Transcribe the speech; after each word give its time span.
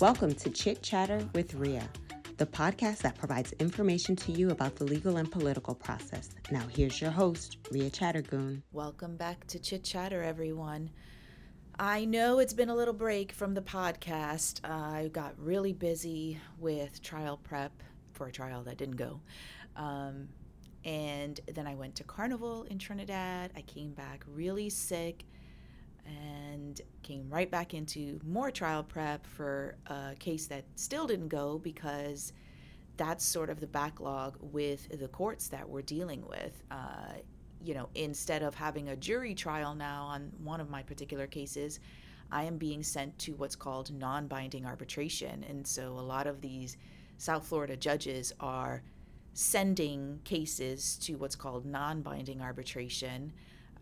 Welcome 0.00 0.32
to 0.36 0.48
Chit 0.48 0.80
Chatter 0.80 1.28
with 1.34 1.52
Ria, 1.52 1.86
the 2.38 2.46
podcast 2.46 3.02
that 3.02 3.18
provides 3.18 3.52
information 3.58 4.16
to 4.16 4.32
you 4.32 4.48
about 4.48 4.76
the 4.76 4.84
legal 4.84 5.18
and 5.18 5.30
political 5.30 5.74
process. 5.74 6.30
Now, 6.50 6.62
here's 6.74 7.02
your 7.02 7.10
host, 7.10 7.58
Ria 7.70 7.90
Chattergoon. 7.90 8.62
Welcome 8.72 9.18
back 9.18 9.46
to 9.48 9.58
Chit 9.58 9.84
Chatter, 9.84 10.22
everyone. 10.22 10.88
I 11.78 12.06
know 12.06 12.38
it's 12.38 12.54
been 12.54 12.70
a 12.70 12.74
little 12.74 12.94
break 12.94 13.30
from 13.32 13.52
the 13.52 13.60
podcast. 13.60 14.64
I 14.64 15.08
got 15.08 15.34
really 15.38 15.74
busy 15.74 16.38
with 16.58 17.02
trial 17.02 17.36
prep 17.36 17.82
for 18.14 18.26
a 18.26 18.32
trial 18.32 18.62
that 18.62 18.78
didn't 18.78 18.96
go. 18.96 19.20
Um, 19.76 20.28
and 20.82 21.38
then 21.46 21.66
I 21.66 21.74
went 21.74 21.94
to 21.96 22.04
Carnival 22.04 22.62
in 22.70 22.78
Trinidad. 22.78 23.50
I 23.54 23.60
came 23.60 23.92
back 23.92 24.24
really 24.26 24.70
sick 24.70 25.24
and 26.06 26.80
came 27.02 27.28
right 27.30 27.50
back 27.50 27.74
into 27.74 28.20
more 28.24 28.50
trial 28.50 28.82
prep 28.82 29.26
for 29.26 29.76
a 29.86 30.14
case 30.18 30.46
that 30.46 30.64
still 30.76 31.06
didn't 31.06 31.28
go 31.28 31.58
because 31.58 32.32
that's 32.96 33.24
sort 33.24 33.48
of 33.50 33.60
the 33.60 33.66
backlog 33.66 34.36
with 34.40 34.98
the 35.00 35.08
courts 35.08 35.48
that 35.48 35.68
we're 35.68 35.82
dealing 35.82 36.26
with. 36.26 36.62
Uh, 36.70 37.14
you 37.62 37.74
know, 37.74 37.88
instead 37.94 38.42
of 38.42 38.54
having 38.54 38.88
a 38.88 38.96
jury 38.96 39.34
trial 39.34 39.74
now 39.74 40.04
on 40.04 40.32
one 40.42 40.60
of 40.60 40.70
my 40.70 40.82
particular 40.82 41.26
cases, 41.26 41.80
I 42.32 42.44
am 42.44 42.58
being 42.58 42.82
sent 42.82 43.18
to 43.20 43.32
what's 43.32 43.56
called 43.56 43.92
non 43.92 44.26
binding 44.26 44.66
arbitration. 44.66 45.44
And 45.48 45.66
so 45.66 45.88
a 45.88 46.00
lot 46.00 46.26
of 46.26 46.40
these 46.40 46.76
South 47.18 47.46
Florida 47.46 47.76
judges 47.76 48.32
are 48.40 48.82
sending 49.32 50.20
cases 50.24 50.96
to 51.02 51.14
what's 51.14 51.36
called 51.36 51.66
non 51.66 52.02
binding 52.02 52.40
arbitration 52.40 53.32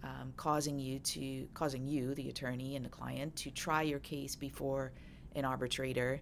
um, 0.05 0.33
causing 0.37 0.79
you 0.79 0.99
to 1.01 1.49
causing 1.55 1.87
you 1.87 2.15
the 2.15 2.29
attorney 2.29 2.77
and 2.77 2.85
the 2.85 2.89
client 2.89 3.35
to 3.37 3.51
try 3.51 3.83
your 3.83 3.99
case 3.99 4.37
before 4.37 4.93
an 5.35 5.45
arbitrator. 5.45 6.21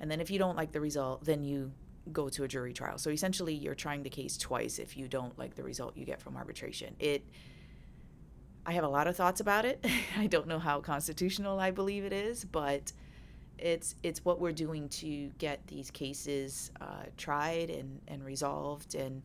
And 0.00 0.10
then 0.10 0.20
if 0.20 0.30
you 0.30 0.38
don't 0.38 0.56
like 0.56 0.72
the 0.72 0.80
result 0.80 1.24
then 1.24 1.44
you 1.44 1.72
go 2.12 2.28
to 2.28 2.42
a 2.42 2.48
jury 2.48 2.72
trial. 2.72 2.98
So 2.98 3.10
essentially 3.10 3.54
you're 3.54 3.76
trying 3.76 4.02
the 4.02 4.10
case 4.10 4.36
twice 4.36 4.80
if 4.80 4.96
you 4.96 5.06
don't 5.06 5.38
like 5.38 5.54
the 5.54 5.62
result 5.62 5.96
you 5.96 6.04
get 6.04 6.20
from 6.20 6.36
arbitration. 6.36 6.94
It 6.98 7.24
i 8.64 8.72
have 8.72 8.84
a 8.84 8.88
lot 8.88 9.06
of 9.06 9.16
thoughts 9.16 9.40
about 9.40 9.64
it. 9.64 9.84
I 10.18 10.26
don't 10.26 10.46
know 10.46 10.58
how 10.58 10.80
constitutional 10.80 11.58
i 11.58 11.70
believe 11.70 12.04
it 12.04 12.12
is 12.12 12.44
but 12.44 12.92
it's 13.62 13.94
it's 14.02 14.24
what 14.24 14.40
we're 14.40 14.52
doing 14.52 14.88
to 14.88 15.30
get 15.38 15.64
these 15.68 15.90
cases 15.90 16.72
uh, 16.80 17.04
tried 17.16 17.70
and, 17.70 18.00
and 18.08 18.24
resolved. 18.24 18.94
And 18.94 19.22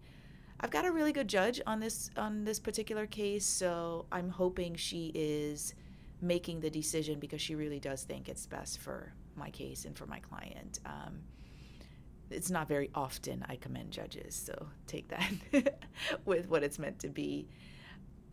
I've 0.59 0.71
got 0.71 0.85
a 0.85 0.91
really 0.91 1.13
good 1.13 1.27
judge 1.27 1.61
on 1.67 1.79
this 1.79 2.09
on 2.17 2.43
this 2.43 2.59
particular 2.59 3.05
case, 3.05 3.45
so 3.45 4.05
I'm 4.11 4.29
hoping 4.29 4.75
she 4.75 5.11
is 5.13 5.75
making 6.19 6.61
the 6.61 6.69
decision 6.69 7.19
because 7.19 7.41
she 7.41 7.53
really 7.53 7.79
does 7.79 8.03
think 8.03 8.27
it's 8.27 8.47
best 8.47 8.79
for 8.79 9.13
my 9.35 9.51
case 9.51 9.85
and 9.85 9.95
for 9.95 10.07
my 10.07 10.19
client. 10.19 10.79
Um, 10.85 11.19
it's 12.31 12.49
not 12.49 12.67
very 12.67 12.89
often 12.95 13.45
I 13.47 13.55
commend 13.55 13.91
judges, 13.91 14.35
so 14.35 14.67
take 14.87 15.07
that 15.09 15.75
with 16.25 16.49
what 16.49 16.63
it's 16.63 16.79
meant 16.79 16.99
to 16.99 17.09
be. 17.09 17.47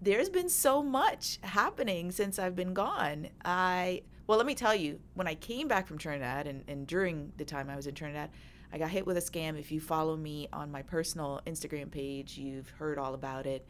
There's 0.00 0.30
been 0.30 0.48
so 0.48 0.82
much 0.82 1.38
happening 1.42 2.10
since 2.10 2.38
I've 2.38 2.56
been 2.56 2.74
gone. 2.74 3.28
I 3.44 4.02
well, 4.26 4.38
let 4.38 4.46
me 4.46 4.54
tell 4.54 4.74
you, 4.74 5.00
when 5.12 5.28
I 5.28 5.34
came 5.34 5.68
back 5.68 5.86
from 5.86 5.98
Trinidad 5.98 6.46
and, 6.46 6.64
and 6.66 6.86
during 6.86 7.32
the 7.36 7.44
time 7.44 7.68
I 7.68 7.76
was 7.76 7.86
in 7.86 7.94
Trinidad, 7.94 8.30
I 8.74 8.78
got 8.78 8.90
hit 8.90 9.06
with 9.06 9.16
a 9.16 9.20
scam. 9.20 9.56
If 9.56 9.70
you 9.70 9.80
follow 9.80 10.16
me 10.16 10.48
on 10.52 10.68
my 10.68 10.82
personal 10.82 11.40
Instagram 11.46 11.92
page, 11.92 12.36
you've 12.36 12.68
heard 12.70 12.98
all 12.98 13.14
about 13.14 13.46
it. 13.46 13.68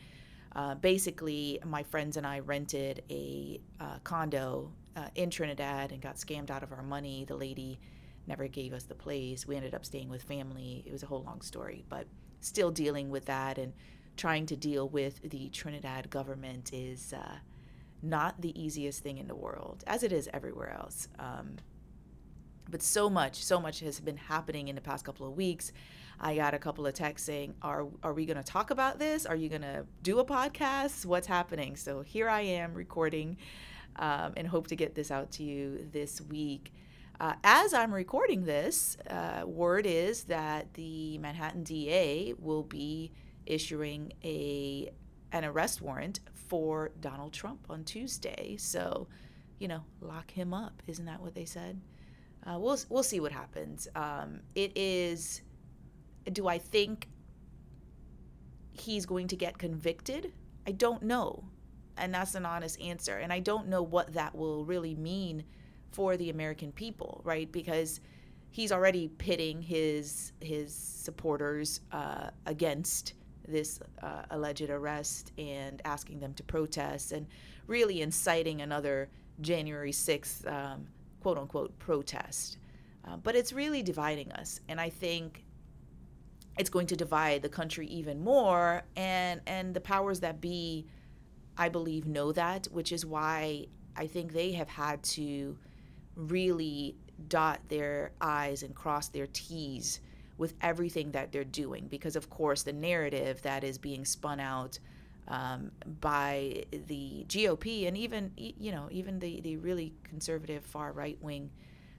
Uh, 0.56 0.77
basically, 0.77 1.60
my 1.62 1.83
friends 1.83 2.16
and 2.16 2.27
I 2.27 2.38
rented 2.38 3.02
a 3.10 3.60
uh, 3.78 3.98
condo 4.02 4.72
uh, 4.97 5.08
in 5.14 5.28
Trinidad 5.28 5.92
and 5.92 6.00
got 6.00 6.16
scammed 6.16 6.48
out 6.48 6.62
of 6.62 6.72
our 6.72 6.82
money. 6.82 7.27
The 7.27 7.36
lady 7.36 7.78
never 8.27 8.48
gave 8.48 8.72
us 8.72 8.84
the 8.84 8.94
place. 8.94 9.47
We 9.47 9.56
ended 9.56 9.75
up 9.75 9.84
staying 9.84 10.08
with 10.08 10.22
family. 10.22 10.82
It 10.86 10.92
was 10.92 11.03
a 11.03 11.06
whole 11.06 11.22
long 11.22 11.43
story, 11.43 11.84
but 11.91 12.06
still 12.41 12.70
dealing 12.70 13.10
with 13.10 13.26
that 13.26 13.59
and 13.59 13.75
trying 14.16 14.47
to 14.47 14.56
deal 14.56 14.88
with 14.88 15.20
the 15.28 15.50
Trinidad 15.50 16.09
government 16.09 16.72
is 16.72 17.12
uh, 17.12 17.37
not 18.00 18.41
the 18.41 18.59
easiest 18.59 19.03
thing 19.03 19.19
in 19.19 19.28
the 19.28 19.34
world, 19.34 19.84
as 19.87 20.03
it 20.03 20.12
is 20.12 20.31
everywhere 20.32 20.70
else. 20.70 21.09
Um, 21.19 21.56
but 22.70 22.82
so 22.82 23.10
much, 23.10 23.42
so 23.42 23.60
much 23.60 23.80
has 23.80 24.00
been 24.00 24.16
happening 24.16 24.69
in 24.69 24.75
the 24.75 24.80
past 24.80 25.04
couple 25.04 25.26
of 25.26 25.36
weeks. 25.36 25.72
I 26.20 26.36
got 26.36 26.54
a 26.54 26.58
couple 26.58 26.86
of 26.86 26.94
texts 26.94 27.26
saying, 27.26 27.54
"Are 27.62 27.86
are 28.02 28.12
we 28.12 28.26
going 28.26 28.36
to 28.36 28.42
talk 28.42 28.70
about 28.70 28.98
this? 28.98 29.26
Are 29.26 29.36
you 29.36 29.48
going 29.48 29.62
to 29.62 29.84
do 30.02 30.19
a 30.20 30.25
podcast? 30.25 31.04
What's 31.04 31.26
happening?" 31.26 31.76
So 31.76 32.02
here 32.02 32.28
I 32.28 32.42
am 32.42 32.75
recording, 32.75 33.36
um, 33.97 34.32
and 34.36 34.47
hope 34.47 34.69
to 34.69 34.76
get 34.76 34.94
this 34.94 35.10
out 35.10 35.32
to 35.32 35.42
you 35.42 35.88
this 35.92 36.20
week. 36.20 36.72
Uh, 37.20 37.34
as 37.44 37.72
I'm 37.72 37.94
recording 37.94 38.44
this, 38.44 38.96
uh, 39.08 39.42
word 39.46 39.86
is 39.86 40.25
that 40.25 40.75
the 40.75 41.19
Manhattan 41.19 41.62
DA 41.62 42.34
will 42.38 42.64
be 42.64 43.12
issuing 43.46 44.12
a 44.25 44.91
an 45.32 45.44
arrest 45.44 45.82
warrant 45.82 46.20
for 46.32 46.91
Donald 47.00 47.32
Trump 47.32 47.66
on 47.69 47.84
Tuesday. 47.84 48.56
So, 48.56 49.08
you 49.58 49.69
know, 49.69 49.82
lock 50.00 50.31
him 50.31 50.54
up. 50.54 50.82
Isn't 50.86 51.06
that 51.06 51.20
what 51.20 51.34
they 51.34 51.44
said? 51.44 51.81
Uh, 52.47 52.59
we'll 52.59 52.78
we'll 52.88 53.03
see 53.03 53.21
what 53.21 53.32
happens. 53.32 53.88
Um, 53.94 54.41
it 54.55 54.72
is. 54.77 55.43
Do 56.32 56.49
I 56.49 56.59
think 56.59 57.09
he's 58.72 59.06
going 59.06 59.28
to 59.28 59.37
get 59.37 59.59
convicted? 59.59 60.32
I 60.66 60.72
don't 60.72 61.03
know, 61.03 61.44
and 61.97 62.12
that's 62.12 62.34
an 62.34 62.44
honest 62.47 62.81
answer. 62.81 63.19
And 63.19 63.32
I 63.32 63.41
don't 63.41 63.69
know 63.69 63.82
what 63.82 64.12
that 64.15 64.34
will 64.34 64.65
really 64.65 64.94
mean 64.94 65.44
for 65.91 66.16
the 66.16 66.31
American 66.31 66.72
people, 66.72 67.21
right? 67.25 67.50
Because 67.50 68.00
he's 68.50 68.72
already 68.72 69.09
pitting 69.09 69.62
his 69.62 70.32
his 70.41 70.75
supporters 70.75 71.81
uh, 71.93 72.31
against 72.47 73.15
this 73.47 73.81
uh, 74.03 74.22
alleged 74.31 74.71
arrest 74.71 75.32
and 75.38 75.82
asking 75.84 76.21
them 76.21 76.32
to 76.34 76.43
protest 76.43 77.12
and 77.12 77.26
really 77.66 78.00
inciting 78.00 78.62
another 78.62 79.09
January 79.41 79.91
6th 79.91 80.47
um, 80.50 80.87
quote 81.25 81.39
unquote 81.39 81.79
protest. 81.79 82.59
Uh, 83.07 83.17
but 83.17 83.35
it's 83.35 83.51
really 83.51 83.83
dividing 83.83 84.31
us. 84.33 84.61
And 84.69 84.79
I 84.79 84.91
think 84.91 85.43
it's 86.59 86.69
going 86.69 86.87
to 86.89 86.97
divide 86.97 87.41
the 87.41 87.49
country 87.49 87.87
even 87.87 88.23
more. 88.23 88.83
And, 88.95 89.41
and 89.47 89.73
the 89.73 89.81
powers 89.81 90.21
that 90.21 90.43
be, 90.43 90.85
I 91.57 91.71
believe, 91.71 92.07
know 92.07 92.31
that, 92.33 92.67
which 92.73 92.93
is 92.93 93.07
why 93.07 93.69
I 93.97 94.07
think 94.07 94.35
they 94.35 94.53
have 94.53 94.69
had 94.69 95.03
to 95.15 95.57
really 96.15 96.95
dot 97.29 97.61
their 97.71 98.12
I's 98.21 98.62
and 98.62 98.75
cross 98.75 99.09
their 99.09 99.29
T's 99.33 100.01
with 100.37 100.53
everything 100.61 101.11
that 101.12 101.33
they're 101.33 101.43
doing. 101.43 101.87
Because, 101.87 102.17
of 102.17 102.29
course, 102.29 102.65
the 102.65 102.75
narrative 102.75 103.41
that 103.41 103.65
is 103.65 103.79
being 103.79 104.05
spun 104.05 104.41
out 104.41 104.79
um, 105.29 105.71
by 106.01 106.65
the 106.87 107.25
GOP 107.29 107.89
and 107.89 107.97
even 107.97 108.31
you 108.37 108.73
know 108.73 108.89
even 108.91 109.19
the 109.19 109.41
the 109.41 109.57
really 109.57 109.95
conservative 110.05 110.65
far 110.65 110.93
right 110.93 111.19
wing 111.23 111.51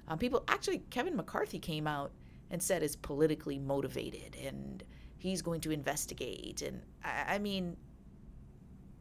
um, 0.08 0.18
people. 0.18 0.44
Actually, 0.48 0.80
Kevin 0.90 1.16
McCarthy 1.16 1.60
came 1.60 1.88
out 1.88 2.12
and 2.52 2.62
said 2.62 2.84
is 2.84 2.96
politically 2.96 3.58
motivated 3.58 4.36
and 4.36 4.84
he's 5.18 5.42
going 5.42 5.62
to 5.62 5.72
investigate. 5.72 6.62
And 6.62 6.82
I, 7.04 7.36
I 7.36 7.40
mean, 7.40 7.76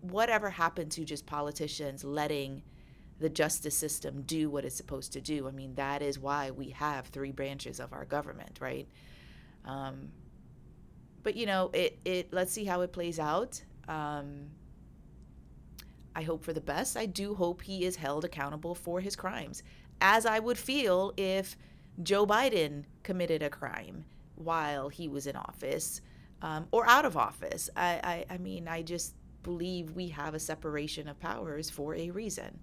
whatever 0.01 0.51
happened 0.51 0.93
to 0.93 1.05
just 1.05 1.27
politicians 1.27 2.05
letting 2.05 2.63
the 3.21 3.29
justice 3.29 3.77
system 3.77 4.23
do 4.23 4.51
what 4.51 4.65
it's 4.65 4.77
supposed 4.77 5.13
to 5.13 5.21
do? 5.21 5.47
I 5.47 5.51
mean, 5.51 5.75
that 5.75 6.03
is 6.03 6.19
why 6.19 6.51
we 6.51 6.71
have 6.71 7.07
three 7.07 7.33
branches 7.33 7.81
of 7.81 7.93
our 7.93 8.05
government, 8.05 8.59
right? 8.61 8.89
Um, 9.65 10.09
but 11.23 11.37
you 11.37 11.47
know, 11.47 11.71
it 11.73 11.99
it 12.05 12.33
let's 12.33 12.53
see 12.53 12.65
how 12.65 12.83
it 12.83 12.93
plays 12.93 13.19
out. 13.19 13.63
Um, 13.89 14.51
I 16.17 16.23
hope 16.23 16.45
for 16.45 16.53
the 16.53 16.61
best. 16.61 16.97
I 16.97 17.07
do 17.07 17.35
hope 17.35 17.63
he 17.63 17.85
is 17.85 17.97
held 17.97 18.25
accountable 18.25 18.75
for 18.75 19.01
his 19.01 19.17
crimes, 19.17 19.63
as 20.01 20.27
I 20.27 20.39
would 20.39 20.59
feel 20.59 21.13
if 21.17 21.57
Joe 22.03 22.27
Biden 22.27 22.85
committed 23.03 23.43
a 23.43 23.51
crime 23.51 24.05
while 24.37 24.89
he 24.89 25.09
was 25.09 25.27
in 25.27 25.37
office 25.37 26.01
um, 26.43 26.67
or 26.71 26.89
out 26.89 27.05
of 27.05 27.17
office. 27.17 27.71
I, 27.77 28.25
I, 28.31 28.35
I 28.35 28.39
mean, 28.39 28.69
I 28.69 28.83
just 28.83 29.15
believe 29.43 29.93
we 29.93 30.09
have 30.09 30.35
a 30.35 30.41
separation 30.41 31.09
of 31.09 31.19
powers 31.19 31.71
for 31.71 31.95
a 31.95 32.11
reason. 32.11 32.61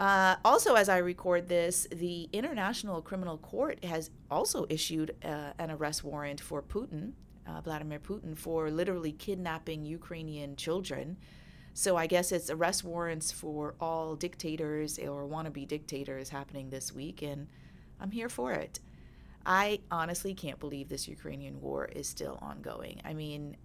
Uh, 0.00 0.36
also, 0.44 0.74
as 0.74 0.88
I 0.88 0.98
record 0.98 1.48
this, 1.48 1.86
the 1.92 2.28
International 2.32 3.02
Criminal 3.02 3.38
Court 3.38 3.84
has 3.84 4.10
also 4.30 4.66
issued 4.68 5.14
uh, 5.24 5.52
an 5.58 5.70
arrest 5.70 6.02
warrant 6.02 6.40
for 6.40 6.62
Putin 6.62 7.12
uh, 7.46 7.60
Vladimir 7.60 7.98
Putin 7.98 8.36
for 8.36 8.70
literally 8.70 9.12
kidnapping 9.12 9.84
Ukrainian 9.84 10.56
children. 10.56 11.16
So 11.74 11.96
I 11.96 12.06
guess 12.06 12.32
it's 12.32 12.50
arrest 12.50 12.84
warrants 12.84 13.32
for 13.32 13.74
all 13.80 14.14
dictators 14.14 14.98
or 14.98 15.26
wannabe 15.26 15.66
dictators 15.66 16.28
happening 16.28 16.70
this 16.70 16.92
week, 16.92 17.22
and 17.22 17.48
I'm 17.98 18.10
here 18.10 18.28
for 18.28 18.52
it. 18.52 18.80
I 19.44 19.80
honestly 19.90 20.34
can't 20.34 20.60
believe 20.60 20.88
this 20.88 21.08
Ukrainian 21.08 21.60
war 21.60 21.86
is 21.86 22.06
still 22.06 22.38
ongoing. 22.42 23.00
I 23.04 23.14
mean, 23.14 23.56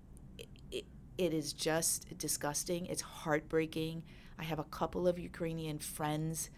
it, 0.71 0.85
it 1.17 1.33
is 1.33 1.53
just 1.53 2.17
disgusting. 2.17 2.85
It's 2.87 3.01
heartbreaking. 3.01 4.03
I 4.39 4.43
have 4.43 4.59
a 4.59 4.63
couple 4.65 5.07
of 5.07 5.19
Ukrainian 5.19 5.79
friends 5.79 6.49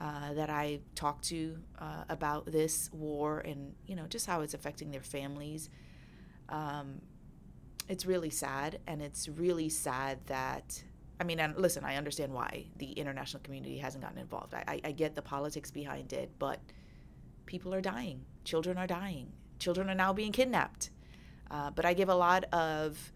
uh, 0.00 0.32
that 0.34 0.50
I 0.50 0.80
talked 0.94 1.24
to 1.26 1.58
uh, 1.78 2.04
about 2.08 2.46
this 2.46 2.90
war 2.92 3.38
and 3.40 3.72
you 3.86 3.94
know 3.94 4.06
just 4.08 4.26
how 4.26 4.40
it's 4.40 4.54
affecting 4.54 4.90
their 4.90 5.02
families. 5.02 5.70
Um, 6.52 7.00
it's 7.88 8.06
really 8.06 8.30
sad, 8.30 8.78
and 8.86 9.02
it's 9.02 9.28
really 9.28 9.68
sad 9.68 10.20
that 10.26 10.84
I 11.22 11.24
mean, 11.24 11.38
and 11.38 11.56
listen, 11.56 11.84
I 11.84 11.96
understand 11.96 12.32
why 12.32 12.66
the 12.78 12.90
international 12.92 13.42
community 13.44 13.78
hasn't 13.78 14.02
gotten 14.02 14.18
involved. 14.18 14.54
I, 14.54 14.64
I, 14.66 14.80
I 14.86 14.92
get 14.92 15.14
the 15.14 15.22
politics 15.22 15.70
behind 15.70 16.12
it, 16.12 16.32
but 16.38 16.58
people 17.46 17.72
are 17.72 17.80
dying, 17.80 18.24
children 18.44 18.76
are 18.76 18.88
dying, 18.88 19.30
children 19.60 19.88
are 19.88 19.94
now 19.94 20.12
being 20.12 20.32
kidnapped. 20.32 20.90
Uh, 21.48 21.70
but 21.70 21.84
I 21.84 21.94
give 21.94 22.08
a 22.08 22.14
lot 22.14 22.44
of 22.52 23.12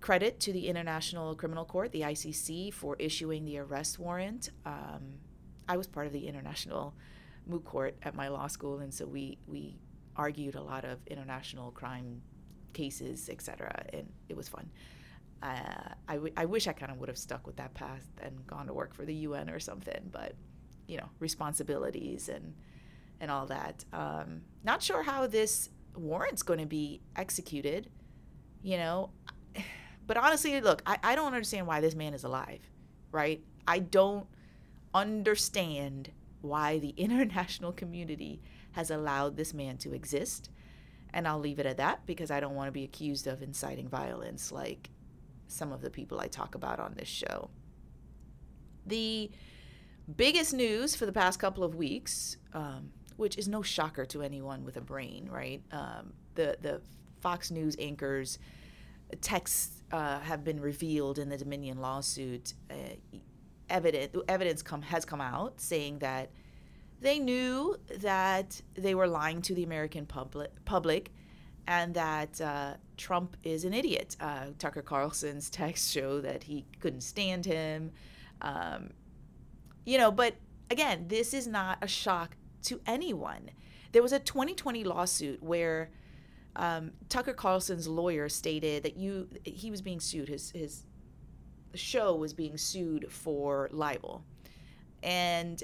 credit 0.00 0.40
to 0.40 0.52
the 0.52 0.66
International 0.66 1.36
Criminal 1.36 1.64
Court, 1.64 1.92
the 1.92 2.00
ICC, 2.00 2.72
for 2.72 2.96
issuing 2.98 3.44
the 3.44 3.58
arrest 3.58 3.98
warrant. 3.98 4.50
Um, 4.66 5.20
I 5.68 5.76
was 5.76 5.86
part 5.86 6.08
of 6.08 6.12
the 6.12 6.26
international 6.26 6.94
moot 7.46 7.64
court 7.64 7.96
at 8.02 8.16
my 8.16 8.26
law 8.28 8.48
school, 8.48 8.80
and 8.80 8.92
so 8.92 9.06
we 9.06 9.38
we 9.46 9.78
argued 10.20 10.54
a 10.54 10.62
lot 10.62 10.84
of 10.84 10.98
international 11.06 11.70
crime 11.70 12.20
cases, 12.74 13.30
etc. 13.30 13.86
And 13.94 14.06
it 14.28 14.36
was 14.36 14.48
fun. 14.48 14.68
Uh, 15.42 15.94
I, 16.06 16.14
w- 16.16 16.34
I 16.36 16.44
wish 16.44 16.68
I 16.68 16.74
kind 16.74 16.92
of 16.92 16.98
would 16.98 17.08
have 17.08 17.16
stuck 17.16 17.46
with 17.46 17.56
that 17.56 17.72
path 17.72 18.06
and 18.22 18.46
gone 18.46 18.66
to 18.66 18.74
work 18.74 18.92
for 18.92 19.06
the 19.06 19.14
UN 19.26 19.48
or 19.48 19.58
something, 19.58 20.10
but 20.12 20.34
you 20.86 20.98
know, 20.98 21.08
responsibilities 21.20 22.28
and 22.28 22.54
and 23.22 23.30
all 23.30 23.46
that. 23.46 23.84
Um, 23.94 24.42
not 24.62 24.82
sure 24.82 25.02
how 25.02 25.26
this 25.26 25.70
warrant's 25.94 26.42
going 26.42 26.60
to 26.60 26.66
be 26.66 27.00
executed, 27.16 27.90
you 28.62 28.76
know. 28.76 29.10
But 30.06 30.16
honestly, 30.16 30.60
look, 30.60 30.82
I, 30.86 30.98
I 31.04 31.14
don't 31.14 31.32
understand 31.34 31.68
why 31.68 31.80
this 31.80 31.94
man 31.94 32.14
is 32.14 32.24
alive, 32.24 32.68
right? 33.12 33.40
I 33.68 33.78
don't 33.78 34.26
understand 34.92 36.10
why 36.40 36.80
the 36.80 36.88
international 37.06 37.70
community 37.70 38.42
has 38.72 38.90
allowed 38.90 39.36
this 39.36 39.52
man 39.54 39.76
to 39.78 39.92
exist. 39.92 40.50
And 41.12 41.26
I'll 41.26 41.40
leave 41.40 41.58
it 41.58 41.66
at 41.66 41.76
that 41.78 42.06
because 42.06 42.30
I 42.30 42.40
don't 42.40 42.54
want 42.54 42.68
to 42.68 42.72
be 42.72 42.84
accused 42.84 43.26
of 43.26 43.42
inciting 43.42 43.88
violence 43.88 44.52
like 44.52 44.90
some 45.48 45.72
of 45.72 45.80
the 45.80 45.90
people 45.90 46.20
I 46.20 46.28
talk 46.28 46.54
about 46.54 46.78
on 46.78 46.94
this 46.94 47.08
show. 47.08 47.50
The 48.86 49.30
biggest 50.16 50.54
news 50.54 50.94
for 50.94 51.06
the 51.06 51.12
past 51.12 51.38
couple 51.38 51.64
of 51.64 51.74
weeks, 51.74 52.36
um, 52.52 52.92
which 53.16 53.36
is 53.36 53.48
no 53.48 53.62
shocker 53.62 54.06
to 54.06 54.22
anyone 54.22 54.64
with 54.64 54.76
a 54.76 54.80
brain, 54.80 55.28
right? 55.30 55.62
Um, 55.72 56.12
the 56.34 56.56
the 56.60 56.80
Fox 57.20 57.50
News 57.50 57.76
anchors 57.78 58.38
texts 59.20 59.82
uh, 59.92 60.20
have 60.20 60.44
been 60.44 60.60
revealed 60.60 61.18
in 61.18 61.28
the 61.28 61.36
Dominion 61.36 61.80
lawsuit. 61.80 62.54
Uh, 62.70 62.74
evidence 63.68 64.16
evidence 64.28 64.62
come 64.62 64.82
has 64.82 65.04
come 65.04 65.20
out 65.20 65.60
saying 65.60 65.98
that 66.00 66.30
they 67.00 67.18
knew 67.18 67.76
that 67.98 68.60
they 68.74 68.94
were 68.94 69.06
lying 69.06 69.42
to 69.42 69.54
the 69.54 69.64
American 69.64 70.06
public 70.06 70.64
public 70.64 71.10
and 71.66 71.94
that 71.94 72.40
uh, 72.40 72.74
Trump 72.96 73.36
is 73.44 73.64
an 73.64 73.72
idiot. 73.72 74.16
Uh, 74.20 74.46
Tucker 74.58 74.82
Carlson's 74.82 75.48
texts 75.50 75.90
show 75.90 76.20
that 76.20 76.42
he 76.42 76.64
couldn't 76.80 77.02
stand 77.02 77.46
him. 77.46 77.92
Um, 78.42 78.90
you 79.84 79.98
know, 79.98 80.10
but 80.10 80.34
again, 80.70 81.06
this 81.08 81.32
is 81.32 81.46
not 81.46 81.78
a 81.80 81.86
shock 81.86 82.36
to 82.64 82.80
anyone. 82.86 83.50
There 83.92 84.02
was 84.02 84.12
a 84.12 84.18
2020 84.18 84.84
lawsuit 84.84 85.42
where 85.42 85.90
um, 86.56 86.92
Tucker 87.08 87.32
Carlson's 87.32 87.86
lawyer 87.86 88.28
stated 88.28 88.82
that 88.82 88.96
you 88.96 89.28
he 89.44 89.70
was 89.70 89.80
being 89.80 90.00
sued. 90.00 90.28
His 90.28 90.50
his 90.50 90.84
show 91.74 92.14
was 92.14 92.32
being 92.34 92.56
sued 92.56 93.10
for 93.10 93.68
libel. 93.72 94.24
And 95.02 95.62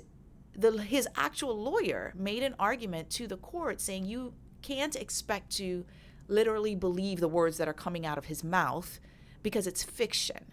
the, 0.57 0.83
his 0.83 1.07
actual 1.17 1.57
lawyer 1.57 2.13
made 2.17 2.43
an 2.43 2.55
argument 2.59 3.11
to 3.11 3.27
the 3.27 3.37
court 3.37 3.81
saying 3.81 4.07
you 4.07 4.33
can't 4.63 4.97
expect 4.97 5.51
to 5.57 5.85
literally 6.29 6.75
believe 6.75 7.21
the 7.21 7.29
words 7.29 7.59
that 7.59 7.69
are 7.69 7.75
coming 7.75 8.07
out 8.07 8.19
of 8.19 8.25
his 8.25 8.43
mouth 8.43 8.99
because 9.43 9.67
it's 9.67 9.83
fiction. 9.83 10.53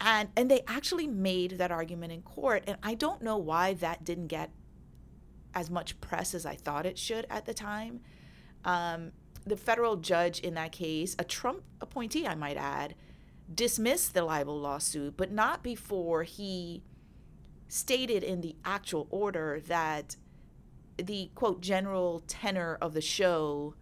And, 0.00 0.30
and 0.36 0.50
they 0.50 0.62
actually 0.66 1.06
made 1.06 1.58
that 1.58 1.70
argument 1.70 2.12
in 2.12 2.22
court. 2.22 2.64
And 2.66 2.76
I 2.82 2.94
don't 2.94 3.22
know 3.22 3.36
why 3.36 3.74
that 3.74 4.02
didn't 4.02 4.26
get 4.26 4.50
as 5.54 5.70
much 5.70 6.00
press 6.00 6.34
as 6.34 6.46
I 6.46 6.56
thought 6.56 6.86
it 6.86 6.98
should 6.98 7.26
at 7.30 7.44
the 7.44 7.54
time. 7.54 8.00
Um, 8.64 9.12
the 9.44 9.56
federal 9.56 9.96
judge 9.96 10.40
in 10.40 10.54
that 10.54 10.72
case, 10.72 11.14
a 11.18 11.24
Trump 11.24 11.62
appointee, 11.80 12.26
I 12.26 12.34
might 12.34 12.56
add, 12.56 12.94
dismissed 13.54 14.14
the 14.14 14.24
libel 14.24 14.58
lawsuit, 14.58 15.16
but 15.16 15.30
not 15.30 15.62
before 15.62 16.22
he 16.22 16.82
stated 17.72 18.22
in 18.22 18.42
the 18.42 18.54
actual 18.66 19.06
order 19.08 19.58
that 19.66 20.14
the 20.98 21.30
quote 21.34 21.62
general 21.62 22.22
tenor 22.26 22.76
of 22.82 22.92
the 22.92 23.00
show 23.00 23.74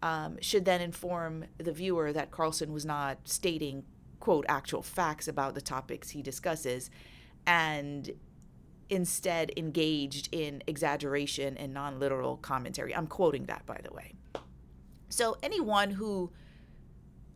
um, 0.00 0.38
should 0.40 0.64
then 0.64 0.80
inform 0.80 1.44
the 1.58 1.72
viewer 1.72 2.12
that 2.12 2.30
Carlson 2.30 2.72
was 2.72 2.86
not 2.86 3.18
stating 3.24 3.82
quote 4.20 4.46
actual 4.48 4.80
facts 4.80 5.26
about 5.26 5.56
the 5.56 5.60
topics 5.60 6.10
he 6.10 6.22
discusses 6.22 6.88
and 7.44 8.12
instead 8.88 9.50
engaged 9.56 10.28
in 10.30 10.62
exaggeration 10.68 11.56
and 11.56 11.74
non-literal 11.74 12.36
commentary. 12.36 12.94
I'm 12.94 13.08
quoting 13.08 13.46
that 13.46 13.66
by 13.66 13.80
the 13.82 13.92
way. 13.92 14.12
So 15.08 15.36
anyone 15.42 15.90
who 15.90 16.30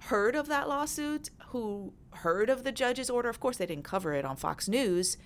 heard 0.03 0.37
of 0.37 0.47
that 0.47 0.69
lawsuit, 0.69 1.31
who 1.49 1.95
heard 2.11 2.49
of 2.49 2.63
the 2.63 2.71
judge's 2.71 3.11
order, 3.11 3.29
of 3.29 3.41
course 3.41 3.57
they 3.57 3.67
didn't 3.67 3.83
cover 3.83 4.15
it 4.15 4.25
on 4.25 4.37
Fox 4.37 4.69
News, 4.69 5.17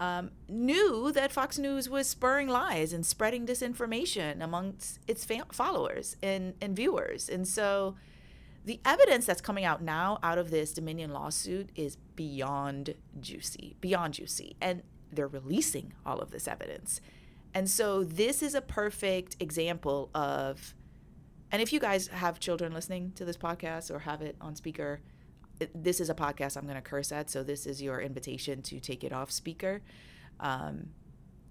um, 0.00 0.30
knew 0.48 1.12
that 1.12 1.30
Fox 1.30 1.58
News 1.58 1.88
was 1.88 2.08
spurring 2.08 2.48
lies 2.48 2.94
and 2.94 3.04
spreading 3.04 3.46
disinformation 3.46 4.42
amongst 4.42 4.98
its 5.06 5.26
followers 5.52 6.16
and, 6.22 6.54
and 6.60 6.74
viewers. 6.74 7.28
And 7.28 7.46
so 7.46 7.96
the 8.64 8.80
evidence 8.84 9.26
that's 9.26 9.42
coming 9.42 9.64
out 9.64 9.82
now 9.82 10.18
out 10.22 10.38
of 10.38 10.50
this 10.50 10.72
Dominion 10.72 11.12
lawsuit 11.12 11.68
is 11.76 11.96
beyond 12.16 12.94
juicy, 13.20 13.76
beyond 13.82 14.14
juicy. 14.14 14.56
And 14.60 14.82
they're 15.12 15.28
releasing 15.28 15.92
all 16.06 16.18
of 16.18 16.30
this 16.30 16.48
evidence. 16.48 17.02
And 17.52 17.68
so 17.68 18.02
this 18.02 18.42
is 18.42 18.54
a 18.54 18.62
perfect 18.62 19.36
example 19.38 20.08
of 20.14 20.74
and 21.52 21.60
if 21.60 21.72
you 21.72 21.80
guys 21.80 22.06
have 22.06 22.38
children 22.38 22.72
listening 22.72 23.10
to 23.16 23.24
this 23.24 23.36
podcast 23.36 23.90
or 23.90 23.98
have 23.98 24.22
it 24.22 24.36
on 24.40 24.54
speaker, 24.54 25.00
this 25.74 26.00
is 26.00 26.10
a 26.10 26.14
podcast 26.14 26.56
I'm 26.56 26.64
going 26.64 26.76
to 26.76 26.82
curse 26.82 27.12
at. 27.12 27.30
So 27.30 27.42
this 27.42 27.66
is 27.66 27.82
your 27.82 28.00
invitation 28.00 28.62
to 28.62 28.80
take 28.80 29.04
it 29.04 29.12
off 29.12 29.30
speaker. 29.30 29.82
Um, 30.38 30.90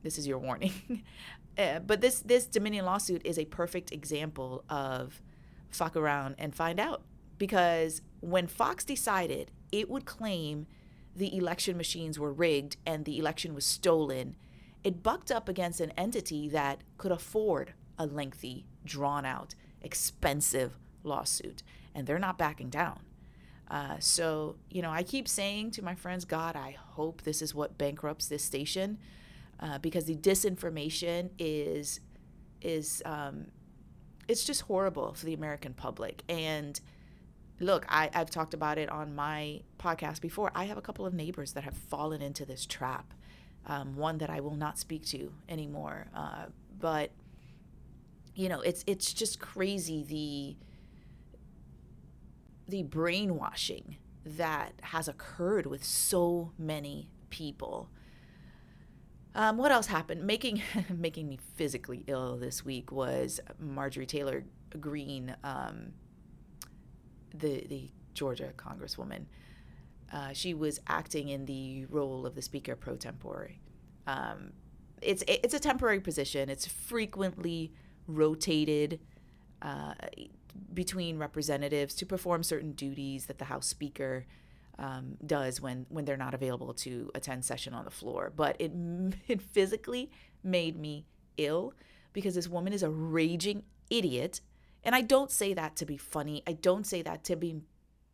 this 0.03 0.17
is 0.17 0.27
your 0.27 0.39
warning. 0.39 1.03
uh, 1.57 1.79
but 1.79 2.01
this 2.01 2.21
this 2.21 2.45
Dominion 2.45 2.85
lawsuit 2.85 3.21
is 3.25 3.37
a 3.37 3.45
perfect 3.45 3.91
example 3.91 4.63
of 4.69 5.21
fuck 5.69 5.95
around 5.95 6.35
and 6.37 6.55
find 6.55 6.79
out 6.79 7.03
because 7.37 8.01
when 8.21 8.47
Fox 8.47 8.83
decided 8.83 9.51
it 9.71 9.89
would 9.89 10.05
claim 10.05 10.65
the 11.15 11.35
election 11.35 11.77
machines 11.77 12.17
were 12.17 12.31
rigged 12.31 12.77
and 12.85 13.05
the 13.05 13.19
election 13.19 13.53
was 13.53 13.65
stolen, 13.65 14.35
it 14.83 15.03
bucked 15.03 15.31
up 15.31 15.49
against 15.49 15.81
an 15.81 15.91
entity 15.97 16.47
that 16.49 16.81
could 16.97 17.11
afford 17.11 17.73
a 17.97 18.05
lengthy, 18.05 18.65
drawn 18.85 19.25
out 19.25 19.55
expensive 19.81 20.77
lawsuit, 21.03 21.63
and 21.93 22.07
they're 22.07 22.19
not 22.19 22.37
backing 22.37 22.69
down. 22.69 22.99
Uh, 23.69 23.97
so, 23.99 24.55
you 24.69 24.81
know, 24.81 24.89
I 24.89 25.03
keep 25.03 25.27
saying 25.27 25.71
to 25.71 25.83
my 25.83 25.95
friends, 25.95 26.25
God, 26.25 26.55
I 26.55 26.75
hope 26.77 27.21
this 27.21 27.41
is 27.41 27.53
what 27.53 27.77
bankrupts 27.77 28.27
this 28.27 28.43
station, 28.43 28.97
uh, 29.59 29.77
because 29.77 30.05
the 30.05 30.15
disinformation 30.15 31.29
is 31.37 31.99
is 32.61 33.01
um, 33.05 33.45
it's 34.27 34.43
just 34.43 34.61
horrible 34.61 35.13
for 35.13 35.25
the 35.25 35.33
American 35.33 35.73
public. 35.73 36.23
And 36.27 36.79
look, 37.59 37.85
I, 37.89 38.09
I've 38.13 38.29
talked 38.29 38.53
about 38.53 38.77
it 38.77 38.89
on 38.89 39.15
my 39.15 39.61
podcast 39.77 40.21
before. 40.21 40.51
I 40.55 40.65
have 40.65 40.77
a 40.77 40.81
couple 40.81 41.05
of 41.05 41.13
neighbors 41.13 41.53
that 41.53 41.63
have 41.63 41.75
fallen 41.75 42.21
into 42.21 42.45
this 42.45 42.65
trap. 42.65 43.13
Um, 43.67 43.97
one 43.97 44.17
that 44.19 44.29
I 44.29 44.39
will 44.39 44.55
not 44.55 44.79
speak 44.79 45.05
to 45.07 45.31
anymore, 45.47 46.07
uh, 46.15 46.45
but 46.79 47.11
you 48.33 48.49
know, 48.49 48.61
it's 48.61 48.83
it's 48.87 49.13
just 49.13 49.39
crazy 49.39 50.01
the 50.03 50.55
the 52.69 52.83
brainwashing 52.83 53.97
that 54.25 54.73
has 54.81 55.07
occurred 55.07 55.65
with 55.65 55.83
so 55.83 56.51
many 56.57 57.09
people. 57.29 57.89
Um, 59.35 59.57
what 59.57 59.71
else 59.71 59.87
happened? 59.87 60.25
Making 60.25 60.61
making 60.89 61.27
me 61.27 61.39
physically 61.55 62.03
ill 62.07 62.37
this 62.37 62.65
week 62.65 62.91
was 62.91 63.39
Marjorie 63.59 64.05
Taylor 64.05 64.43
Greene, 64.79 65.35
um, 65.43 65.93
the 67.33 67.65
the 67.67 67.91
Georgia 68.13 68.51
Congresswoman. 68.57 69.25
Uh, 70.11 70.33
she 70.33 70.53
was 70.53 70.79
acting 70.87 71.29
in 71.29 71.45
the 71.45 71.85
role 71.85 72.25
of 72.25 72.33
the 72.33 72.41
Speaker 72.41 72.75
pro 72.75 72.95
tempore. 72.95 73.51
Um, 74.07 74.51
it's 75.01 75.23
it's 75.27 75.53
a 75.53 75.59
temporary 75.59 75.99
position. 75.99 76.49
It's 76.49 76.65
frequently 76.65 77.71
rotated 78.07 78.99
uh, 79.61 79.93
between 80.73 81.17
representatives 81.17 81.95
to 81.95 82.05
perform 82.05 82.43
certain 82.43 82.73
duties 82.73 83.25
that 83.25 83.37
the 83.37 83.45
House 83.45 83.67
Speaker 83.67 84.25
um, 84.77 85.17
does 85.25 85.59
when 85.59 85.85
when 85.89 86.05
they're 86.05 86.17
not 86.17 86.33
available 86.33 86.73
to 86.73 87.11
attend 87.13 87.43
session 87.43 87.73
on 87.73 87.85
the 87.85 87.91
floor. 87.91 88.31
But 88.35 88.55
it 88.59 88.71
it 89.27 89.41
physically 89.41 90.11
made 90.43 90.77
me 90.77 91.05
ill 91.37 91.73
because 92.13 92.35
this 92.35 92.47
woman 92.47 92.73
is 92.73 92.83
a 92.83 92.89
raging 92.89 93.63
idiot, 93.89 94.41
and 94.83 94.95
I 94.95 95.01
don't 95.01 95.31
say 95.31 95.53
that 95.53 95.75
to 95.77 95.85
be 95.85 95.97
funny. 95.97 96.43
I 96.47 96.53
don't 96.53 96.87
say 96.87 97.01
that 97.01 97.23
to 97.25 97.35
be 97.35 97.61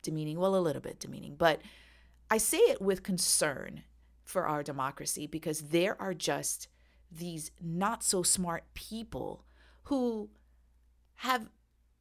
demeaning. 0.02 0.38
Well, 0.38 0.56
a 0.56 0.58
little 0.58 0.82
bit 0.82 1.00
demeaning, 1.00 1.36
but 1.36 1.60
I 2.30 2.38
say 2.38 2.58
it 2.58 2.82
with 2.82 3.02
concern 3.02 3.82
for 4.24 4.46
our 4.46 4.62
democracy 4.62 5.26
because 5.26 5.60
there 5.60 6.00
are 6.02 6.14
just 6.14 6.68
these 7.10 7.52
not 7.62 8.02
so 8.02 8.22
smart 8.22 8.64
people 8.74 9.44
who 9.84 10.28
have 11.16 11.48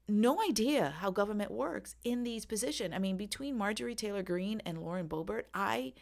no 0.08 0.42
idea 0.42 0.94
how 1.00 1.10
government 1.12 1.52
works 1.52 1.96
in 2.04 2.24
these 2.24 2.46
positions. 2.46 2.94
I 2.94 3.00
mean, 3.00 3.18
between 3.18 3.58
Marjorie 3.58 3.96
Taylor 3.96 4.24
Greene 4.24 4.62
and 4.66 4.78
Lauren 4.80 5.08
Boebert, 5.08 5.44
I 5.54 5.94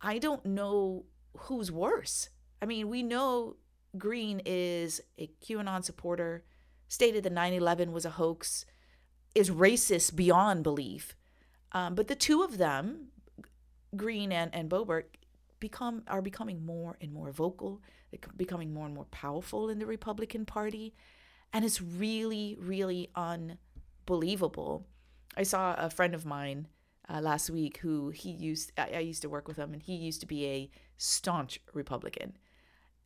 I 0.00 0.18
don't 0.18 0.44
know 0.44 1.04
who's 1.36 1.70
worse. 1.70 2.28
I 2.60 2.66
mean, 2.66 2.88
we 2.88 3.02
know 3.02 3.56
Greene 3.98 4.40
is 4.44 5.00
a 5.18 5.28
QAnon 5.42 5.84
supporter, 5.84 6.44
stated 6.88 7.24
that 7.24 7.32
9/11 7.32 7.92
was 7.92 8.04
a 8.04 8.10
hoax, 8.10 8.64
is 9.34 9.50
racist 9.50 10.14
beyond 10.14 10.62
belief. 10.62 11.16
Um, 11.72 11.94
but 11.94 12.08
the 12.08 12.14
two 12.14 12.42
of 12.42 12.58
them, 12.58 13.08
Greene 13.96 14.32
and, 14.32 14.54
and 14.54 14.70
Boebert, 14.70 15.04
become 15.58 16.02
are 16.06 16.22
becoming 16.22 16.64
more 16.64 16.96
and 17.00 17.12
more 17.12 17.30
vocal. 17.32 17.80
Becoming 18.36 18.74
more 18.74 18.84
and 18.84 18.94
more 18.94 19.06
powerful 19.06 19.70
in 19.70 19.78
the 19.78 19.86
Republican 19.86 20.44
Party. 20.44 20.94
And 21.52 21.64
it's 21.64 21.80
really, 21.80 22.56
really 22.58 23.10
unbelievable. 23.14 24.86
I 25.36 25.42
saw 25.42 25.74
a 25.74 25.90
friend 25.90 26.14
of 26.14 26.24
mine 26.24 26.68
uh, 27.08 27.20
last 27.20 27.50
week 27.50 27.78
who 27.78 28.10
he 28.10 28.30
used, 28.30 28.72
I, 28.78 28.90
I 28.94 28.98
used 29.00 29.22
to 29.22 29.28
work 29.28 29.48
with 29.48 29.56
him, 29.56 29.72
and 29.72 29.82
he 29.82 29.94
used 29.94 30.20
to 30.20 30.26
be 30.26 30.46
a 30.46 30.70
staunch 30.96 31.60
Republican. 31.74 32.36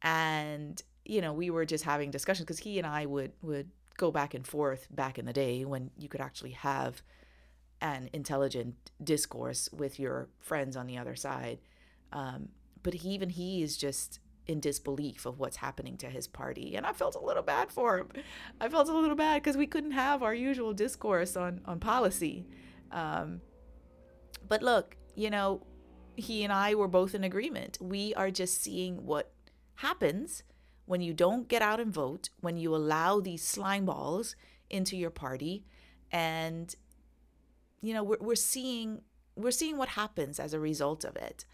And, 0.03 0.81
you 1.05 1.21
know, 1.21 1.33
we 1.33 1.51
were 1.51 1.65
just 1.65 1.85
having 1.85 2.11
discussions 2.11 2.45
because 2.45 2.59
he 2.59 2.79
and 2.79 2.87
I 2.87 3.07
would, 3.07 3.33
would 3.43 3.71
go 3.97 4.11
back 4.11 4.35
and 4.35 4.47
forth 4.47 4.87
back 4.91 5.19
in 5.19 5.25
the 5.25 5.33
day 5.33 5.65
when 5.65 5.91
you 5.99 6.09
could 6.09 6.21
actually 6.21 6.51
have 6.51 7.03
an 7.81 8.11
intelligent 8.13 8.75
discourse 9.03 9.69
with 9.73 9.99
your 9.99 10.29
friends 10.39 10.77
on 10.77 10.87
the 10.87 10.99
other 10.99 11.17
side. 11.17 11.59
Um, 12.13 12.51
but 12.83 12.95
he, 12.95 13.11
even 13.11 13.31
he 13.31 13.63
is 13.63 13.77
just 13.77 14.21
in 14.47 14.61
disbelief 14.61 15.27
of 15.27 15.39
what's 15.39 15.57
happening 15.57 15.97
to 15.99 16.07
his 16.07 16.27
party. 16.27 16.77
And 16.77 16.87
I 16.87 16.93
felt 16.93 17.15
a 17.15 17.21
little 17.25 17.43
bad 17.43 17.71
for 17.71 17.99
him. 17.99 18.09
I 18.61 18.69
felt 18.69 18.89
a 18.89 18.97
little 18.97 19.17
bad 19.17 19.43
because 19.43 19.57
we 19.57 19.67
couldn't 19.67 19.93
have 19.93 20.23
our 20.23 20.35
usual 20.35 20.73
discourse 20.73 21.37
on, 21.37 21.61
on 21.65 21.81
policy. 21.81 22.47
Um, 22.93 23.41
but 24.49 24.63
look, 24.63 24.97
you 25.15 25.31
know, 25.31 25.67
he 26.17 26.45
and 26.45 26.53
I 26.53 26.75
were 26.75 26.89
both 26.89 27.15
in 27.15 27.25
agreement. 27.25 27.79
We 27.81 28.15
are 28.15 28.31
just 28.31 28.63
seeing 28.63 29.05
what 29.05 29.33
happens 29.77 30.43
when 30.87 31.01
you 31.01 31.13
don't 31.13 31.49
get 31.49 31.63
out 31.63 31.81
and 31.81 31.93
vote, 31.93 32.31
when 32.41 32.57
you 32.57 32.75
allow 32.75 33.21
these 33.21 33.43
slime 33.43 33.87
balls 33.87 34.37
into 34.71 34.97
your 34.97 35.11
party. 35.11 35.65
And, 36.13 36.75
you 37.83 37.93
know, 37.93 38.05
we're, 38.05 38.19
we're 38.21 38.35
seeing 38.37 39.03
we're 39.37 39.51
seeing 39.51 39.77
what 39.77 39.91
happens 39.91 40.41
as 40.41 40.55
a 40.55 40.61
result 40.61 41.05
of 41.05 41.15
it. 41.17 41.45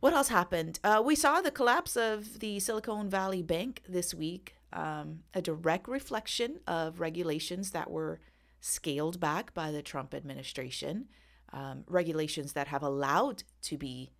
What 0.00 0.14
else 0.14 0.28
happened? 0.28 0.80
Uh, 0.82 1.02
we 1.04 1.14
saw 1.14 1.42
the 1.42 1.50
collapse 1.50 1.94
of 1.94 2.40
the 2.40 2.58
Silicon 2.58 3.10
Valley 3.10 3.42
Bank 3.42 3.82
this 3.86 4.14
week, 4.14 4.56
um, 4.72 5.20
a 5.34 5.42
direct 5.42 5.88
reflection 5.88 6.60
of 6.66 7.00
regulations 7.00 7.72
that 7.72 7.90
were 7.90 8.18
scaled 8.60 9.20
back 9.20 9.52
by 9.52 9.70
the 9.70 9.82
Trump 9.82 10.14
administration, 10.14 11.08
um, 11.52 11.84
regulations 11.86 12.54
that 12.54 12.68
have 12.68 12.82
allowed 12.82 13.42
to 13.62 13.76
be 13.76 14.12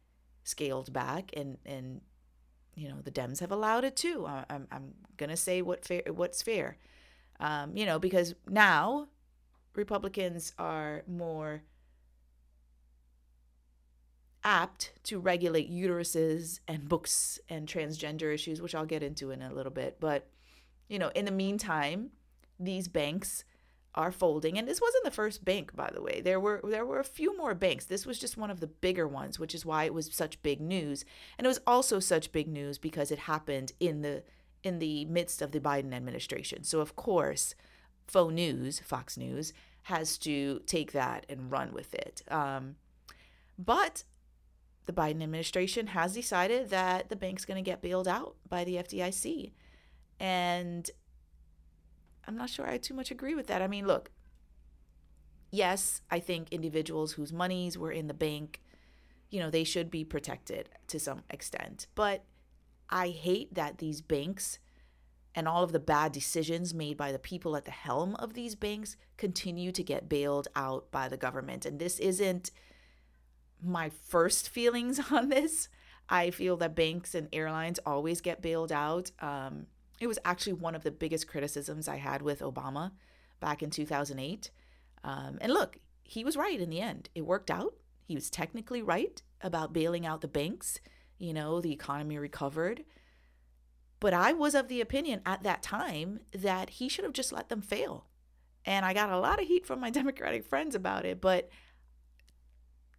scaled 0.45 0.93
back, 0.93 1.31
and 1.35 1.57
and 1.65 2.03
you 2.75 2.89
know 2.89 3.01
the 3.03 3.11
Dems 3.11 3.41
have 3.41 3.53
allowed 3.53 3.85
it 3.85 3.97
too. 3.97 4.27
I, 4.27 4.45
I'm 4.51 4.67
I'm 4.71 4.95
gonna 5.17 5.37
say 5.37 5.63
what 5.63 5.87
fair 5.87 6.03
what's 6.09 6.43
fair, 6.43 6.77
um, 7.39 7.75
you 7.75 7.87
know, 7.87 7.99
because 7.99 8.35
now 8.47 9.09
Republicans 9.75 10.53
are 10.59 11.05
more 11.07 11.63
apt 14.45 14.93
to 15.05 15.19
regulate 15.19 15.71
uteruses 15.71 16.61
and 16.67 16.89
books 16.89 17.39
and 17.49 17.69
transgender 17.69 18.33
issues, 18.33 18.61
which 18.63 18.75
I'll 18.75 18.87
get 18.87 19.03
into 19.03 19.31
in 19.31 19.43
a 19.43 19.53
little 19.53 19.73
bit. 19.73 19.99
But, 20.01 20.29
you 20.89 20.99
know, 20.99 21.11
in 21.15 21.25
the 21.25 21.31
meantime, 21.31 22.11
these 22.59 22.89
banks 22.89 23.45
are 23.95 24.13
folding. 24.13 24.57
And 24.59 24.69
this 24.69 24.81
wasn't 24.81 25.05
the 25.05 25.11
first 25.11 25.45
bank 25.45 25.75
by 25.75 25.91
the 25.93 26.03
way. 26.03 26.21
There 26.21 26.39
were 26.39 26.61
there 26.63 26.87
were 26.87 27.01
a 27.01 27.05
few 27.05 27.37
more 27.37 27.55
banks. 27.55 27.87
This 27.87 28.07
was 28.07 28.19
just 28.19 28.37
one 28.37 28.51
of 28.51 28.61
the 28.61 28.67
bigger 28.67 29.09
ones 29.09 29.39
which 29.39 29.55
is 29.55 29.67
why 29.67 29.85
it 29.85 29.95
was 29.95 30.11
such 30.13 30.43
big 30.43 30.61
news. 30.61 31.05
And 31.39 31.45
it 31.45 31.49
was 31.49 31.61
also 31.67 31.99
such 31.99 32.33
big 32.33 32.47
news 32.47 32.79
because 32.79 33.11
it 33.11 33.21
happened 33.21 33.73
in 33.81 34.03
the 34.03 34.23
in 34.63 34.79
the 34.79 35.07
midst 35.07 35.43
of 35.43 35.53
the 35.53 35.61
Biden 35.61 35.93
administration. 35.93 36.63
So 36.63 36.81
of 36.81 36.95
course 36.95 37.55
faux 38.07 38.33
news 38.33 38.81
fox 38.81 39.17
news 39.17 39.53
has 39.85 40.19
to 40.19 40.61
take 40.67 40.93
that 40.93 41.27
and 41.29 41.51
run 41.51 41.73
with 41.73 41.95
it. 41.95 42.23
Um, 42.29 42.77
but 43.59 44.05
the 44.91 45.01
Biden 45.01 45.23
administration 45.23 45.89
has 45.89 46.15
decided 46.15 46.71
that 46.71 47.11
the 47.11 47.17
bank's 47.17 47.45
going 47.45 47.63
to 47.63 47.71
get 47.71 47.81
bailed 47.81 48.09
out 48.09 48.35
by 48.49 48.65
the 48.65 48.75
FDIC. 48.75 49.53
And 50.19 50.91
I'm 52.27 52.37
not 52.37 52.51
sure 52.51 52.67
I 52.69 52.77
too 52.79 52.95
much 52.95 53.13
agree 53.13 53.37
with 53.37 53.47
that. 53.47 53.63
I 53.63 53.69
mean, 53.69 53.87
look, 53.87 54.11
yes, 55.53 56.03
I 56.11 56.19
think 56.19 56.49
individuals 56.51 57.13
whose 57.13 57.33
monies 57.33 57.79
were 57.79 57.93
in 57.93 58.09
the 58.09 58.15
bank, 58.15 58.63
you 59.31 59.39
know, 59.39 59.49
they 59.49 59.63
should 59.63 59.93
be 59.93 60.05
protected 60.05 60.69
to 60.89 60.99
some 60.99 61.23
extent. 61.31 61.87
But 61.95 62.25
I 62.89 63.11
hate 63.11 63.55
that 63.55 63.79
these 63.79 64.01
banks 64.01 64.59
and 65.37 65.47
all 65.47 65.63
of 65.63 65.71
the 65.71 65.79
bad 65.79 66.11
decisions 66.11 66.75
made 66.75 66.97
by 66.97 67.13
the 67.13 67.19
people 67.21 67.57
at 67.57 67.65
the 67.65 67.71
helm 67.71 68.17
of 68.17 68.35
these 68.35 68.57
banks 68.57 68.97
continue 69.17 69.71
to 69.71 69.85
get 69.85 70.09
bailed 70.09 70.49
out 70.57 70.91
by 70.91 71.07
the 71.07 71.17
government. 71.17 71.65
And 71.65 71.79
this 71.79 72.01
isn't 72.01 72.51
my 73.63 73.91
first 73.91 74.49
feelings 74.49 75.01
on 75.11 75.29
this. 75.29 75.69
I 76.09 76.31
feel 76.31 76.57
that 76.59 76.75
banks 76.75 77.15
and 77.15 77.29
airlines 77.33 77.79
always 77.87 78.21
get 78.21 78.43
bailed 78.43 78.73
out. 78.73 79.13
Um, 79.21 79.67
it 80.01 80.07
was 80.07 80.19
actually 80.25 80.55
one 80.55 80.75
of 80.75 80.83
the 80.83 80.91
biggest 80.91 81.29
criticisms 81.29 81.87
I 81.87 81.97
had 81.97 82.23
with 82.23 82.41
Obama 82.41 82.93
back 83.39 83.63
in 83.63 83.71
2008. 83.71 84.51
Um, 85.05 85.39
and 85.41 85.53
look, 85.53 85.79
he 86.03 86.25
was 86.25 86.37
right 86.37 86.61
in 86.61 86.71
the 86.71 86.81
end. 86.81 87.09
It 87.15 87.27
worked 87.27 87.51
out. 87.51 87.75
He 88.05 88.15
was 88.15 88.31
technically 88.31 88.83
right 88.83 89.23
about 89.41 89.73
bailing 89.73 90.05
out 90.05 90.21
the 90.21 90.29
banks. 90.29 90.81
You 91.19 91.33
know, 91.33 91.61
the 91.61 91.73
economy 91.73 92.19
recovered. 92.19 92.85
But 94.01 94.15
I 94.15 94.33
was 94.33 94.55
of 94.55 94.69
the 94.69 94.81
opinion 94.81 95.21
at 95.27 95.43
that 95.43 95.63
time 95.63 96.21
that 96.33 96.71
he 96.71 96.89
should 96.89 97.05
have 97.05 97.13
just 97.13 97.33
let 97.33 97.51
them 97.51 97.61
fail. 97.61 98.07
And 98.65 98.85
I 98.85 98.95
got 98.95 99.11
a 99.11 99.19
lot 99.19 99.41
of 99.41 99.47
heat 99.47 99.67
from 99.67 99.81
my 99.81 99.91
Democratic 100.01 100.47
friends 100.47 100.75
about 100.75 101.05
it. 101.05 101.21
But 101.21 101.51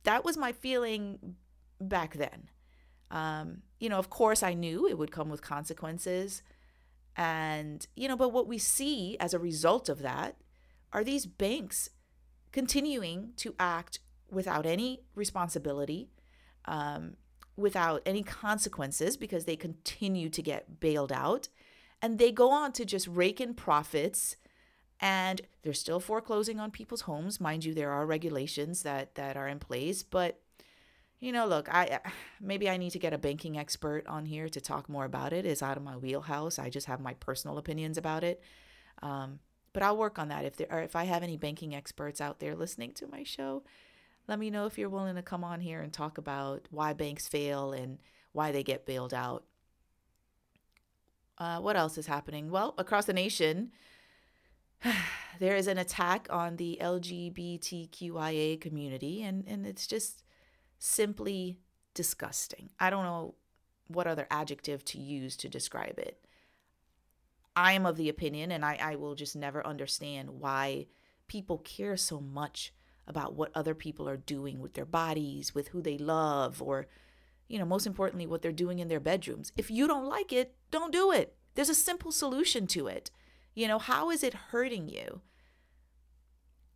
that 0.04 0.24
was 0.26 0.38
my 0.38 0.52
feeling 0.52 1.36
back 1.80 2.16
then. 2.16 2.50
Um, 3.10 3.64
you 3.80 3.90
know, 3.90 4.00
of 4.00 4.10
course, 4.10 4.42
I 4.42 4.54
knew 4.54 4.88
it 4.88 4.98
would 4.98 5.12
come 5.12 5.30
with 5.30 5.42
consequences. 5.42 6.44
And, 7.16 7.86
you 7.96 8.08
know, 8.08 8.16
but 8.16 8.30
what 8.30 8.48
we 8.48 8.58
see 8.58 9.18
as 9.20 9.34
a 9.34 9.40
result 9.40 9.90
of 9.90 10.02
that 10.02 10.38
are 10.94 11.04
these 11.04 11.26
banks 11.26 11.90
continuing 12.52 13.34
to 13.38 13.54
act 13.60 14.00
without 14.30 14.66
any 14.66 15.02
responsibility, 15.14 16.10
um, 16.66 17.16
without 17.58 18.02
any 18.06 18.24
consequences, 18.24 19.18
because 19.18 19.46
they 19.46 19.58
continue 19.58 20.30
to 20.30 20.42
get 20.42 20.80
bailed 20.80 21.12
out. 21.12 21.50
And 22.02 22.18
they 22.18 22.32
go 22.32 22.50
on 22.50 22.72
to 22.74 22.86
just 22.86 23.08
rake 23.08 23.42
in 23.42 23.54
profits 23.54 24.38
and 25.02 25.42
they're 25.64 25.74
still 25.74 26.00
foreclosing 26.00 26.60
on 26.60 26.72
people's 26.72 27.02
homes. 27.02 27.42
Mind 27.42 27.66
you, 27.66 27.74
there 27.74 27.92
are 27.92 28.06
regulations 28.06 28.84
that 28.84 29.16
that 29.16 29.36
are 29.36 29.48
in 29.48 29.60
place, 29.60 30.04
but 30.04 30.40
you 31.20 31.32
know, 31.32 31.48
look, 31.48 31.68
I 31.74 32.00
maybe 32.40 32.70
I 32.70 32.78
need 32.78 32.92
to 32.92 33.00
get 33.00 33.14
a 33.14 33.18
banking 33.18 33.58
expert 33.58 34.06
on 34.08 34.26
here 34.26 34.48
to 34.50 34.62
talk 34.62 34.88
more 34.88 35.06
about 35.06 35.34
it. 35.34 35.46
It's 35.46 35.64
out 35.64 35.78
of 35.78 35.84
my 35.84 35.98
wheelhouse. 35.98 36.60
I 36.60 36.70
just 36.70 36.88
have 36.88 37.02
my 37.02 37.16
personal 37.16 37.58
opinions 37.58 37.98
about 37.98 38.24
it. 38.24 38.42
Um, 39.02 39.40
but 39.74 39.84
I'll 39.84 39.98
work 39.98 40.20
on 40.20 40.28
that. 40.28 40.46
If 40.46 40.58
there 40.58 40.68
are, 40.70 40.82
if 40.82 40.96
I 40.96 41.06
have 41.06 41.24
any 41.24 41.38
banking 41.38 41.74
experts 41.74 42.22
out 42.22 42.40
there 42.40 42.56
listening 42.56 42.92
to 42.94 43.08
my 43.08 43.24
show, 43.24 43.64
let 44.28 44.38
me 44.38 44.50
know 44.50 44.66
if 44.66 44.78
you're 44.78 44.90
willing 44.90 45.16
to 45.16 45.22
come 45.22 45.44
on 45.44 45.62
here 45.62 45.82
and 45.82 45.92
talk 45.92 46.18
about 46.18 46.68
why 46.70 46.94
banks 46.94 47.28
fail 47.28 47.72
and 47.72 47.98
why 48.34 48.52
they 48.52 48.64
get 48.64 48.86
bailed 48.86 49.14
out. 49.14 49.46
Uh, 51.38 51.60
what 51.60 51.76
else 51.76 51.98
is 51.98 52.06
happening? 52.06 52.52
Well, 52.52 52.76
across 52.78 53.06
the 53.06 53.14
nation, 53.14 53.72
there 55.40 55.56
is 55.56 55.68
an 55.68 55.78
attack 55.78 56.28
on 56.30 56.56
the 56.56 56.78
LGBTQIA 56.82 58.60
community, 58.60 59.24
and, 59.24 59.44
and 59.48 59.66
it's 59.66 59.88
just 59.88 60.24
simply 60.80 61.60
disgusting. 61.94 62.70
I 62.80 62.90
don't 62.90 63.06
know 63.06 63.36
what 63.88 64.08
other 64.08 64.28
adjective 64.32 64.84
to 64.86 65.00
use 65.00 65.36
to 65.38 65.50
describe 65.50 66.00
it. 66.00 66.26
I 67.56 67.74
am 67.74 67.86
of 67.86 67.98
the 67.98 68.10
opinion, 68.10 68.52
and 68.52 68.64
I, 68.64 68.78
I 68.82 68.96
will 68.96 69.16
just 69.16 69.36
never 69.36 69.66
understand 69.66 70.40
why 70.40 70.88
people 71.28 71.58
care 71.60 71.98
so 71.98 72.20
much 72.20 72.74
about 73.08 73.34
what 73.36 73.52
other 73.54 73.76
people 73.76 74.08
are 74.08 74.18
doing 74.18 74.60
with 74.60 74.74
their 74.74 74.86
bodies, 74.86 75.54
with 75.54 75.70
who 75.70 75.82
they 75.82 75.98
love, 75.98 76.62
or, 76.62 76.88
you 77.50 77.60
know, 77.60 77.66
most 77.66 77.86
importantly, 77.86 78.26
what 78.26 78.42
they're 78.42 78.52
doing 78.52 78.80
in 78.80 78.88
their 78.88 79.00
bedrooms. 79.02 79.52
If 79.58 79.70
you 79.70 79.88
don't 79.88 80.06
like 80.06 80.32
it, 80.32 80.56
don't 80.72 80.94
do 80.94 81.12
it. 81.12 81.36
There's 81.56 81.70
a 81.70 81.76
simple 81.76 82.12
solution 82.12 82.68
to 82.68 82.88
it. 82.88 83.12
You 83.54 83.68
know, 83.68 83.80
how 83.80 84.10
is 84.10 84.24
it 84.24 84.34
hurting 84.34 84.88
you? 84.88 85.22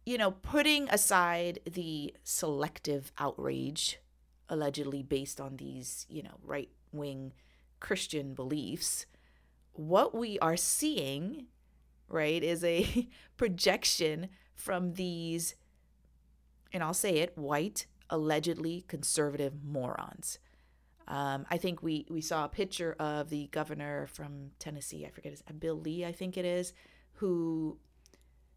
You 0.05 0.17
know, 0.17 0.31
putting 0.31 0.89
aside 0.89 1.59
the 1.69 2.13
selective 2.23 3.11
outrage 3.17 3.99
allegedly 4.49 5.01
based 5.01 5.41
on 5.41 5.57
these, 5.57 6.05
you 6.09 6.21
know, 6.21 6.37
right 6.43 6.69
wing 6.91 7.33
Christian 7.79 8.33
beliefs, 8.33 9.05
what 9.73 10.15
we 10.15 10.39
are 10.39 10.57
seeing, 10.57 11.47
right, 12.07 12.43
is 12.43 12.63
a 12.63 13.09
projection 13.37 14.29
from 14.53 14.93
these, 14.93 15.55
and 16.71 16.83
I'll 16.83 16.93
say 16.93 17.17
it, 17.17 17.37
white, 17.37 17.87
allegedly 18.09 18.85
conservative 18.87 19.63
morons. 19.63 20.39
Um, 21.07 21.45
I 21.49 21.57
think 21.57 21.83
we 21.83 22.05
we 22.09 22.21
saw 22.21 22.45
a 22.45 22.49
picture 22.49 22.95
of 22.99 23.29
the 23.29 23.47
governor 23.47 24.07
from 24.07 24.51
Tennessee. 24.59 25.05
I 25.05 25.11
forget 25.11 25.31
his 25.31 25.43
Bill 25.59 25.75
Lee, 25.75 26.03
I 26.05 26.11
think 26.11 26.37
it 26.37 26.45
is, 26.45 26.73
who 27.13 27.77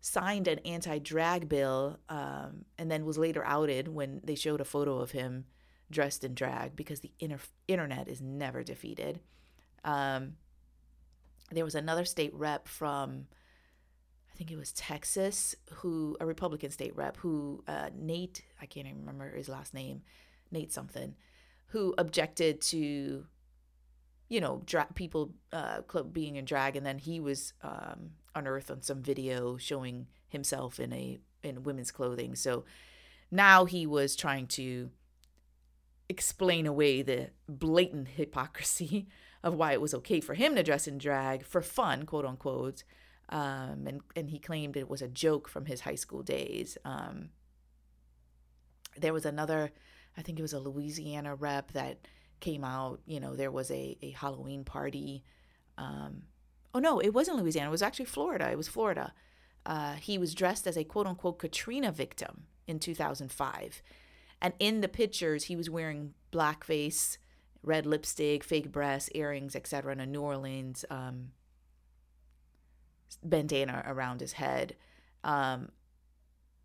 signed 0.01 0.49
an 0.49 0.61
anti-drag 0.61 1.49
bill 1.49 1.99
um, 2.09 2.65
and 2.79 2.91
then 2.91 3.05
was 3.05 3.19
later 3.19 3.45
outed 3.45 3.89
when 3.89 4.21
they 4.23 4.35
showed 4.35 4.61
a 4.61 4.65
photo 4.65 4.99
of 4.99 5.11
him 5.11 5.45
dressed 5.91 6.23
in 6.25 6.35
drag 6.35 6.77
because 6.77 7.01
the 7.01 7.13
inter- 7.19 7.39
internet 7.67 8.09
is 8.09 8.21
never 8.21 8.63
defeated. 8.63 9.21
Um, 9.85 10.35
there 11.51 11.65
was 11.65 11.75
another 11.75 12.05
state 12.05 12.33
rep 12.35 12.69
from, 12.69 13.27
I 14.33 14.37
think 14.37 14.51
it 14.51 14.57
was 14.57 14.73
Texas, 14.73 15.57
who 15.75 16.17
a 16.21 16.27
Republican 16.27 16.71
state 16.71 16.95
rep 16.95 17.17
who 17.17 17.65
uh, 17.67 17.91
Nate, 17.97 18.43
I 18.61 18.67
can't 18.67 18.87
even 18.87 19.01
remember 19.01 19.35
his 19.35 19.49
last 19.49 19.75
name, 19.75 20.03
Nate 20.51 20.73
something, 20.73 21.15
who 21.69 21.95
objected 21.99 22.61
to, 22.61 23.27
you 24.29 24.41
know, 24.41 24.63
dra- 24.67 24.89
people 24.95 25.33
uh, 25.53 25.81
being 26.13 26.37
in 26.37 26.45
drag, 26.45 26.77
and 26.77 26.85
then 26.85 26.99
he 26.99 27.21
was 27.21 27.53
um, 27.63 28.11
unearthed 28.35 28.71
on 28.71 28.83
some 28.83 29.03
video 29.03 29.57
showing 29.57 30.07
himself 30.29 30.79
in 30.79 30.93
a 30.93 31.19
in 31.43 31.63
women's 31.63 31.91
clothing. 31.91 32.35
So 32.35 32.65
now 33.31 33.65
he 33.65 33.87
was 33.87 34.17
trying 34.17 34.47
to 34.49 34.91
explain 36.09 36.67
away 36.67 37.03
the 37.03 37.31
blatant 37.49 38.09
hypocrisy 38.09 39.07
of 39.43 39.55
why 39.55 39.73
it 39.73 39.81
was 39.81 39.95
okay 39.95 40.21
for 40.21 40.35
him 40.35 40.57
to 40.57 40.63
dress 40.63 40.89
in 40.89 40.99
drag 40.99 41.45
for 41.45 41.63
fun, 41.63 42.05
quote 42.05 42.25
unquote. 42.25 42.83
Um, 43.31 43.87
and, 43.87 44.01
and 44.17 44.31
he 44.31 44.39
claimed 44.39 44.77
it 44.77 44.89
was 44.89 45.03
a 45.03 45.09
joke 45.09 45.49
from 45.49 45.67
his 45.67 45.83
high 45.83 45.97
school 45.97 46.23
days. 46.23 46.79
Um, 46.85 47.29
there 48.97 49.13
was 49.13 49.27
another, 49.27 49.71
I 50.17 50.23
think 50.23 50.39
it 50.39 50.43
was 50.43 50.53
a 50.53 50.59
Louisiana 50.59 51.35
rep 51.35 51.73
that 51.73 52.07
came 52.41 52.65
out, 52.65 53.01
you 53.07 53.21
know, 53.21 53.35
there 53.35 53.51
was 53.51 53.71
a, 53.71 53.97
a 54.03 54.11
Halloween 54.11 54.65
party. 54.65 55.25
Um, 55.77 56.23
oh, 56.75 56.79
no, 56.79 56.99
it 56.99 57.11
wasn't 57.11 57.39
Louisiana. 57.39 57.69
It 57.69 57.73
was 57.73 57.83
actually 57.83 58.07
Florida. 58.07 58.51
It 58.51 58.57
was 58.57 58.69
Florida. 58.69 59.13
Uh, 59.67 59.95
he 59.95 60.19
was 60.19 60.35
dressed 60.35 60.67
as 60.67 60.77
a 60.77 60.85
quote 60.85 61.07
unquote 61.07 61.39
Katrina 61.39 61.93
victim 61.93 62.45
in 62.67 62.79
2005. 62.79 63.83
And 64.41 64.55
in 64.59 64.81
the 64.81 64.89
pictures, 64.89 65.45
he 65.45 65.57
was 65.57 65.69
wearing 65.69 66.15
blackface, 66.33 67.19
red 67.63 67.87
lipstick, 67.87 68.45
fake 68.45 68.71
breasts, 68.71 69.11
earrings, 69.15 69.57
etc., 69.57 69.93
and 69.93 70.01
a 70.01 70.07
New 70.07 70.21
Orleans 70.21 70.85
um, 70.91 71.33
bandana 73.25 73.83
around 73.87 74.21
his 74.21 74.35
head. 74.35 74.77
Um, 75.25 75.71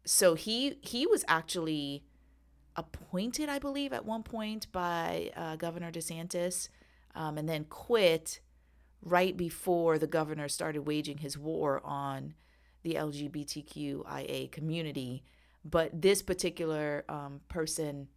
so 0.06 0.36
he 0.36 0.78
he 0.82 1.08
was 1.08 1.26
actually 1.28 2.04
appointed, 2.76 3.50
I 3.50 3.60
believe, 3.60 3.94
at 3.94 4.06
one 4.06 4.24
point 4.24 4.72
by 4.72 5.32
uh, 5.36 5.56
Governor 5.56 5.92
DeSantis, 5.92 6.70
um, 7.16 7.38
and 7.38 7.48
then 7.48 7.66
quit 7.66 8.40
right 9.02 9.36
before 9.36 9.98
the 9.98 10.08
governor 10.08 10.48
started 10.48 10.84
waging 10.84 11.18
his 11.18 11.38
war 11.38 11.82
on 11.84 12.34
the 12.84 12.96
LGBTQIA 12.96 14.52
community. 14.52 15.24
But 15.66 16.02
this 16.02 16.22
particular 16.22 17.06
um, 17.08 17.42
person 17.50 18.08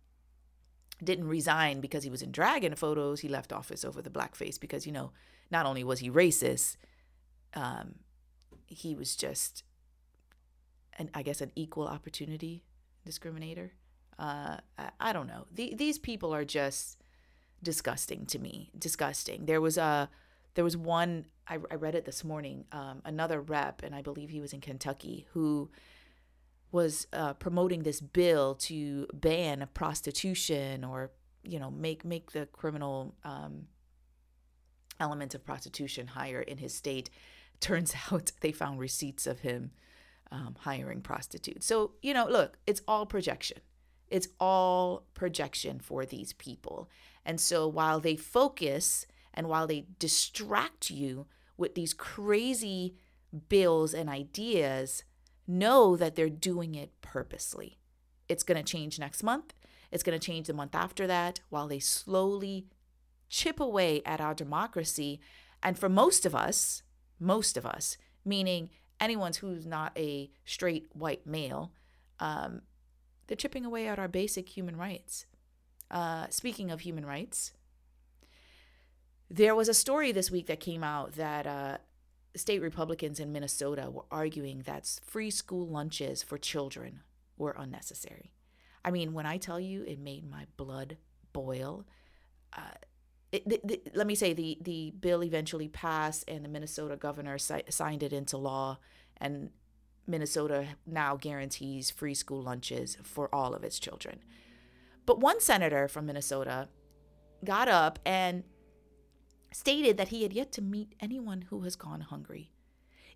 didn't 1.03 1.29
resign 1.29 1.81
because 1.81 2.05
he 2.05 2.11
was 2.11 2.23
in 2.23 2.33
drag 2.33 2.65
in 2.65 2.75
photos. 2.75 3.21
He 3.21 3.29
left 3.29 3.53
office 3.53 3.85
over 3.85 4.01
the 4.01 4.11
blackface 4.11 4.59
because, 4.59 4.87
you 4.87 4.93
know, 4.93 5.13
not 5.51 5.67
only 5.67 5.85
was 5.85 6.01
he 6.01 6.11
racist, 6.11 6.77
um, 7.55 7.97
he 8.67 8.95
was 8.95 9.15
just, 9.15 9.63
an, 10.99 11.11
I 11.15 11.23
guess, 11.23 11.41
an 11.41 11.53
equal 11.55 11.87
opportunity 11.87 12.65
discriminator. 13.07 13.71
Uh, 14.19 14.59
I, 14.79 14.91
I, 15.01 15.13
don't 15.13 15.27
know. 15.27 15.47
The, 15.53 15.75
these 15.75 15.99
people 15.99 16.35
are 16.35 16.45
just 16.45 16.99
disgusting 17.63 18.27
to 18.27 18.39
me. 18.39 18.71
Disgusting. 18.79 19.47
There 19.47 19.61
was 19.61 19.77
a, 19.77 20.09
there 20.55 20.65
was 20.65 20.77
one. 20.77 21.27
I, 21.49 21.59
I 21.71 21.75
read 21.75 21.95
it 21.95 22.05
this 22.05 22.25
morning. 22.25 22.65
Um, 22.73 23.03
another 23.05 23.41
rep, 23.41 23.83
and 23.83 23.95
I 23.95 24.03
believe 24.03 24.31
he 24.31 24.41
was 24.41 24.53
in 24.53 24.61
Kentucky, 24.61 25.27
who 25.33 25.71
was 26.73 27.07
uh, 27.13 27.35
promoting 27.35 27.83
this 27.83 28.01
bill 28.01 28.55
to 28.55 29.07
ban 29.13 29.67
prostitution 29.73 30.85
or 30.85 31.11
you 31.43 31.59
know 31.59 31.71
make 31.71 32.05
make 32.05 32.33
the 32.33 32.47
criminal 32.47 33.15
um, 33.25 33.67
element 34.99 35.35
of 35.35 35.45
prostitution 35.45 36.07
higher 36.09 36.41
in 36.41 36.59
his 36.59 36.75
state. 36.75 37.11
Turns 37.61 37.95
out 38.13 38.33
they 38.41 38.53
found 38.53 38.79
receipts 38.79 39.27
of 39.27 39.41
him 39.41 39.71
um, 40.31 40.57
hiring 40.61 41.01
prostitutes. 41.01 41.67
So 41.67 41.93
you 42.03 42.13
know, 42.13 42.27
look, 42.29 42.59
it's 42.67 42.83
all 42.87 43.07
projection. 43.07 43.59
It's 44.09 44.29
all 44.39 45.05
projection 45.15 45.81
for 45.81 46.07
these 46.07 46.33
people. 46.33 46.89
And 47.25 47.41
so 47.41 47.67
while 47.67 48.01
they 48.01 48.17
focus 48.17 49.07
and 49.35 49.49
while 49.49 49.67
they 49.67 49.87
distract 49.99 50.91
you 50.91 51.27
with 51.57 51.75
these 51.75 51.93
crazy 51.93 52.95
bills 53.49 53.93
and 53.95 54.09
ideas 54.09 55.03
know 55.47 55.97
that 55.97 56.17
they're 56.17 56.29
doing 56.29 56.75
it 56.75 57.01
purposely. 57.03 57.79
It's 58.29 58.43
going 58.43 58.63
to 58.63 58.73
change 58.73 58.99
next 58.99 59.23
month. 59.23 59.55
It's 59.91 60.03
going 60.03 60.19
to 60.19 60.25
change 60.25 60.47
the 60.47 60.53
month 60.53 60.75
after 60.75 61.07
that 61.07 61.41
while 61.49 61.69
they 61.69 61.79
slowly 61.79 62.67
chip 63.29 63.61
away 63.61 64.03
at 64.05 64.21
our 64.21 64.35
democracy. 64.35 65.21
And 65.63 65.79
for 65.79 65.89
most 65.89 66.27
of 66.27 66.35
us, 66.35 66.83
most 67.19 67.57
of 67.57 67.65
us, 67.65 67.97
meaning 68.25 68.71
anyone 69.01 69.33
who's 69.41 69.67
not 69.67 69.97
a 69.97 70.31
straight 70.45 70.89
white 70.93 71.27
male, 71.27 71.73
um, 72.19 72.63
they're 73.27 73.37
chipping 73.37 73.65
away 73.65 73.89
at 73.89 73.99
our 73.99 74.09
basic 74.09 74.57
human 74.57 74.77
rights. 74.77 75.27
Uh, 75.91 76.27
speaking 76.31 76.71
of 76.71 76.81
human 76.81 77.07
rights, 77.07 77.53
there 79.31 79.55
was 79.55 79.69
a 79.69 79.75
story 79.75 80.13
this 80.13 80.31
week 80.31 80.47
that 80.47 80.61
came 80.61 80.85
out 80.85 81.13
that 81.13 81.47
uh, 81.47 81.79
state 82.37 82.61
Republicans 82.61 83.19
in 83.19 83.33
Minnesota 83.33 83.91
were 83.91 84.05
arguing 84.11 84.63
that 84.67 85.01
free 85.05 85.31
school 85.31 85.67
lunches 85.67 86.23
for 86.23 86.39
children 86.39 87.01
were 87.37 87.55
unnecessary. 87.59 88.33
I 88.85 88.91
mean, 88.91 89.13
when 89.13 89.27
I 89.27 89.37
tell 89.37 89.59
you 89.59 89.83
it 89.83 89.99
made 89.99 90.31
my 90.31 90.47
blood 90.57 90.97
boil, 91.33 91.85
uh, 92.53 92.61
it, 93.33 93.49
the, 93.49 93.61
the, 93.65 93.83
let 93.95 94.07
me 94.07 94.15
say 94.15 94.33
the, 94.33 94.59
the 94.61 94.93
bill 95.01 95.25
eventually 95.25 95.69
passed 95.69 96.25
and 96.29 96.45
the 96.45 96.49
Minnesota 96.49 96.97
governor 96.97 97.39
si- 97.39 97.63
signed 97.69 98.03
it 98.03 98.13
into 98.13 98.37
law, 98.37 98.79
and 99.17 99.51
Minnesota 100.07 100.69
now 100.87 101.17
guarantees 101.17 101.91
free 101.91 102.15
school 102.15 102.43
lunches 102.43 102.97
for 103.03 103.35
all 103.35 103.55
of 103.55 103.65
its 103.65 103.79
children. 103.79 104.21
But 105.05 105.21
one 105.21 105.41
senator 105.41 105.89
from 105.89 106.07
Minnesota 106.07 106.69
got 107.45 107.69
up 107.69 107.99
and 108.05 108.45
stated 109.53 109.97
that 109.97 110.09
he 110.09 110.23
had 110.23 110.33
yet 110.33 110.53
to 110.53 110.63
meet 110.63 110.95
anyone 111.01 111.43
who 111.43 111.63
has 111.63 111.77
gone 111.77 112.03
hungry. 112.03 112.51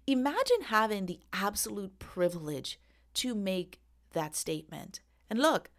Imagine 0.07 0.63
having 0.67 1.07
the 1.07 1.21
absolute 1.33 1.99
privilege 1.99 2.81
to 3.15 3.35
make 3.35 3.81
that 4.13 4.35
statement. 4.35 5.01
And 5.29 5.39
look, 5.39 5.71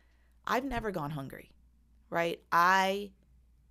I've 0.45 0.65
never 0.65 0.91
gone 0.91 1.12
hungry, 1.12 1.52
right? 2.10 2.39
I 2.52 3.12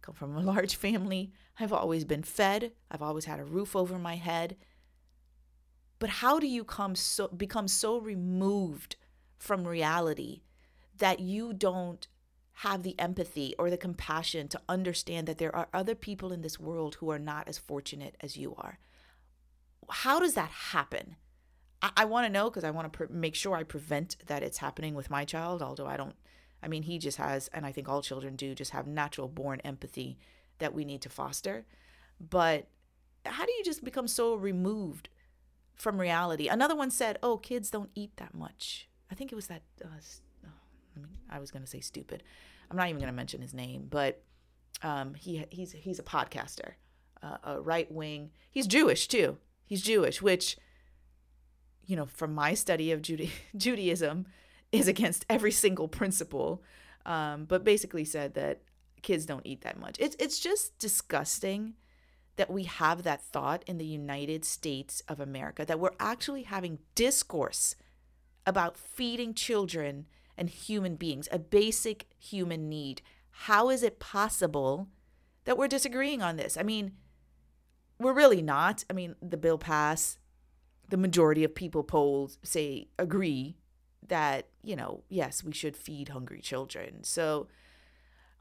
come 0.02 0.14
from 0.14 0.36
a 0.36 0.40
large 0.52 0.76
family. 0.76 1.32
I've 1.58 1.72
always 1.72 2.04
been 2.04 2.22
fed. 2.22 2.72
I've 2.90 3.02
always 3.02 3.26
had 3.26 3.38
a 3.40 3.44
roof 3.44 3.76
over 3.76 3.98
my 3.98 4.16
head. 4.16 4.56
But 6.00 6.08
how 6.08 6.40
do 6.40 6.48
you 6.48 6.64
come 6.64 6.96
so 6.96 7.28
become 7.28 7.68
so 7.68 7.98
removed 7.98 8.96
from 9.38 9.68
reality 9.68 10.40
that 10.96 11.20
you 11.20 11.52
don't 11.52 12.08
have 12.52 12.82
the 12.82 12.98
empathy 12.98 13.54
or 13.58 13.70
the 13.70 13.76
compassion 13.76 14.48
to 14.48 14.60
understand 14.68 15.28
that 15.28 15.38
there 15.38 15.54
are 15.54 15.68
other 15.72 15.94
people 15.94 16.32
in 16.32 16.42
this 16.42 16.58
world 16.58 16.96
who 16.96 17.10
are 17.10 17.18
not 17.18 17.48
as 17.48 17.58
fortunate 17.58 18.16
as 18.20 18.36
you 18.36 18.54
are. 18.56 18.78
How 19.88 20.18
does 20.18 20.34
that 20.34 20.50
happen? 20.50 21.16
I, 21.82 21.90
I 21.98 22.04
want 22.06 22.26
to 22.26 22.32
know 22.32 22.50
because 22.50 22.64
I 22.64 22.70
want 22.70 22.92
to 22.92 22.96
pre- 22.96 23.14
make 23.14 23.34
sure 23.34 23.54
I 23.54 23.62
prevent 23.62 24.16
that 24.26 24.42
it's 24.42 24.58
happening 24.58 24.94
with 24.94 25.10
my 25.10 25.24
child, 25.24 25.62
although 25.62 25.86
I 25.86 25.96
don't. 25.96 26.16
I 26.62 26.68
mean, 26.68 26.82
he 26.82 26.98
just 26.98 27.16
has, 27.16 27.48
and 27.48 27.64
I 27.64 27.72
think 27.72 27.88
all 27.88 28.02
children 28.02 28.36
do, 28.36 28.54
just 28.54 28.72
have 28.72 28.86
natural 28.86 29.28
born 29.28 29.60
empathy 29.64 30.18
that 30.58 30.74
we 30.74 30.84
need 30.84 31.00
to 31.02 31.08
foster. 31.08 31.64
But 32.20 32.68
how 33.24 33.46
do 33.46 33.52
you 33.52 33.64
just 33.64 33.84
become 33.84 34.08
so 34.08 34.34
removed 34.34 35.08
from 35.80 36.00
reality? 36.00 36.48
Another 36.48 36.76
one 36.76 36.90
said, 36.90 37.18
Oh, 37.22 37.36
kids 37.36 37.70
don't 37.70 37.90
eat 37.94 38.16
that 38.16 38.34
much. 38.34 38.88
I 39.10 39.14
think 39.14 39.32
it 39.32 39.34
was 39.34 39.48
that. 39.48 39.62
Uh, 39.84 39.88
oh, 40.46 40.48
I 40.96 41.00
mean, 41.00 41.18
I 41.28 41.38
was 41.38 41.50
gonna 41.50 41.66
say 41.66 41.80
stupid. 41.80 42.22
I'm 42.70 42.76
not 42.76 42.88
even 42.88 43.00
gonna 43.00 43.12
mention 43.12 43.40
his 43.40 43.54
name, 43.54 43.86
but 43.90 44.22
um, 44.82 45.14
he 45.14 45.44
he's 45.50 45.72
he's 45.72 45.98
a 45.98 46.04
podcaster, 46.04 46.72
uh, 47.22 47.38
a 47.44 47.60
right 47.60 47.90
wing. 47.90 48.30
He's 48.50 48.66
Jewish 48.66 49.08
too. 49.08 49.38
He's 49.64 49.82
Jewish, 49.82 50.20
which, 50.22 50.56
you 51.86 51.96
know, 51.96 52.06
from 52.06 52.34
my 52.34 52.54
study 52.54 52.92
of 52.92 53.02
Juda- 53.02 53.30
Judaism, 53.56 54.26
is 54.72 54.88
against 54.88 55.24
every 55.28 55.52
single 55.52 55.88
principle. 55.88 56.62
Um, 57.06 57.46
but 57.46 57.64
basically 57.64 58.04
said 58.04 58.34
that 58.34 58.60
kids 59.02 59.26
don't 59.26 59.46
eat 59.46 59.62
that 59.62 59.78
much. 59.78 59.96
It's 59.98 60.16
it's 60.18 60.38
just 60.38 60.78
disgusting 60.78 61.74
that 62.36 62.50
we 62.50 62.64
have 62.64 63.02
that 63.02 63.22
thought 63.22 63.62
in 63.66 63.78
the 63.78 63.84
United 63.84 64.44
States 64.44 65.02
of 65.08 65.20
America 65.20 65.64
that 65.64 65.80
we're 65.80 65.90
actually 65.98 66.44
having 66.44 66.78
discourse 66.94 67.76
about 68.46 68.76
feeding 68.76 69.34
children 69.34 70.06
and 70.36 70.48
human 70.48 70.96
beings, 70.96 71.28
a 71.30 71.38
basic 71.38 72.06
human 72.18 72.68
need. 72.68 73.02
How 73.30 73.68
is 73.68 73.82
it 73.82 74.00
possible 74.00 74.88
that 75.44 75.58
we're 75.58 75.68
disagreeing 75.68 76.22
on 76.22 76.36
this? 76.36 76.56
I 76.56 76.62
mean, 76.62 76.92
we're 77.98 78.14
really 78.14 78.42
not. 78.42 78.84
I 78.88 78.94
mean, 78.94 79.16
the 79.20 79.36
bill 79.36 79.58
passed. 79.58 80.18
The 80.88 80.96
majority 80.96 81.44
of 81.44 81.54
people 81.54 81.84
polled 81.84 82.38
say 82.42 82.88
agree 82.98 83.58
that, 84.08 84.48
you 84.62 84.74
know, 84.74 85.04
yes, 85.08 85.44
we 85.44 85.52
should 85.52 85.76
feed 85.76 86.08
hungry 86.08 86.40
children. 86.40 87.04
So 87.04 87.48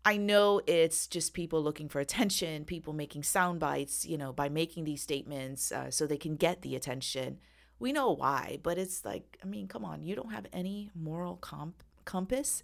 I 0.10 0.18
know 0.18 0.60
it's 0.66 1.06
just 1.06 1.36
people 1.36 1.62
looking 1.62 1.88
for 1.88 2.00
attention, 2.00 2.66
people 2.66 2.94
making 2.94 3.22
sound 3.22 3.60
bites, 3.60 4.08
you 4.08 4.18
know, 4.18 4.34
by 4.34 4.50
making 4.50 4.86
these 4.86 5.04
statements 5.04 5.72
uh, 5.72 5.92
so 5.92 6.08
they 6.08 6.18
can 6.18 6.36
get 6.36 6.64
the 6.64 6.76
attention. 6.76 7.38
We 7.78 7.94
know 7.94 8.10
why, 8.16 8.58
but 8.64 8.80
it's 8.80 9.06
like, 9.06 9.38
I 9.44 9.46
mean, 9.46 9.68
come 9.68 9.86
on, 9.86 10.02
you 10.02 10.16
don't 10.16 10.32
have 10.32 10.48
any 10.52 10.90
moral 10.96 11.36
comp- 11.36 11.84
compass. 12.06 12.64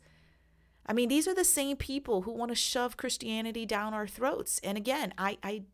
I 0.87 0.93
mean, 0.93 1.07
these 1.07 1.27
are 1.27 1.35
the 1.35 1.43
same 1.45 1.77
people 1.77 2.23
who 2.23 2.31
want 2.31 2.49
to 2.49 2.55
shove 2.55 2.97
Christianity 2.97 3.67
down 3.67 3.93
our 3.93 4.07
throats. 4.07 4.59
And 4.63 4.75
again, 4.75 5.13
I, 5.15 5.37
I 5.43 5.65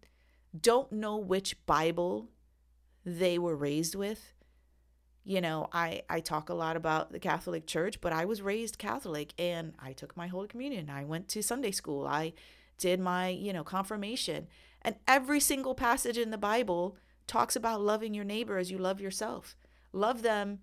don't 0.60 0.92
know 0.92 1.16
which 1.16 1.66
Bible 1.66 2.32
they 3.06 3.40
were 3.40 3.56
raised 3.56 3.96
with 3.96 4.34
you 5.24 5.40
know 5.40 5.70
i 5.72 6.02
i 6.10 6.20
talk 6.20 6.50
a 6.50 6.54
lot 6.54 6.76
about 6.76 7.12
the 7.12 7.20
catholic 7.20 7.68
church 7.68 8.02
but 8.02 8.12
i 8.12 8.26
was 8.26 8.42
raised 8.42 8.78
catholic 8.78 9.34
and 9.38 9.74
i 9.80 9.94
took 9.94 10.18
my 10.18 10.28
holy 10.28 10.48
communion. 10.48 10.90
I 10.90 11.04
went 11.04 11.28
to 11.30 11.44
sunday 11.44 11.72
school. 11.72 12.08
I 12.08 12.34
did 12.78 13.00
my 13.00 13.30
you 13.30 13.54
know 13.54 13.64
confirmation. 13.64 14.48
And 14.82 14.96
every 15.08 15.40
single 15.40 15.76
passage 15.76 16.18
in 16.18 16.32
the 16.32 16.38
bible 16.38 16.98
talks 17.28 17.56
about 17.56 17.82
loving 17.82 18.14
your 18.14 18.26
neighbor 18.26 18.58
as 18.58 18.72
you 18.72 18.78
love 18.80 19.00
yourself. 19.00 19.56
Love 19.94 20.24
them 20.24 20.60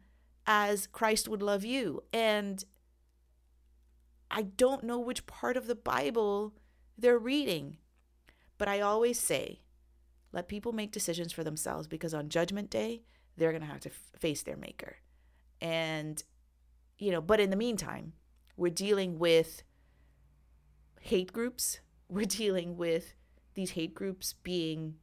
as 0.46 0.86
christ 0.88 1.28
would 1.28 1.42
love 1.42 1.64
you. 1.64 2.02
And 2.12 2.64
i 4.30 4.42
don't 4.42 4.84
know 4.84 4.98
which 4.98 5.26
part 5.26 5.56
of 5.56 5.66
the 5.66 5.74
bible 5.74 6.54
they're 6.98 7.18
reading 7.18 7.78
but 8.58 8.68
i 8.68 8.80
always 8.80 9.18
say 9.18 9.60
let 10.32 10.48
people 10.48 10.72
make 10.72 10.92
decisions 10.92 11.32
for 11.32 11.42
themselves 11.42 11.86
because 11.86 12.12
on 12.12 12.28
judgment 12.28 12.68
day 12.68 13.02
they're 13.38 13.52
going 13.52 13.62
to 13.62 13.68
have 13.68 13.80
to 13.80 13.90
f- 13.90 14.20
face 14.20 14.42
their 14.42 14.56
maker. 14.56 14.96
And, 15.60 16.22
you 16.98 17.10
know, 17.10 17.20
but 17.20 17.40
in 17.40 17.50
the 17.50 17.56
meantime, 17.56 18.12
we're 18.56 18.70
dealing 18.70 19.18
with 19.18 19.62
hate 21.00 21.32
groups. 21.32 21.80
We're 22.10 22.24
dealing 22.24 22.78
with 22.78 23.12
these 23.52 23.72
hate 23.72 23.92
groups 23.94 24.32
being 24.42 24.94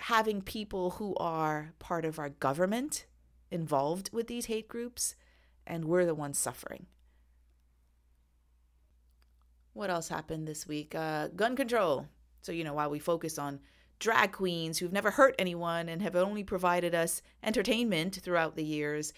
having 0.00 0.42
people 0.42 0.90
who 0.90 1.14
are 1.14 1.74
part 1.78 2.04
of 2.04 2.18
our 2.18 2.30
government 2.30 3.06
involved 3.52 4.10
with 4.12 4.26
these 4.26 4.46
hate 4.46 4.66
groups, 4.66 5.14
and 5.64 5.84
we're 5.84 6.04
the 6.04 6.14
ones 6.14 6.40
suffering. 6.40 6.86
What 9.74 9.90
else 9.90 10.08
happened 10.08 10.48
this 10.48 10.66
week? 10.66 10.92
Uh, 10.96 11.28
gun 11.28 11.54
control. 11.54 12.08
So, 12.40 12.50
you 12.50 12.64
know, 12.64 12.74
while 12.74 12.90
we 12.90 12.98
focus 12.98 13.38
on 13.38 13.60
drag 14.02 14.32
queens 14.32 14.78
who've 14.78 14.92
never 14.92 15.12
hurt 15.12 15.32
anyone 15.38 15.88
and 15.88 16.02
have 16.02 16.16
only 16.16 16.42
provided 16.42 16.92
us 16.92 17.22
entertainment 17.40 18.18
throughout 18.20 18.56
the 18.56 18.64
years, 18.64 19.12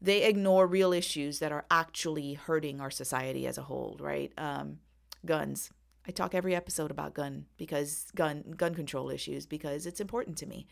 they 0.00 0.24
ignore 0.24 0.66
real 0.66 0.92
issues 0.92 1.38
that 1.38 1.52
are 1.52 1.64
actually 1.70 2.34
hurting 2.34 2.78
our 2.78 2.90
society 2.90 3.46
as 3.46 3.56
a 3.56 3.62
whole, 3.62 3.96
right? 3.98 4.30
Um, 4.36 4.80
guns. 5.24 5.70
I 6.06 6.10
talk 6.10 6.34
every 6.34 6.54
episode 6.54 6.90
about 6.90 7.14
gun 7.14 7.46
because 7.56 8.08
gun 8.14 8.54
gun 8.56 8.74
control 8.74 9.08
issues 9.08 9.46
because 9.46 9.86
it's 9.86 10.00
important 10.00 10.36
to 10.38 10.46
me. 10.46 10.66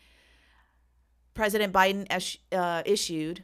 President 1.33 1.73
Biden 1.73 2.05
uh, 2.51 2.83
issued. 2.85 3.43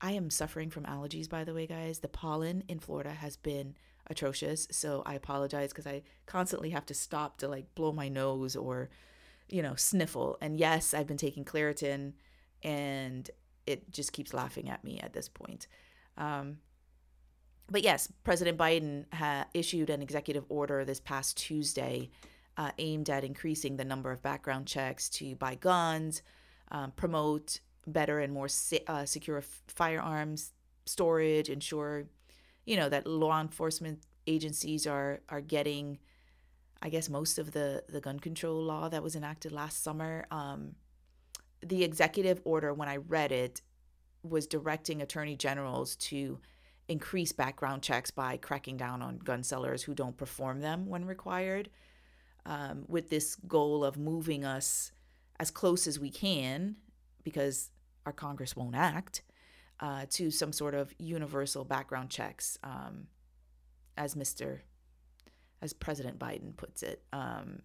I 0.00 0.12
am 0.12 0.30
suffering 0.30 0.70
from 0.70 0.84
allergies, 0.84 1.28
by 1.28 1.42
the 1.42 1.54
way, 1.54 1.66
guys. 1.66 1.98
The 1.98 2.08
pollen 2.08 2.62
in 2.68 2.78
Florida 2.78 3.10
has 3.10 3.36
been 3.36 3.74
atrocious, 4.06 4.68
so 4.70 5.02
I 5.04 5.14
apologize 5.14 5.70
because 5.70 5.88
I 5.88 6.02
constantly 6.24 6.70
have 6.70 6.86
to 6.86 6.94
stop 6.94 7.38
to 7.38 7.48
like 7.48 7.74
blow 7.74 7.90
my 7.92 8.08
nose 8.08 8.54
or 8.54 8.90
you 9.48 9.62
know, 9.62 9.74
sniffle. 9.74 10.38
And 10.40 10.58
yes, 10.58 10.94
I've 10.94 11.06
been 11.06 11.16
taking 11.16 11.44
Claritin 11.44 12.12
and 12.62 13.30
it 13.66 13.90
just 13.90 14.12
keeps 14.12 14.34
laughing 14.34 14.68
at 14.68 14.84
me 14.84 15.00
at 15.00 15.12
this 15.12 15.28
point. 15.28 15.66
Um, 16.16 16.58
but 17.70 17.82
yes, 17.82 18.12
President 18.24 18.58
Biden 18.58 19.06
ha- 19.12 19.46
issued 19.54 19.90
an 19.90 20.02
executive 20.02 20.44
order 20.48 20.84
this 20.84 21.00
past 21.00 21.36
Tuesday 21.36 22.10
uh, 22.56 22.70
aimed 22.78 23.10
at 23.10 23.24
increasing 23.24 23.76
the 23.76 23.84
number 23.84 24.12
of 24.12 24.22
background 24.22 24.66
checks 24.66 25.08
to 25.08 25.34
buy 25.36 25.54
guns, 25.54 26.22
um, 26.70 26.92
promote 26.92 27.60
better 27.86 28.20
and 28.20 28.32
more 28.32 28.48
se- 28.48 28.84
uh, 28.86 29.04
secure 29.04 29.38
f- 29.38 29.62
firearms 29.66 30.52
storage, 30.86 31.48
ensure, 31.48 32.04
you 32.64 32.76
know, 32.76 32.88
that 32.88 33.06
law 33.06 33.40
enforcement 33.40 34.00
agencies 34.26 34.86
are 34.86 35.20
are 35.28 35.40
getting 35.40 35.98
I 36.84 36.90
guess 36.90 37.08
most 37.08 37.38
of 37.38 37.52
the 37.52 37.82
the 37.88 38.00
gun 38.00 38.20
control 38.20 38.62
law 38.62 38.88
that 38.90 39.02
was 39.02 39.16
enacted 39.16 39.52
last 39.52 39.82
summer. 39.82 40.26
Um, 40.30 40.76
the 41.62 41.82
executive 41.82 42.42
order, 42.44 42.74
when 42.74 42.90
I 42.90 42.96
read 42.98 43.32
it, 43.32 43.62
was 44.22 44.46
directing 44.46 45.00
attorney 45.00 45.34
generals 45.34 45.96
to 45.96 46.38
increase 46.88 47.32
background 47.32 47.82
checks 47.82 48.10
by 48.10 48.36
cracking 48.36 48.76
down 48.76 49.00
on 49.00 49.16
gun 49.16 49.42
sellers 49.42 49.82
who 49.82 49.94
don't 49.94 50.18
perform 50.18 50.60
them 50.60 50.86
when 50.86 51.06
required, 51.06 51.70
um, 52.44 52.84
with 52.86 53.08
this 53.08 53.36
goal 53.48 53.82
of 53.82 53.96
moving 53.96 54.44
us 54.44 54.92
as 55.40 55.50
close 55.50 55.86
as 55.86 55.98
we 55.98 56.10
can, 56.10 56.76
because 57.22 57.70
our 58.04 58.12
Congress 58.12 58.54
won't 58.54 58.76
act, 58.76 59.22
uh, 59.80 60.04
to 60.10 60.30
some 60.30 60.52
sort 60.52 60.74
of 60.74 60.94
universal 60.98 61.64
background 61.64 62.10
checks, 62.10 62.58
um, 62.62 63.06
as 63.96 64.14
Mr 64.14 64.60
as 65.64 65.72
President 65.72 66.18
Biden 66.18 66.54
puts 66.56 66.82
it. 66.82 67.02
Um, 67.12 67.60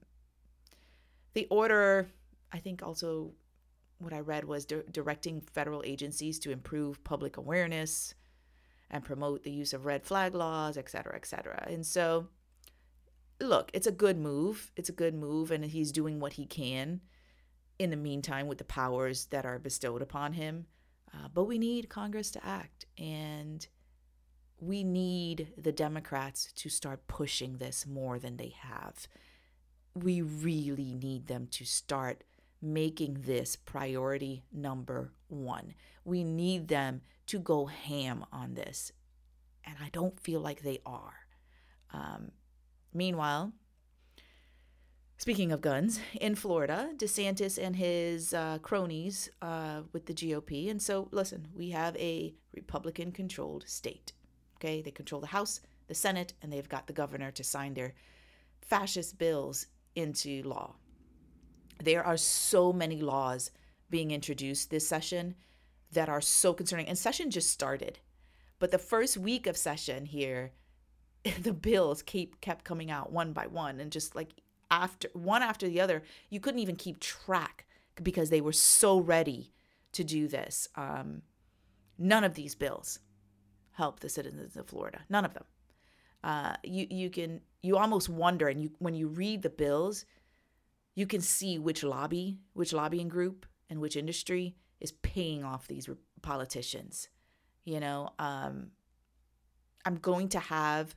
the 1.33 1.47
order, 1.51 2.07
I 2.51 2.59
think, 2.59 2.81
also 2.81 3.33
what 3.99 4.13
I 4.13 4.21
read 4.21 4.45
was 4.45 4.65
di- 4.65 4.83
directing 4.89 5.41
federal 5.41 5.83
agencies 5.85 6.39
to 6.39 6.51
improve 6.51 7.03
public 7.03 7.37
awareness 7.37 8.15
and 8.89 9.03
promote 9.03 9.43
the 9.43 9.51
use 9.51 9.73
of 9.73 9.85
red 9.85 10.03
flag 10.05 10.33
laws, 10.33 10.77
et 10.77 10.89
cetera, 10.89 11.15
et 11.15 11.25
cetera. 11.25 11.67
And 11.67 11.85
so, 11.85 12.27
look, 13.41 13.69
it's 13.73 13.87
a 13.87 13.91
good 13.91 14.17
move. 14.17 14.71
It's 14.77 14.89
a 14.89 14.93
good 14.93 15.13
move, 15.13 15.51
and 15.51 15.63
he's 15.65 15.91
doing 15.91 16.19
what 16.19 16.33
he 16.33 16.45
can 16.45 17.01
in 17.77 17.89
the 17.89 17.97
meantime 17.97 18.47
with 18.47 18.57
the 18.57 18.63
powers 18.63 19.25
that 19.27 19.45
are 19.45 19.59
bestowed 19.59 20.01
upon 20.01 20.33
him. 20.33 20.65
Uh, 21.13 21.27
but 21.33 21.45
we 21.45 21.57
need 21.57 21.89
Congress 21.89 22.31
to 22.31 22.45
act. 22.45 22.85
And 22.97 23.67
we 24.61 24.83
need 24.83 25.53
the 25.57 25.71
Democrats 25.71 26.51
to 26.53 26.69
start 26.69 27.07
pushing 27.07 27.57
this 27.57 27.85
more 27.85 28.19
than 28.19 28.37
they 28.37 28.53
have. 28.59 29.07
We 29.95 30.21
really 30.21 30.93
need 30.93 31.27
them 31.27 31.47
to 31.51 31.65
start 31.65 32.23
making 32.61 33.21
this 33.21 33.55
priority 33.55 34.43
number 34.51 35.13
one. 35.27 35.73
We 36.03 36.23
need 36.23 36.67
them 36.67 37.01
to 37.27 37.39
go 37.39 37.67
ham 37.67 38.25
on 38.31 38.53
this. 38.53 38.91
And 39.65 39.75
I 39.81 39.89
don't 39.91 40.19
feel 40.19 40.41
like 40.41 40.61
they 40.61 40.79
are. 40.85 41.13
Um, 41.93 42.31
meanwhile, 42.93 43.53
speaking 45.17 45.51
of 45.51 45.61
guns, 45.61 45.99
in 46.19 46.35
Florida, 46.35 46.89
DeSantis 46.97 47.61
and 47.61 47.75
his 47.75 48.33
uh, 48.33 48.57
cronies 48.61 49.29
uh, 49.41 49.81
with 49.93 50.05
the 50.05 50.13
GOP. 50.13 50.69
And 50.69 50.81
so, 50.81 51.07
listen, 51.11 51.47
we 51.55 51.69
have 51.69 51.95
a 51.97 52.33
Republican 52.53 53.11
controlled 53.11 53.63
state. 53.67 54.11
Okay, 54.59 54.81
they 54.81 54.91
control 54.91 55.21
the 55.21 55.27
House, 55.27 55.61
the 55.87 55.95
Senate, 55.95 56.33
and 56.41 56.51
they've 56.51 56.67
got 56.67 56.87
the 56.87 56.93
governor 56.93 57.31
to 57.31 57.43
sign 57.43 57.73
their 57.73 57.93
fascist 58.61 59.17
bills 59.17 59.67
into 59.95 60.43
law. 60.43 60.75
There 61.81 62.05
are 62.05 62.17
so 62.17 62.73
many 62.73 63.01
laws 63.01 63.51
being 63.89 64.11
introduced 64.11 64.69
this 64.69 64.87
session 64.87 65.35
that 65.91 66.09
are 66.09 66.21
so 66.21 66.53
concerning. 66.53 66.87
And 66.87 66.97
session 66.97 67.31
just 67.31 67.51
started. 67.51 67.99
But 68.59 68.71
the 68.71 68.77
first 68.77 69.17
week 69.17 69.47
of 69.47 69.57
session 69.57 70.05
here, 70.05 70.51
the 71.41 71.53
bills 71.53 72.01
keep 72.01 72.41
kept 72.41 72.65
coming 72.65 72.91
out 72.91 73.11
one 73.11 73.33
by 73.33 73.47
one 73.47 73.79
and 73.79 73.91
just 73.91 74.15
like 74.15 74.29
after 74.69 75.09
one 75.13 75.41
after 75.41 75.67
the 75.67 75.81
other, 75.81 76.03
you 76.29 76.39
couldn't 76.39 76.59
even 76.59 76.75
keep 76.75 76.99
track 76.99 77.65
because 78.01 78.29
they 78.29 78.41
were 78.41 78.53
so 78.53 78.99
ready 78.99 79.51
to 79.93 80.03
do 80.03 80.27
this. 80.27 80.67
Um, 80.75 81.23
none 81.97 82.23
of 82.23 82.35
these 82.35 82.55
bills 82.55 82.99
help 83.79 83.99
the 83.99 84.09
citizens 84.09 84.55
of 84.55 84.67
Florida. 84.67 84.99
None 85.09 85.25
of 85.25 85.33
them. 85.33 85.45
Uh, 86.23 86.55
you 86.63 86.85
you 86.89 87.09
can 87.09 87.41
you 87.63 87.77
almost 87.77 88.09
wonder, 88.09 88.47
and 88.47 88.61
you 88.61 88.71
when 88.79 88.93
you 88.93 89.07
read 89.07 89.41
the 89.41 89.49
bills, 89.49 90.05
you 90.95 91.07
can 91.07 91.21
see 91.21 91.57
which 91.57 91.81
lobby, 91.83 92.37
which 92.53 92.73
lobbying 92.73 93.07
group, 93.07 93.45
and 93.69 93.79
which 93.79 93.95
industry 93.95 94.55
is 94.79 94.91
paying 94.91 95.43
off 95.43 95.67
these 95.67 95.89
politicians. 96.21 97.09
You 97.63 97.79
know, 97.79 98.09
um, 98.19 98.71
I'm 99.85 99.95
going 99.95 100.29
to 100.29 100.39
have 100.39 100.95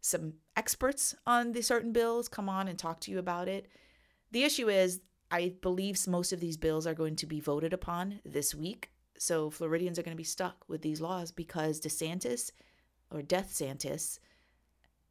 some 0.00 0.34
experts 0.56 1.14
on 1.26 1.52
the 1.52 1.62
certain 1.62 1.92
bills 1.92 2.28
come 2.28 2.48
on 2.48 2.68
and 2.68 2.78
talk 2.78 3.00
to 3.00 3.10
you 3.10 3.18
about 3.18 3.48
it. 3.48 3.66
The 4.30 4.44
issue 4.44 4.68
is, 4.68 5.00
I 5.30 5.54
believe 5.60 6.06
most 6.06 6.32
of 6.32 6.40
these 6.40 6.56
bills 6.56 6.86
are 6.86 6.94
going 6.94 7.16
to 7.16 7.26
be 7.26 7.40
voted 7.40 7.72
upon 7.72 8.20
this 8.24 8.54
week. 8.54 8.91
So 9.22 9.50
Floridians 9.50 10.00
are 10.00 10.02
going 10.02 10.16
to 10.16 10.20
be 10.20 10.24
stuck 10.24 10.64
with 10.66 10.82
these 10.82 11.00
laws 11.00 11.30
because 11.30 11.80
DeSantis 11.80 12.50
or 13.08 13.22
Death 13.22 13.52
Santis 13.52 14.18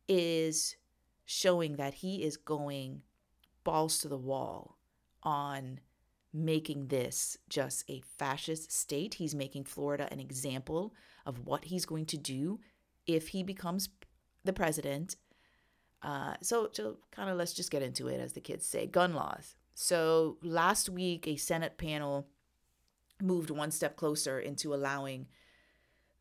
is 0.10 0.76
showing 1.24 1.78
that 1.78 1.94
he 1.94 2.22
is 2.22 2.36
going 2.36 3.04
balls 3.64 4.00
to 4.00 4.10
the 4.10 4.18
wall 4.18 4.78
on 5.24 5.80
making 6.34 6.88
this 6.88 7.38
just 7.48 7.90
a 7.90 8.02
fascist 8.18 8.70
state. 8.70 9.14
He's 9.14 9.34
making 9.34 9.64
Florida 9.64 10.10
an 10.12 10.20
example 10.20 10.94
of 11.26 11.46
what 11.46 11.64
he's 11.64 11.86
going 11.86 12.08
to 12.08 12.18
do 12.18 12.60
if 13.08 13.30
he 13.30 13.44
becomes 13.44 13.88
the 14.44 14.52
president. 14.52 15.16
Uh, 16.02 16.34
so, 16.42 16.68
so 16.74 16.98
kind 17.12 17.30
of 17.30 17.38
let's 17.38 17.54
just 17.54 17.72
get 17.72 17.82
into 17.82 18.10
it, 18.10 18.20
as 18.20 18.34
the 18.34 18.42
kids 18.42 18.66
say 18.66 18.88
gun 18.88 19.14
laws. 19.14 19.56
So, 19.74 20.38
last 20.44 20.90
week, 20.90 21.30
a 21.30 21.38
Senate 21.38 21.78
panel 21.78 22.28
moved 23.22 23.50
one 23.50 23.72
step 23.72 23.96
closer 23.96 24.40
into 24.40 24.74
allowing 24.74 25.28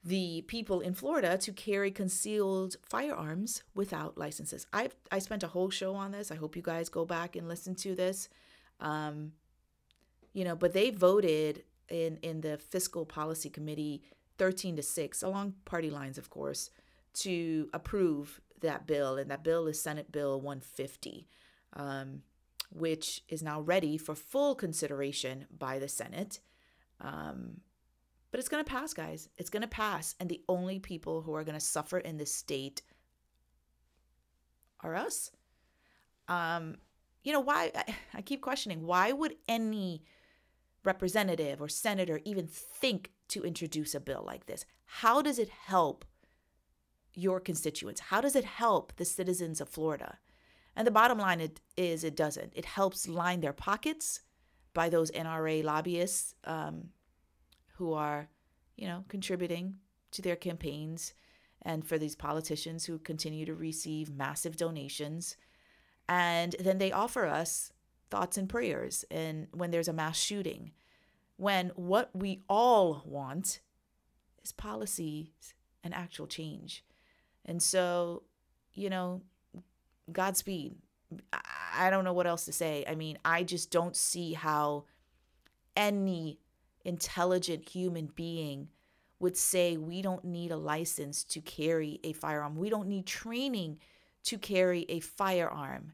the 0.02 0.42
people 0.42 0.80
in 0.80 0.94
Florida 0.94 1.36
to 1.36 1.52
carry 1.52 1.90
concealed 1.90 2.76
firearms 2.88 3.62
without 3.74 4.16
licenses. 4.16 4.66
I 4.72 4.90
I 5.10 5.18
spent 5.18 5.42
a 5.42 5.48
whole 5.48 5.70
show 5.70 5.94
on 5.94 6.12
this. 6.12 6.30
I 6.30 6.36
hope 6.36 6.56
you 6.56 6.62
guys 6.62 6.88
go 6.88 7.04
back 7.04 7.36
and 7.36 7.48
listen 7.48 7.74
to 7.76 7.94
this. 7.94 8.28
Um, 8.80 9.32
you 10.32 10.44
know, 10.44 10.56
but 10.56 10.72
they 10.72 10.90
voted 10.90 11.64
in 11.90 12.18
in 12.22 12.40
the 12.40 12.56
fiscal 12.56 13.04
policy 13.04 13.50
committee 13.50 14.02
13 14.38 14.76
to 14.76 14.82
6 14.82 15.22
along 15.22 15.54
party 15.64 15.90
lines 15.90 16.16
of 16.16 16.30
course 16.30 16.70
to 17.12 17.68
approve 17.74 18.40
that 18.60 18.86
bill 18.86 19.18
and 19.18 19.30
that 19.30 19.44
bill 19.44 19.66
is 19.66 19.82
senate 19.82 20.10
bill 20.10 20.40
150 20.40 21.28
um, 21.74 22.22
which 22.72 23.22
is 23.28 23.42
now 23.42 23.60
ready 23.60 23.98
for 23.98 24.14
full 24.14 24.54
consideration 24.54 25.46
by 25.56 25.78
the 25.78 25.88
senate 25.88 26.40
um, 27.00 27.60
but 28.30 28.38
it's 28.38 28.48
going 28.48 28.64
to 28.64 28.70
pass 28.70 28.94
guys 28.94 29.28
it's 29.36 29.50
going 29.50 29.62
to 29.62 29.68
pass 29.68 30.14
and 30.20 30.28
the 30.28 30.42
only 30.48 30.78
people 30.78 31.22
who 31.22 31.34
are 31.34 31.44
going 31.44 31.58
to 31.58 31.64
suffer 31.64 31.98
in 31.98 32.16
this 32.16 32.34
state 32.34 32.82
are 34.80 34.94
us 34.94 35.30
um, 36.28 36.76
you 37.22 37.32
know 37.32 37.40
why 37.40 37.72
I, 37.74 37.94
I 38.14 38.22
keep 38.22 38.40
questioning 38.40 38.86
why 38.86 39.12
would 39.12 39.36
any 39.48 40.02
representative 40.84 41.60
or 41.60 41.68
senator 41.68 42.20
even 42.24 42.46
think 42.46 43.12
to 43.28 43.42
introduce 43.42 43.94
a 43.94 44.00
bill 44.00 44.24
like 44.26 44.46
this? 44.46 44.64
How 44.84 45.22
does 45.22 45.38
it 45.38 45.48
help 45.48 46.04
your 47.14 47.40
constituents? 47.40 48.00
How 48.00 48.20
does 48.20 48.36
it 48.36 48.44
help 48.44 48.96
the 48.96 49.04
citizens 49.04 49.60
of 49.60 49.68
Florida? 49.68 50.18
And 50.76 50.86
the 50.86 50.92
bottom 50.92 51.18
line 51.18 51.50
is 51.76 52.04
it 52.04 52.16
doesn't. 52.16 52.52
It 52.54 52.64
helps 52.64 53.08
line 53.08 53.40
their 53.40 53.52
pockets 53.52 54.20
by 54.74 54.88
those 54.88 55.10
NRA 55.10 55.64
lobbyists 55.64 56.34
um, 56.44 56.90
who 57.76 57.92
are, 57.92 58.28
you 58.76 58.86
know, 58.86 59.04
contributing 59.08 59.76
to 60.12 60.22
their 60.22 60.36
campaigns 60.36 61.14
and 61.62 61.86
for 61.86 61.98
these 61.98 62.16
politicians 62.16 62.84
who 62.84 62.98
continue 62.98 63.44
to 63.46 63.54
receive 63.54 64.10
massive 64.10 64.56
donations. 64.56 65.36
And 66.08 66.56
then 66.58 66.78
they 66.78 66.92
offer 66.92 67.26
us 67.26 67.72
thoughts 68.10 68.36
and 68.36 68.48
prayers 68.48 69.04
and 69.10 69.46
when 69.52 69.70
there's 69.70 69.88
a 69.88 69.92
mass 69.92 70.18
shooting 70.18 70.72
when 71.36 71.68
what 71.76 72.10
we 72.12 72.42
all 72.48 73.02
want 73.06 73.60
is 74.42 74.52
policies 74.52 75.54
and 75.82 75.94
actual 75.94 76.26
change 76.26 76.84
and 77.46 77.62
so 77.62 78.24
you 78.74 78.90
know 78.90 79.22
godspeed 80.12 80.74
i 81.72 81.90
don't 81.90 82.04
know 82.04 82.12
what 82.12 82.26
else 82.26 82.44
to 82.44 82.52
say 82.52 82.84
i 82.88 82.94
mean 82.94 83.18
i 83.24 83.42
just 83.42 83.70
don't 83.70 83.96
see 83.96 84.32
how 84.32 84.84
any 85.76 86.38
intelligent 86.84 87.68
human 87.68 88.06
being 88.14 88.68
would 89.18 89.36
say 89.36 89.76
we 89.76 90.00
don't 90.00 90.24
need 90.24 90.50
a 90.50 90.56
license 90.56 91.24
to 91.24 91.40
carry 91.40 92.00
a 92.04 92.12
firearm 92.12 92.56
we 92.56 92.70
don't 92.70 92.88
need 92.88 93.06
training 93.06 93.78
to 94.22 94.38
carry 94.38 94.86
a 94.88 95.00
firearm 95.00 95.92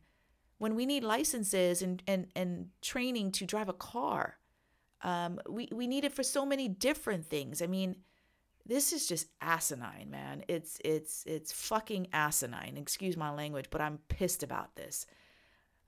when 0.58 0.74
we 0.74 0.86
need 0.86 1.04
licenses 1.04 1.82
and, 1.82 2.02
and, 2.06 2.26
and 2.34 2.70
training 2.80 3.32
to 3.32 3.44
drive 3.44 3.68
a 3.68 3.74
car. 3.74 4.38
Um, 5.02 5.38
we, 5.48 5.68
we 5.70 5.86
need 5.86 6.04
it 6.04 6.12
for 6.12 6.22
so 6.22 6.46
many 6.46 6.68
different 6.68 7.26
things. 7.26 7.60
I 7.60 7.66
mean, 7.66 7.96
this 8.64 8.92
is 8.92 9.06
just 9.06 9.28
asinine, 9.40 10.10
man. 10.10 10.42
It's 10.48 10.80
it's 10.84 11.22
it's 11.24 11.52
fucking 11.52 12.08
asinine. 12.12 12.76
Excuse 12.76 13.16
my 13.16 13.30
language, 13.30 13.66
but 13.70 13.80
I'm 13.80 13.98
pissed 14.08 14.42
about 14.42 14.74
this. 14.74 15.06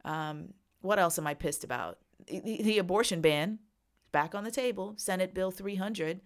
Um, 0.05 0.55
what 0.81 0.99
else 0.99 1.19
am 1.19 1.27
I 1.27 1.35
pissed 1.35 1.65
about? 1.65 1.99
The, 2.27 2.63
the 2.63 2.79
abortion 2.79 3.21
ban 3.21 3.59
back 4.13 4.35
on 4.35 4.45
the 4.45 4.51
table. 4.51 4.95
Senate 4.97 5.35
Bill 5.35 5.51
300 5.51 6.21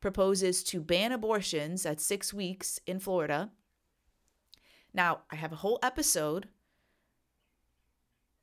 proposes 0.00 0.62
to 0.64 0.80
ban 0.80 1.12
abortions 1.12 1.84
at 1.84 2.00
six 2.00 2.32
weeks 2.32 2.80
in 2.86 2.98
Florida. 2.98 3.50
Now, 4.92 5.20
I 5.30 5.36
have 5.36 5.52
a 5.52 5.56
whole 5.56 5.78
episode 5.82 6.48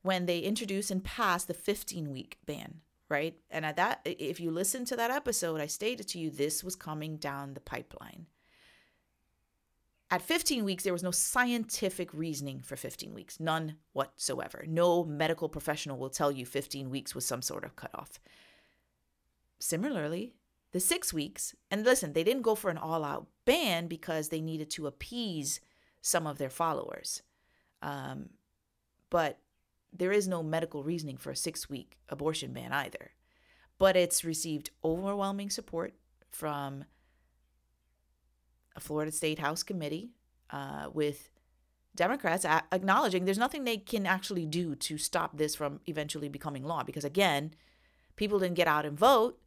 when 0.02 0.26
they 0.26 0.40
introduced 0.40 0.92
and 0.92 1.04
passed 1.04 1.48
the 1.48 1.54
15 1.54 2.12
week 2.12 2.38
ban, 2.46 2.76
right? 3.10 3.36
And 3.50 3.66
at 3.66 3.76
that, 3.76 4.02
if 4.06 4.40
you 4.40 4.52
listen 4.52 4.86
to 4.86 4.96
that 4.96 5.12
episode, 5.12 5.60
I 5.60 5.68
stated 5.68 6.08
to 6.10 6.20
you 6.20 6.30
this 6.30 6.63
was 6.63 6.76
coming 6.76 7.18
down 7.18 7.54
the 7.54 7.60
pipeline. 7.60 8.28
At 10.10 10.22
15 10.22 10.63
weeks, 10.63 10.84
there 10.84 10.93
was 10.93 11.04
no 11.04 11.12
scientific 11.12 12.13
reasoning 12.13 12.62
for 12.62 12.78
15 12.78 13.13
weeks, 13.13 13.39
none 13.41 13.76
whatsoever. 13.91 14.63
No 14.65 15.04
medical 15.04 15.50
professional 15.50 15.98
will 15.98 16.10
tell 16.10 16.32
you 16.32 16.46
15 16.46 16.89
weeks 16.89 17.13
was 17.13 17.26
some 17.26 17.41
sort 17.41 17.65
of 17.65 17.76
cutoff. 17.76 18.20
Similarly, 19.60 20.34
the 20.72 20.80
six 20.80 21.13
weeks, 21.13 21.56
and 21.70 21.84
listen, 21.84 22.13
they 22.13 22.24
didn't 22.24 22.43
go 22.43 22.56
for 22.56 22.70
an 22.70 22.78
all 22.78 23.04
out 23.04 23.28
ban 23.43 23.88
because 23.88 24.30
they 24.30 24.39
needed 24.39 24.70
to 24.72 24.88
appease 24.88 25.60
some 26.02 26.26
of 26.26 26.38
their 26.38 26.50
followers. 26.50 27.22
Um, 27.82 28.30
but 29.10 29.39
there 29.91 30.12
is 30.12 30.28
no 30.28 30.41
medical 30.41 30.84
reasoning 30.84 31.17
for 31.17 31.32
a 31.32 31.36
six 31.36 31.70
week 31.70 31.98
abortion 32.08 32.54
ban 32.54 32.72
either. 32.72 33.12
But 33.78 33.98
it's 33.98 34.24
received 34.24 34.72
overwhelming 34.84 35.50
support 35.50 35.96
from 36.30 36.86
a 38.78 38.80
Florida 38.80 39.12
State 39.12 39.40
House 39.40 39.63
committee 39.63 40.12
uh, 40.52 40.88
with 40.94 41.30
Democrats 41.96 42.46
a- 42.46 42.63
acknowledging 42.72 43.26
there's 43.26 43.38
nothing 43.38 43.63
they 43.63 43.78
can 43.78 44.06
actually 44.06 44.46
do 44.46 44.76
to 44.76 44.98
stop 44.98 45.38
this 45.38 45.56
from 45.56 45.82
eventually 45.88 46.30
becoming 46.30 46.63
law. 46.63 46.84
Because 46.84 47.04
again, 47.04 47.54
people 48.16 48.40
didn't 48.40 48.56
get 48.56 48.68
out 48.68 48.86
and 48.86 48.98
vote. 48.98 49.40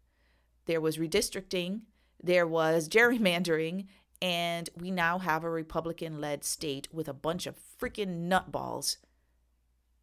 There 0.66 0.80
was 0.80 0.98
redistricting, 0.98 1.82
there 2.22 2.46
was 2.46 2.88
gerrymandering, 2.88 3.86
and 4.20 4.68
we 4.76 4.90
now 4.90 5.18
have 5.18 5.44
a 5.44 5.50
Republican 5.50 6.20
led 6.20 6.44
state 6.44 6.88
with 6.92 7.08
a 7.08 7.14
bunch 7.14 7.46
of 7.46 7.56
freaking 7.80 8.28
nutballs 8.28 8.98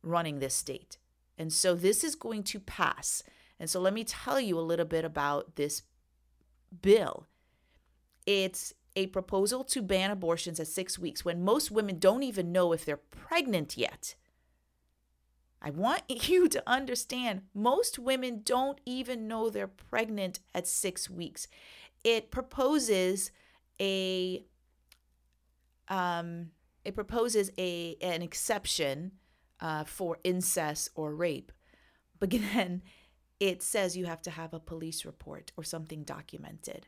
running 0.01 0.39
this 0.39 0.55
state. 0.55 0.97
And 1.37 1.53
so 1.53 1.75
this 1.75 2.03
is 2.03 2.15
going 2.15 2.43
to 2.43 2.59
pass. 2.59 3.21
And 3.59 3.69
so 3.69 3.79
let 3.79 3.93
me 3.93 4.03
tell 4.03 4.39
you 4.39 4.57
a 4.57 4.61
little 4.61 4.85
bit 4.85 5.05
about 5.05 5.55
this 5.55 5.83
bill. 6.81 7.27
It's 8.25 8.73
a 8.97 9.05
proposal 9.07 9.63
to 9.63 9.83
ban 9.83 10.09
abortions 10.09 10.59
at 10.59 10.67
six 10.67 10.97
weeks 10.97 11.23
when 11.23 11.45
most 11.45 11.69
women 11.69 11.99
don't 11.99 12.23
even 12.23 12.51
know 12.51 12.73
if 12.73 12.83
they're 12.83 12.97
pregnant 12.97 13.77
yet. 13.77 14.15
I 15.61 15.69
want 15.69 16.01
you 16.27 16.49
to 16.49 16.63
understand 16.65 17.43
most 17.53 17.99
women 17.99 18.41
don't 18.43 18.81
even 18.87 19.27
know 19.27 19.49
they're 19.51 19.67
pregnant 19.67 20.39
at 20.55 20.67
six 20.67 21.11
weeks. 21.11 21.47
It 22.03 22.31
proposes 22.31 23.29
a 23.79 24.43
um, 25.89 26.47
it 26.83 26.95
proposes 26.95 27.51
a 27.59 27.97
an 28.01 28.23
exception 28.23 29.11
uh, 29.59 29.83
for 29.83 30.17
incest 30.23 30.89
or 30.95 31.13
rape. 31.13 31.51
But 32.19 32.31
then 32.53 32.81
it 33.39 33.61
says 33.61 33.95
you 33.95 34.05
have 34.05 34.23
to 34.23 34.31
have 34.31 34.55
a 34.55 34.59
police 34.59 35.05
report 35.05 35.51
or 35.55 35.63
something 35.63 36.01
documented. 36.03 36.87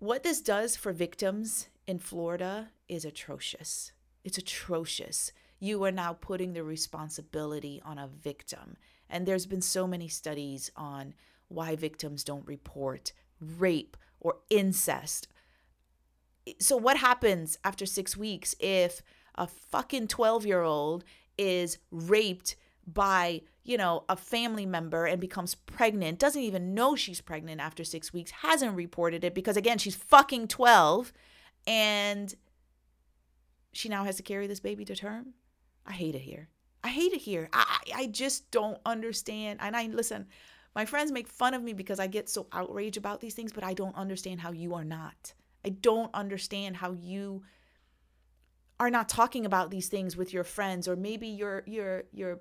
What 0.00 0.22
this 0.22 0.40
does 0.40 0.76
for 0.76 0.94
victims 0.94 1.68
in 1.86 1.98
Florida 1.98 2.70
is 2.88 3.04
atrocious. 3.04 3.92
It's 4.24 4.38
atrocious. 4.38 5.30
You 5.58 5.84
are 5.84 5.92
now 5.92 6.14
putting 6.14 6.54
the 6.54 6.64
responsibility 6.64 7.82
on 7.84 7.98
a 7.98 8.08
victim. 8.08 8.78
And 9.10 9.26
there's 9.26 9.44
been 9.44 9.60
so 9.60 9.86
many 9.86 10.08
studies 10.08 10.70
on 10.74 11.12
why 11.48 11.76
victims 11.76 12.24
don't 12.24 12.46
report 12.46 13.12
rape 13.42 13.94
or 14.20 14.36
incest. 14.48 15.28
So, 16.58 16.78
what 16.78 16.96
happens 16.96 17.58
after 17.62 17.84
six 17.84 18.16
weeks 18.16 18.54
if 18.58 19.02
a 19.34 19.46
fucking 19.46 20.08
12 20.08 20.46
year 20.46 20.62
old 20.62 21.04
is 21.36 21.76
raped 21.90 22.56
by, 22.86 23.42
you 23.64 23.76
know, 23.76 24.04
a 24.08 24.16
family 24.16 24.66
member 24.66 25.06
and 25.06 25.20
becomes 25.20 25.54
pregnant, 25.54 26.18
doesn't 26.18 26.42
even 26.42 26.74
know 26.74 26.96
she's 26.96 27.20
pregnant 27.20 27.60
after 27.60 27.84
six 27.84 28.12
weeks, 28.12 28.30
hasn't 28.30 28.74
reported 28.74 29.24
it 29.24 29.34
because, 29.34 29.56
again, 29.56 29.78
she's 29.78 29.94
fucking 29.94 30.48
12 30.48 31.12
and 31.66 32.34
she 33.72 33.88
now 33.88 34.04
has 34.04 34.16
to 34.16 34.22
carry 34.22 34.46
this 34.46 34.60
baby 34.60 34.84
to 34.84 34.96
term? 34.96 35.34
I 35.86 35.92
hate 35.92 36.14
it 36.14 36.22
here. 36.22 36.48
I 36.82 36.88
hate 36.88 37.12
it 37.12 37.20
here. 37.20 37.48
I, 37.52 37.80
I 37.94 38.06
just 38.06 38.50
don't 38.50 38.78
understand. 38.86 39.60
And 39.62 39.76
I 39.76 39.86
listen, 39.86 40.26
my 40.74 40.84
friends 40.84 41.12
make 41.12 41.28
fun 41.28 41.54
of 41.54 41.62
me 41.62 41.72
because 41.72 42.00
I 42.00 42.06
get 42.06 42.28
so 42.28 42.46
outraged 42.52 42.96
about 42.96 43.20
these 43.20 43.34
things, 43.34 43.52
but 43.52 43.64
I 43.64 43.74
don't 43.74 43.96
understand 43.96 44.40
how 44.40 44.52
you 44.52 44.74
are 44.74 44.84
not. 44.84 45.34
I 45.64 45.70
don't 45.70 46.10
understand 46.14 46.76
how 46.76 46.92
you 46.92 47.42
are 48.78 48.90
not 48.90 49.08
talking 49.08 49.44
about 49.44 49.70
these 49.70 49.88
things 49.88 50.16
with 50.16 50.32
your 50.32 50.44
friends 50.44 50.88
or 50.88 50.96
maybe 50.96 51.28
your 51.28 51.62
your 51.66 52.04
your 52.12 52.40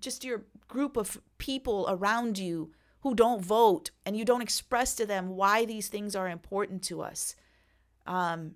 just 0.00 0.24
your 0.24 0.44
group 0.68 0.96
of 0.96 1.20
people 1.38 1.86
around 1.88 2.38
you 2.38 2.72
who 3.00 3.14
don't 3.14 3.42
vote 3.42 3.90
and 4.06 4.16
you 4.16 4.24
don't 4.24 4.40
express 4.40 4.94
to 4.94 5.06
them 5.06 5.28
why 5.28 5.64
these 5.64 5.88
things 5.88 6.16
are 6.16 6.28
important 6.28 6.82
to 6.84 7.02
us. 7.02 7.36
Um, 8.06 8.52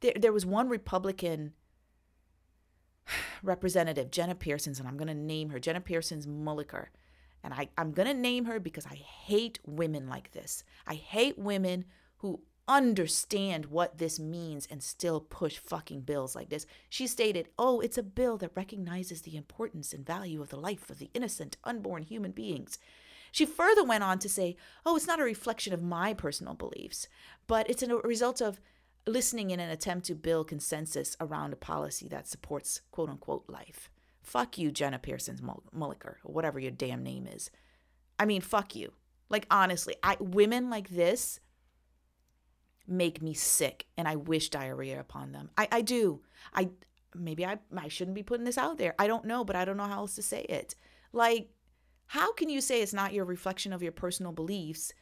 there, 0.00 0.14
there 0.16 0.32
was 0.32 0.44
one 0.44 0.68
Republican 0.68 1.52
representative, 3.42 4.10
Jenna 4.10 4.34
Persons, 4.34 4.78
and 4.78 4.88
I'm 4.88 4.96
going 4.96 5.08
to 5.08 5.14
name 5.14 5.50
her 5.50 5.60
Jenna 5.60 5.80
Persons-Mulicka. 5.80 6.88
And 7.44 7.54
I, 7.54 7.68
I'm 7.78 7.92
going 7.92 8.08
to 8.08 8.14
name 8.14 8.46
her 8.46 8.58
because 8.58 8.86
I 8.86 8.94
hate 8.94 9.60
women 9.64 10.08
like 10.08 10.32
this. 10.32 10.64
I 10.86 10.94
hate 10.94 11.38
women 11.38 11.84
who 12.18 12.40
understand 12.68 13.66
what 13.66 13.98
this 13.98 14.18
means 14.18 14.66
and 14.70 14.82
still 14.82 15.20
push 15.20 15.58
fucking 15.58 16.00
bills 16.00 16.34
like 16.34 16.48
this. 16.48 16.66
She 16.88 17.06
stated, 17.06 17.48
Oh, 17.58 17.80
it's 17.80 17.98
a 17.98 18.02
bill 18.02 18.36
that 18.38 18.56
recognizes 18.56 19.22
the 19.22 19.36
importance 19.36 19.92
and 19.92 20.04
value 20.04 20.42
of 20.42 20.48
the 20.48 20.56
life 20.56 20.90
of 20.90 20.98
the 20.98 21.10
innocent, 21.14 21.56
unborn 21.64 22.02
human 22.02 22.32
beings. 22.32 22.78
She 23.30 23.46
further 23.46 23.84
went 23.84 24.02
on 24.04 24.18
to 24.20 24.28
say, 24.28 24.56
Oh, 24.84 24.96
it's 24.96 25.06
not 25.06 25.20
a 25.20 25.24
reflection 25.24 25.72
of 25.72 25.82
my 25.82 26.14
personal 26.14 26.54
beliefs, 26.54 27.08
but 27.46 27.68
it's 27.70 27.82
a 27.82 27.96
result 27.98 28.40
of 28.40 28.60
listening 29.06 29.50
in 29.50 29.60
an 29.60 29.70
attempt 29.70 30.06
to 30.06 30.14
build 30.14 30.48
consensus 30.48 31.16
around 31.20 31.52
a 31.52 31.56
policy 31.56 32.08
that 32.08 32.26
supports 32.26 32.80
quote 32.90 33.08
unquote 33.08 33.44
life. 33.48 33.90
Fuck 34.22 34.58
you, 34.58 34.72
Jenna 34.72 34.98
Persons-Mulicka, 34.98 36.08
or 36.24 36.34
whatever 36.34 36.58
your 36.58 36.72
damn 36.72 37.04
name 37.04 37.28
is. 37.28 37.50
I 38.18 38.24
mean, 38.24 38.40
fuck 38.40 38.74
you. 38.74 38.92
Like 39.28 39.46
honestly, 39.50 39.94
I 40.02 40.16
women 40.18 40.68
like 40.68 40.88
this 40.88 41.38
make 42.86 43.22
me 43.22 43.34
sick 43.34 43.86
and 43.96 44.06
I 44.06 44.16
wish 44.16 44.50
diarrhea 44.50 45.00
upon 45.00 45.32
them. 45.32 45.50
I, 45.56 45.68
I 45.72 45.80
do. 45.82 46.22
I 46.54 46.70
maybe 47.14 47.44
I 47.44 47.58
I 47.76 47.88
shouldn't 47.88 48.14
be 48.14 48.22
putting 48.22 48.44
this 48.44 48.58
out 48.58 48.78
there. 48.78 48.94
I 48.98 49.06
don't 49.06 49.24
know, 49.24 49.44
but 49.44 49.56
I 49.56 49.64
don't 49.64 49.76
know 49.76 49.84
how 49.84 49.98
else 49.98 50.14
to 50.16 50.22
say 50.22 50.42
it. 50.42 50.74
Like, 51.12 51.50
how 52.06 52.32
can 52.32 52.48
you 52.48 52.60
say 52.60 52.82
it's 52.82 52.92
not 52.92 53.12
your 53.12 53.24
reflection 53.24 53.72
of 53.72 53.82
your 53.82 53.92
personal 53.92 54.32
beliefs 54.32 54.92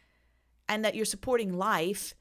and 0.68 0.84
that 0.84 0.94
you're 0.94 1.04
supporting 1.04 1.52
life 1.52 2.14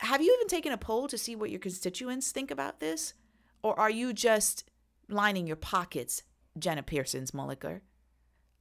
have 0.00 0.22
you 0.22 0.32
even 0.36 0.48
taken 0.48 0.72
a 0.72 0.78
poll 0.78 1.08
to 1.08 1.18
see 1.18 1.34
what 1.34 1.50
your 1.50 1.58
constituents 1.58 2.30
think 2.30 2.50
about 2.50 2.80
this? 2.80 3.14
Or 3.62 3.78
are 3.78 3.90
you 3.90 4.12
just 4.12 4.64
lining 5.08 5.46
your 5.46 5.56
pockets, 5.56 6.22
Jenna 6.58 6.82
Persons-Mulicka? 6.82 7.80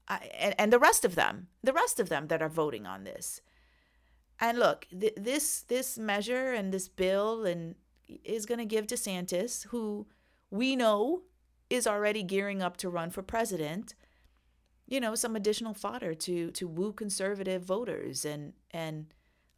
and, 0.10 0.56
and 0.58 0.72
the 0.74 0.80
rest 0.80 1.04
of 1.06 1.16
them, 1.16 1.48
the 1.64 1.74
rest 1.74 2.00
of 2.00 2.10
them 2.10 2.28
that 2.28 2.42
are 2.42 2.50
voting 2.50 2.86
on 2.86 3.04
this. 3.04 3.42
And 4.40 4.60
look, 4.60 4.88
th- 4.98 5.16
this 5.18 5.62
this 5.62 5.98
measure 5.98 6.54
and 6.54 6.74
this 6.74 6.88
bill 6.88 7.46
and 7.46 7.76
is 8.24 8.46
going 8.46 8.60
to 8.60 8.66
give 8.66 8.88
DeSantis, 8.88 9.68
who 9.68 10.08
we 10.50 10.76
know 10.76 11.24
is 11.70 11.88
already 11.88 12.24
gearing 12.24 12.62
up 12.62 12.78
to 12.78 12.90
run 12.90 13.10
for 13.10 13.22
president, 13.22 13.94
you 14.88 15.00
know, 15.00 15.16
some 15.16 15.36
additional 15.36 15.74
fodder 15.74 16.14
to 16.14 16.52
to 16.52 16.68
woo 16.68 16.94
conservative 16.94 17.64
voters 17.64 18.26
and 18.26 18.54
and 18.72 19.08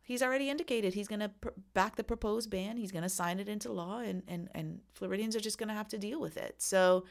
he's 0.10 0.24
already 0.24 0.50
indicated 0.50 0.96
he's 0.96 1.08
going 1.08 1.20
to 1.20 1.30
pr- 1.30 1.50
back 1.74 1.96
the 1.96 2.04
proposed 2.04 2.50
ban. 2.50 2.78
He's 2.78 2.92
going 2.92 3.04
to 3.04 3.10
sign 3.10 3.40
it 3.40 3.48
into 3.48 3.72
law, 3.72 4.00
and 4.00 4.24
and 4.28 4.50
and 4.56 4.80
Floridians 4.94 5.36
are 5.36 5.40
just 5.40 5.58
going 5.58 5.70
to 5.70 5.76
have 5.76 5.88
to 5.90 5.98
deal 5.98 6.20
with 6.20 6.36
it. 6.36 6.56
So 6.58 7.06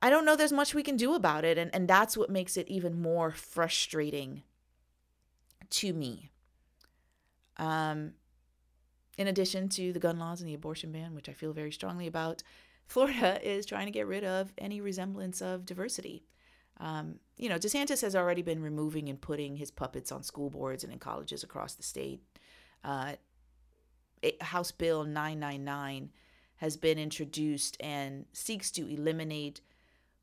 I 0.00 0.08
don't 0.08 0.24
know. 0.24 0.36
There's 0.36 0.52
much 0.52 0.74
we 0.74 0.84
can 0.84 0.96
do 0.96 1.14
about 1.14 1.44
it, 1.44 1.58
and 1.58 1.74
and 1.74 1.88
that's 1.88 2.16
what 2.16 2.30
makes 2.30 2.56
it 2.56 2.68
even 2.68 3.00
more 3.02 3.32
frustrating 3.32 4.42
to 5.70 5.92
me. 5.92 6.30
Um, 7.56 8.12
in 9.16 9.26
addition 9.26 9.68
to 9.70 9.92
the 9.92 9.98
gun 9.98 10.18
laws 10.18 10.40
and 10.40 10.48
the 10.48 10.54
abortion 10.54 10.92
ban, 10.92 11.14
which 11.14 11.28
I 11.28 11.32
feel 11.32 11.52
very 11.52 11.72
strongly 11.72 12.06
about, 12.06 12.42
Florida 12.86 13.38
is 13.46 13.66
trying 13.66 13.86
to 13.86 13.92
get 13.92 14.06
rid 14.06 14.24
of 14.24 14.52
any 14.56 14.80
resemblance 14.80 15.42
of 15.42 15.66
diversity. 15.66 16.24
Um, 16.80 17.16
you 17.36 17.48
know, 17.48 17.58
DeSantis 17.58 18.00
has 18.02 18.16
already 18.16 18.40
been 18.40 18.62
removing 18.62 19.08
and 19.08 19.20
putting 19.20 19.56
his 19.56 19.70
puppets 19.70 20.12
on 20.12 20.22
school 20.22 20.48
boards 20.48 20.84
and 20.84 20.92
in 20.92 20.98
colleges 20.98 21.42
across 21.42 21.74
the 21.74 21.82
state. 21.82 22.22
Uh, 22.84 23.14
House 24.40 24.70
Bill 24.70 25.04
999 25.04 26.10
has 26.56 26.76
been 26.76 26.98
introduced 26.98 27.76
and 27.80 28.26
seeks 28.32 28.70
to 28.72 28.88
eliminate 28.88 29.60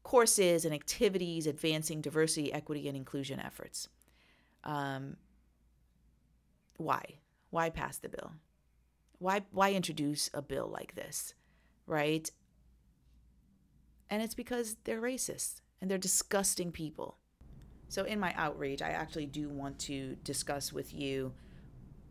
courses 0.03 0.65
and 0.65 0.73
activities 0.73 1.47
advancing 1.47 2.01
diversity, 2.01 2.53
equity, 2.53 2.87
and 2.87 2.95
inclusion 2.97 3.39
efforts. 3.39 3.89
Um, 4.63 5.17
why? 6.77 7.19
Why 7.49 7.69
pass 7.69 7.97
the 7.97 8.09
bill? 8.09 8.33
Why 9.19 9.43
why 9.51 9.71
introduce 9.71 10.29
a 10.33 10.41
bill 10.41 10.67
like 10.67 10.95
this, 10.95 11.33
right? 11.87 12.29
And 14.09 14.21
it's 14.21 14.35
because 14.35 14.77
they're 14.83 15.01
racist 15.01 15.61
and 15.81 15.89
they're 15.89 15.97
disgusting 15.97 16.71
people. 16.71 17.17
So, 17.87 18.03
in 18.03 18.19
my 18.19 18.33
outrage, 18.35 18.81
I 18.81 18.89
actually 18.89 19.25
do 19.25 19.49
want 19.49 19.79
to 19.79 20.15
discuss 20.23 20.73
with 20.73 20.93
you 20.93 21.33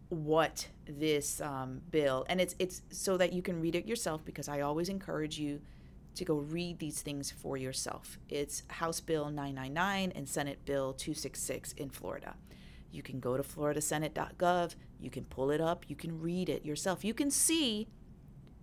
what 0.09 0.69
this 0.87 1.41
um, 1.41 1.81
bill 1.91 2.25
and 2.29 2.41
it's 2.41 2.55
it's 2.59 2.83
so 2.91 3.17
that 3.17 3.33
you 3.33 3.43
can 3.43 3.61
read 3.61 3.75
it 3.75 3.87
yourself 3.87 4.25
because 4.25 4.49
I 4.49 4.61
always 4.61 4.89
encourage 4.89 5.39
you 5.39 5.61
to 6.15 6.25
go 6.25 6.37
read 6.37 6.79
these 6.79 7.03
things 7.03 7.31
for 7.31 7.57
yourself. 7.57 8.19
It's 8.29 8.63
House 8.69 9.01
Bill 9.01 9.31
999 9.31 10.13
and 10.15 10.29
Senate 10.29 10.65
Bill 10.65 10.93
266 10.93 11.73
in 11.73 11.91
Florida. 11.91 12.37
You 12.95 13.03
can 13.03 13.21
go 13.21 13.37
to 13.37 13.43
floridasenate.gov, 13.43 14.75
you 15.01 15.11
can 15.11 15.25
pull 15.25 15.51
it 15.51 15.61
up, 15.61 15.85
you 15.89 15.97
can 15.97 16.21
read 16.21 16.49
it 16.49 16.65
yourself. 16.65 17.05
You 17.05 17.15
can 17.15 17.31
see 17.31 17.89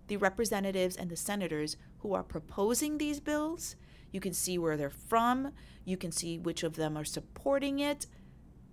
the 0.08 0.16
representatives 0.16 0.96
and 0.96 1.10
the 1.10 1.16
senators 1.16 1.76
who 1.98 2.14
are 2.14 2.22
proposing 2.22 2.98
these 2.98 3.20
bills 3.20 3.76
you 4.12 4.20
can 4.20 4.34
see 4.34 4.58
where 4.58 4.76
they're 4.76 4.90
from. 4.90 5.52
You 5.84 5.96
can 5.96 6.12
see 6.12 6.38
which 6.38 6.62
of 6.62 6.76
them 6.76 6.96
are 6.96 7.04
supporting 7.04 7.80
it 7.80 8.06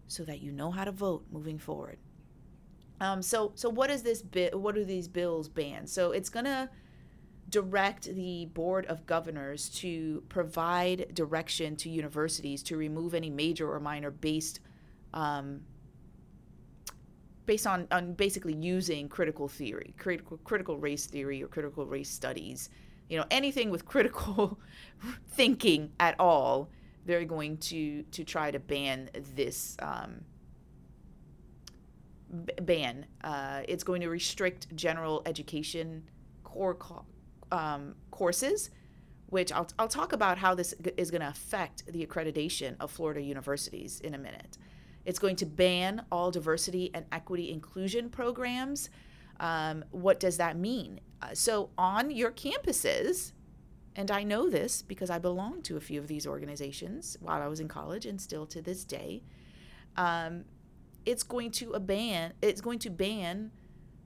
so 0.06 0.24
that 0.26 0.42
you 0.42 0.52
know 0.52 0.70
how 0.70 0.84
to 0.84 0.92
vote 0.92 1.26
moving 1.32 1.58
forward. 1.58 1.98
Um, 3.02 3.22
so, 3.22 3.54
so 3.56 3.70
what 3.70 3.90
is 3.90 4.04
this 4.04 4.22
bit? 4.22 4.60
What 4.60 4.76
do 4.76 4.84
these 4.84 5.08
bills 5.08 5.48
ban? 5.48 5.88
So 5.88 6.12
it's 6.12 6.30
gonna 6.30 6.70
direct 7.48 8.04
the 8.04 8.46
board 8.54 8.86
of 8.88 9.06
governors 9.06 9.70
to 9.70 10.24
provide 10.30 11.16
direction 11.16 11.76
to 11.78 11.90
universities 11.90 12.62
to 12.64 12.78
remove 12.78 13.16
any 13.16 13.30
major 13.30 13.72
or 13.72 13.80
minor 13.80 14.12
based 14.12 14.60
um, 15.14 15.62
based 17.46 17.66
on, 17.66 17.88
on 17.92 18.14
basically 18.14 18.54
using 18.54 19.10
critical 19.10 19.48
theory, 19.48 19.94
critical 19.98 20.38
critical 20.44 20.78
race 20.78 21.06
theory 21.06 21.44
or 21.44 21.48
critical 21.48 21.86
race 21.86 22.10
studies 22.10 22.70
you 23.10 23.18
know 23.18 23.26
anything 23.30 23.70
with 23.70 23.86
critical 23.86 24.60
thinking 25.32 25.92
at 26.00 26.16
all 26.20 26.70
they're 27.06 27.26
going 27.26 27.58
to 27.58 28.04
to 28.04 28.24
try 28.24 28.52
to 28.52 28.60
ban 28.60 29.10
this 29.36 29.76
um, 29.82 30.22
b- 32.46 32.54
ban. 32.62 33.06
Uh, 33.24 33.62
it's 33.68 33.84
going 33.84 34.02
to 34.02 34.10
restrict 34.10 34.74
general 34.76 35.22
education 35.26 36.04
core 36.44 36.76
co- 36.76 37.06
um, 37.52 37.96
courses 38.12 38.70
which 39.28 39.52
I'll, 39.52 39.68
I'll 39.78 39.88
talk 39.88 40.14
about 40.14 40.40
how 40.40 40.56
this 40.56 40.74
is 40.98 41.12
going 41.12 41.22
to 41.22 41.30
affect 41.30 41.86
the 41.86 42.06
accreditation 42.06 42.76
of 42.80 42.90
florida 42.92 43.22
universities 43.22 44.00
in 44.00 44.14
a 44.14 44.18
minute 44.18 44.58
it's 45.06 45.20
going 45.20 45.36
to 45.38 45.46
ban 45.46 46.06
all 46.12 46.32
diversity 46.32 46.92
and 46.94 47.06
equity 47.12 47.52
inclusion 47.52 48.10
programs 48.10 48.90
um, 49.40 49.86
what 49.92 50.20
does 50.20 50.38
that 50.38 50.58
mean? 50.58 51.00
Uh, 51.22 51.34
so, 51.34 51.70
on 51.78 52.12
your 52.12 52.32
campuses, 52.32 53.32
and 53.96 54.12
I 54.12 54.24
know 54.24 54.50
this 54.50 54.82
because 54.82 55.10
I 55.10 55.18
belong 55.20 55.62
to 55.64 55.78
a 55.78 55.80
few 55.80 56.00
of 56.00 56.08
these 56.08 56.28
organizations 56.28 57.18
while 57.20 57.42
I 57.42 57.48
was 57.48 57.60
in 57.60 57.68
college 57.68 58.06
and 58.06 58.20
still 58.20 58.46
to 58.48 58.62
this 58.62 58.84
day, 58.84 59.24
um, 59.96 60.46
it's 61.06 61.24
going 61.24 61.52
to 61.52 61.78
ban 61.80 62.34
it's 62.42 62.62
going 62.62 62.80
to 62.80 62.90
ban 62.90 63.52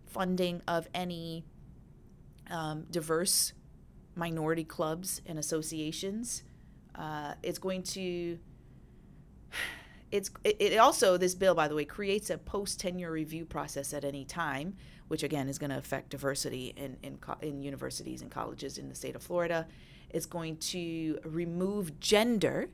funding 0.05 0.61
of 0.67 0.87
any 0.93 1.43
um, 2.49 2.85
diverse 2.89 3.53
minority 4.15 4.63
clubs 4.63 5.21
and 5.25 5.37
associations. 5.39 6.43
Uh, 6.95 7.33
it's 7.41 7.59
going 7.59 7.81
to 7.81 8.37
it's 10.13 10.29
it, 10.43 10.55
it 10.61 10.77
also 10.77 11.17
this 11.17 11.33
bill 11.33 11.55
by 11.55 11.67
the 11.67 11.75
way 11.75 11.83
creates 11.83 12.29
a 12.29 12.37
post 12.37 12.79
tenure 12.79 13.11
review 13.11 13.45
process 13.45 13.93
at 13.93 14.05
any 14.05 14.23
time 14.23 14.75
which 15.07 15.23
again 15.23 15.49
is 15.49 15.57
going 15.57 15.71
to 15.71 15.77
affect 15.77 16.11
diversity 16.11 16.73
in, 16.77 16.95
in 17.03 17.17
in 17.41 17.61
universities 17.63 18.21
and 18.21 18.31
colleges 18.31 18.77
in 18.77 18.87
the 18.87 18.95
state 18.95 19.15
of 19.15 19.23
Florida. 19.23 19.67
It's 20.11 20.27
going 20.27 20.57
to 20.57 21.19
remove 21.25 21.99
gender 21.99 22.69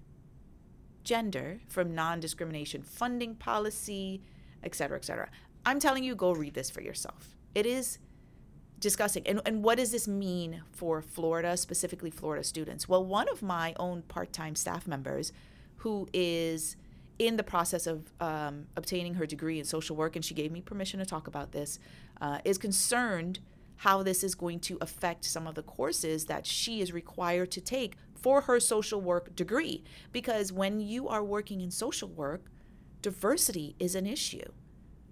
gender 1.03 1.61
from 1.69 1.95
non-discrimination 1.95 2.83
funding 2.83 3.35
policy 3.35 4.21
et 4.63 4.75
cetera 4.75 4.97
et 4.97 5.05
cetera. 5.05 5.29
I'm 5.65 5.79
telling 5.79 6.03
you 6.03 6.15
go 6.15 6.33
read 6.33 6.53
this 6.53 6.69
for 6.69 6.81
yourself. 6.81 7.37
It 7.55 7.65
is 7.65 7.99
discussing 8.79 9.25
and, 9.25 9.41
and 9.45 9.63
what 9.63 9.77
does 9.77 9.91
this 9.91 10.07
mean 10.07 10.61
for 10.71 11.01
florida 11.01 11.55
specifically 11.55 12.11
florida 12.11 12.43
students? 12.43 12.89
Well 12.89 13.05
one 13.05 13.29
of 13.29 13.41
my 13.41 13.73
own 13.79 14.01
part-time 14.03 14.55
staff 14.55 14.85
members 14.85 15.31
who 15.77 16.07
is 16.13 16.75
in 17.20 17.36
the 17.36 17.43
process 17.43 17.86
of 17.86 18.11
um, 18.22 18.65
obtaining 18.78 19.13
her 19.15 19.26
degree 19.26 19.59
in 19.59 19.65
social 19.65 19.95
work, 19.95 20.15
and 20.15 20.26
she 20.26 20.34
gave 20.34 20.51
me 20.51 20.61
permission 20.61 20.99
to 20.99 21.05
talk 21.05 21.28
about 21.28 21.51
this, 21.51 21.78
uh, 22.22 22.39
is 22.45 22.57
concerned 22.57 23.39
how 23.78 24.01
this 24.03 24.24
is 24.24 24.36
going 24.36 24.59
to 24.59 24.78
affect 24.82 25.24
some 25.24 25.45
of 25.45 25.55
the 25.55 25.61
courses 25.63 26.26
that 26.26 26.45
she 26.45 26.82
is 26.82 26.91
required 26.91 27.51
to 27.51 27.61
take 27.61 27.95
for 28.15 28.41
her 28.41 28.59
social 28.59 28.99
work 28.99 29.36
degree. 29.36 29.84
Because 30.11 30.51
when 30.51 30.80
you 30.80 31.07
are 31.07 31.24
working 31.24 31.61
in 31.61 31.72
social 31.72 32.09
work, 32.09 32.45
diversity 33.01 33.76
is 33.80 33.95
an 33.95 34.05
issue, 34.05 34.51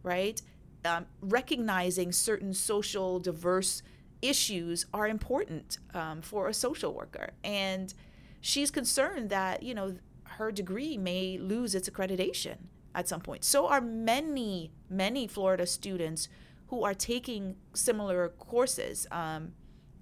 right? 0.03 0.41
Um, 0.83 1.05
recognizing 1.21 2.11
certain 2.11 2.53
social 2.53 3.19
diverse 3.19 3.83
issues 4.21 4.85
are 4.93 5.07
important 5.07 5.77
um, 5.93 6.21
for 6.21 6.49
a 6.49 6.53
social 6.53 6.93
worker. 6.93 7.31
And 7.43 7.93
she's 8.41 8.71
concerned 8.71 9.29
that, 9.29 9.63
you 9.63 9.73
know, 9.73 9.95
her 10.37 10.51
degree 10.51 10.97
may 10.97 11.37
lose 11.37 11.73
its 11.75 11.89
accreditation 11.89 12.57
at 12.93 13.07
some 13.07 13.21
point. 13.21 13.43
So 13.43 13.67
are 13.67 13.81
many, 13.81 14.71
many 14.89 15.27
Florida 15.27 15.65
students 15.65 16.29
who 16.67 16.83
are 16.83 16.93
taking 16.93 17.55
similar 17.73 18.29
courses. 18.29 19.07
Um, 19.11 19.53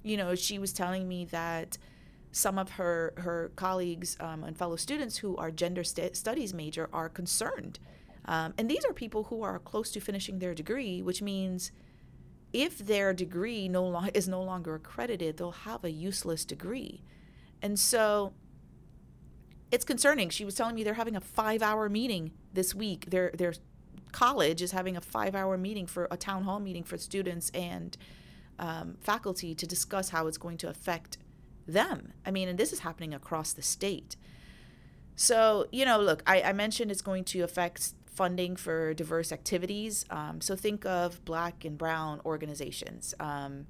you 0.03 0.17
know, 0.17 0.35
she 0.35 0.59
was 0.59 0.73
telling 0.73 1.07
me 1.07 1.25
that 1.25 1.77
some 2.31 2.59
of 2.59 2.71
her 2.71 3.13
her 3.17 3.51
colleagues 3.55 4.17
um, 4.19 4.43
and 4.43 4.57
fellow 4.57 4.75
students 4.75 5.17
who 5.17 5.37
are 5.37 5.51
gender 5.51 5.83
st- 5.83 6.17
studies 6.17 6.53
major 6.53 6.89
are 6.91 7.07
concerned, 7.07 7.79
um, 8.25 8.53
and 8.57 8.69
these 8.69 8.83
are 8.85 8.93
people 8.93 9.23
who 9.23 9.41
are 9.41 9.57
close 9.57 9.89
to 9.91 10.01
finishing 10.01 10.39
their 10.39 10.53
degree, 10.53 11.01
which 11.01 11.21
means 11.21 11.71
if 12.51 12.77
their 12.77 13.13
degree 13.13 13.69
no 13.69 13.85
lo- 13.85 14.09
is 14.13 14.27
no 14.27 14.43
longer 14.43 14.75
accredited, 14.75 15.37
they'll 15.37 15.51
have 15.51 15.85
a 15.85 15.91
useless 15.91 16.43
degree, 16.43 17.03
and 17.61 17.79
so 17.79 18.33
it's 19.75 19.83
concerning. 19.83 20.29
She 20.29 20.45
was 20.45 20.55
telling 20.55 20.73
me 20.73 20.83
they're 20.85 20.93
having 20.93 21.17
a 21.17 21.21
five 21.21 21.61
hour 21.61 21.89
meeting 21.89 22.31
this 22.53 22.73
week. 22.73 23.09
Their 23.09 23.31
their 23.37 23.53
college 24.13 24.61
is 24.61 24.71
having 24.71 24.95
a 24.95 25.01
five 25.01 25.35
hour 25.35 25.57
meeting 25.57 25.85
for 25.85 26.07
a 26.09 26.15
town 26.15 26.43
hall 26.43 26.61
meeting 26.61 26.83
for 26.83 26.97
students 26.97 27.51
and 27.53 27.97
um, 28.57 28.95
faculty 29.01 29.53
to 29.53 29.67
discuss 29.67 30.09
how 30.09 30.27
it's 30.27 30.37
going 30.37 30.57
to 30.59 30.69
affect 30.69 31.17
them. 31.67 32.13
I 32.25 32.31
mean, 32.31 32.47
and 32.47 32.57
this 32.57 32.71
is 32.71 32.79
happening 32.79 33.13
across 33.13 33.51
the 33.51 33.61
state. 33.61 34.15
So, 35.17 35.67
you 35.73 35.83
know, 35.83 35.99
look, 35.99 36.23
I, 36.25 36.41
I 36.41 36.53
mentioned 36.53 36.89
it's 36.89 37.01
going 37.01 37.25
to 37.25 37.41
affect 37.41 37.93
funding 38.05 38.55
for 38.55 38.93
diverse 38.93 39.33
activities. 39.33 40.05
Um, 40.09 40.39
so 40.39 40.55
think 40.55 40.85
of 40.85 41.23
black 41.25 41.65
and 41.65 41.77
brown 41.77 42.21
organizations. 42.25 43.13
Um, 43.19 43.67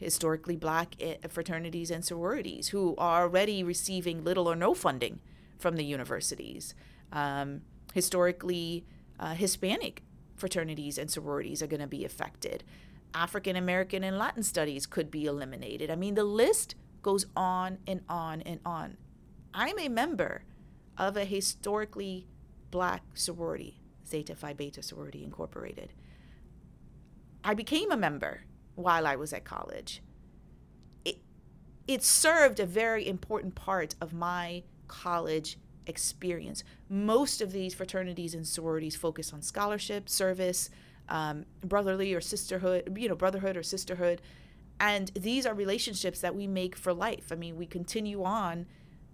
historically 0.00 0.56
black 0.56 0.96
eh, 0.98 1.16
fraternities 1.28 1.90
and 1.90 2.04
sororities 2.04 2.68
who 2.68 2.96
are 2.96 3.22
already 3.22 3.62
receiving 3.62 4.24
little 4.24 4.48
or 4.48 4.56
no 4.56 4.74
funding 4.74 5.20
from 5.58 5.76
the 5.76 5.84
universities. 5.84 6.74
Um, 7.12 7.60
historically, 7.92 8.86
uh, 9.18 9.34
Hispanic 9.34 10.02
fraternities 10.36 10.96
and 10.96 11.10
sororities 11.10 11.62
are 11.62 11.66
going 11.66 11.82
to 11.82 11.86
be 11.86 12.04
affected. 12.04 12.64
African 13.14 13.56
American 13.56 14.02
and 14.02 14.16
Latin 14.16 14.42
studies 14.42 14.86
could 14.86 15.10
be 15.10 15.26
eliminated. 15.26 15.90
I 15.90 15.96
mean, 15.96 16.14
the 16.14 16.24
list 16.24 16.74
goes 17.02 17.26
on 17.36 17.78
and 17.86 18.00
on 18.08 18.40
and 18.42 18.60
on. 18.64 18.96
I'm 19.52 19.78
a 19.78 19.88
member 19.88 20.44
of 20.96 21.16
a 21.16 21.24
historically 21.24 22.26
black 22.70 23.02
sorority, 23.14 23.80
Zeta 24.06 24.34
Phi 24.34 24.54
Beta 24.54 24.82
Sorority 24.82 25.24
Incorporated. 25.24 25.92
I 27.44 27.54
became 27.54 27.90
a 27.90 27.96
member 27.96 28.42
while 28.82 29.06
I 29.06 29.16
was 29.16 29.32
at 29.32 29.44
college. 29.44 30.02
It, 31.04 31.18
it 31.86 32.02
served 32.02 32.60
a 32.60 32.66
very 32.66 33.06
important 33.06 33.54
part 33.54 33.94
of 34.00 34.12
my 34.12 34.62
college 34.88 35.58
experience. 35.86 36.64
Most 36.88 37.40
of 37.40 37.52
these 37.52 37.74
fraternities 37.74 38.34
and 38.34 38.46
sororities 38.46 38.96
focus 38.96 39.32
on 39.32 39.42
scholarship, 39.42 40.08
service, 40.08 40.70
um, 41.08 41.44
brotherly 41.64 42.14
or 42.14 42.20
sisterhood, 42.20 42.96
you 42.96 43.08
know, 43.08 43.14
brotherhood 43.14 43.56
or 43.56 43.62
sisterhood. 43.62 44.22
And 44.78 45.08
these 45.14 45.44
are 45.44 45.54
relationships 45.54 46.20
that 46.20 46.34
we 46.34 46.46
make 46.46 46.76
for 46.76 46.92
life. 46.92 47.30
I 47.30 47.34
mean, 47.34 47.56
we 47.56 47.66
continue 47.66 48.24
on 48.24 48.66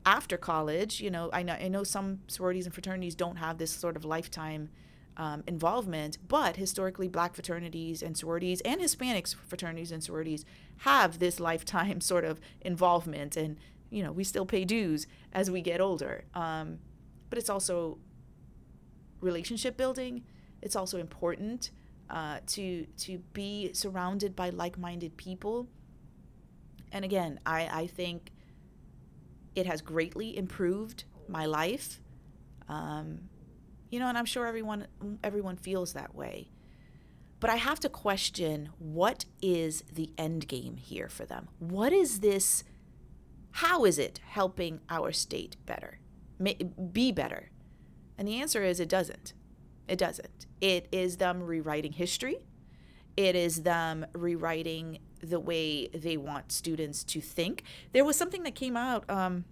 after 0.04 0.36
college. 0.36 1.00
You 1.00 1.10
know, 1.10 1.30
I 1.32 1.42
know, 1.42 1.54
I 1.54 1.68
know 1.68 1.82
some 1.82 2.20
sororities 2.28 2.66
and 2.66 2.74
fraternities 2.74 3.14
don't 3.14 3.36
have 3.36 3.58
this 3.58 3.72
sort 3.72 3.96
of 3.96 4.04
lifetime 4.04 4.68
um, 5.16 5.42
involvement, 5.46 6.18
but 6.28 6.56
historically, 6.56 7.08
black 7.08 7.34
fraternities 7.34 8.02
and 8.02 8.16
sororities 8.16 8.60
and 8.62 8.80
Hispanics 8.80 9.34
fraternities 9.34 9.90
and 9.90 10.02
sororities 10.02 10.44
have 10.78 11.18
this 11.18 11.40
lifetime 11.40 12.00
sort 12.12 12.24
of 12.24 12.40
involvement, 12.60 13.36
and 13.36 13.56
you 13.90 14.02
know 14.02 14.12
we 14.12 14.24
still 14.24 14.46
pay 14.46 14.64
dues 14.64 15.06
as 15.32 15.50
we 15.50 15.60
get 15.60 15.80
older. 15.80 16.24
Um, 16.34 16.78
but 17.30 17.38
it's 17.38 17.50
also 17.50 17.98
relationship 19.20 19.76
building. 19.76 20.24
It's 20.62 20.76
also 20.76 20.98
important 20.98 21.70
uh, 22.10 22.38
to 22.48 22.86
to 22.98 23.18
be 23.32 23.72
surrounded 23.72 24.36
by 24.36 24.50
like-minded 24.50 25.16
people. 25.16 25.68
And 26.92 27.04
again, 27.04 27.40
I, 27.44 27.68
I 27.72 27.86
think 27.86 28.30
it 29.54 29.66
has 29.66 29.80
greatly 29.80 30.36
improved 30.36 31.04
my 31.28 31.46
life. 31.46 32.00
Um, 32.68 33.28
you 33.91 33.99
know, 33.99 34.09
and 34.09 34.18
I'm 34.18 34.24
sure 34.24 34.47
everyone 34.47 34.87
everyone 35.22 35.57
feels 35.57 35.93
that 35.93 36.14
way. 36.14 36.51
But 37.39 37.51
I 37.51 37.57
have 37.57 37.80
to 37.80 37.89
question 37.89 38.70
what 38.78 39.26
is 39.43 39.84
the 39.93 40.11
end 40.16 40.49
game 40.49 40.76
here 40.76 41.09
for 41.09 41.24
them? 41.24 41.49
What 41.59 41.93
is 41.93 42.20
this 42.20 42.64
how 43.53 43.87
is 43.87 43.99
it 43.99 44.20
helping 44.26 44.80
our 44.91 45.12
state 45.12 45.57
better? 45.64 45.99
Be 46.93 47.11
better? 47.11 47.51
And 48.18 48.28
the 48.28 48.41
answer 48.41 48.62
is 48.62 48.80
it 48.80 48.89
doesn't. 48.89 49.32
It 49.89 49.97
doesn't. 49.97 50.47
It 50.61 50.89
is 50.93 51.16
them 51.16 51.43
rewriting 51.43 51.93
history. 51.93 52.45
It 53.16 53.34
is 53.34 53.62
them 53.62 54.05
rewriting 54.12 54.99
the 55.22 55.41
way 55.41 55.89
they 55.89 56.16
want 56.16 56.53
students 56.53 57.03
to 57.05 57.20
think. 57.20 57.62
There 57.93 58.05
was 58.05 58.16
something 58.16 58.43
that 58.43 58.55
came 58.55 58.76
out 58.76 59.09
um, 59.09 59.45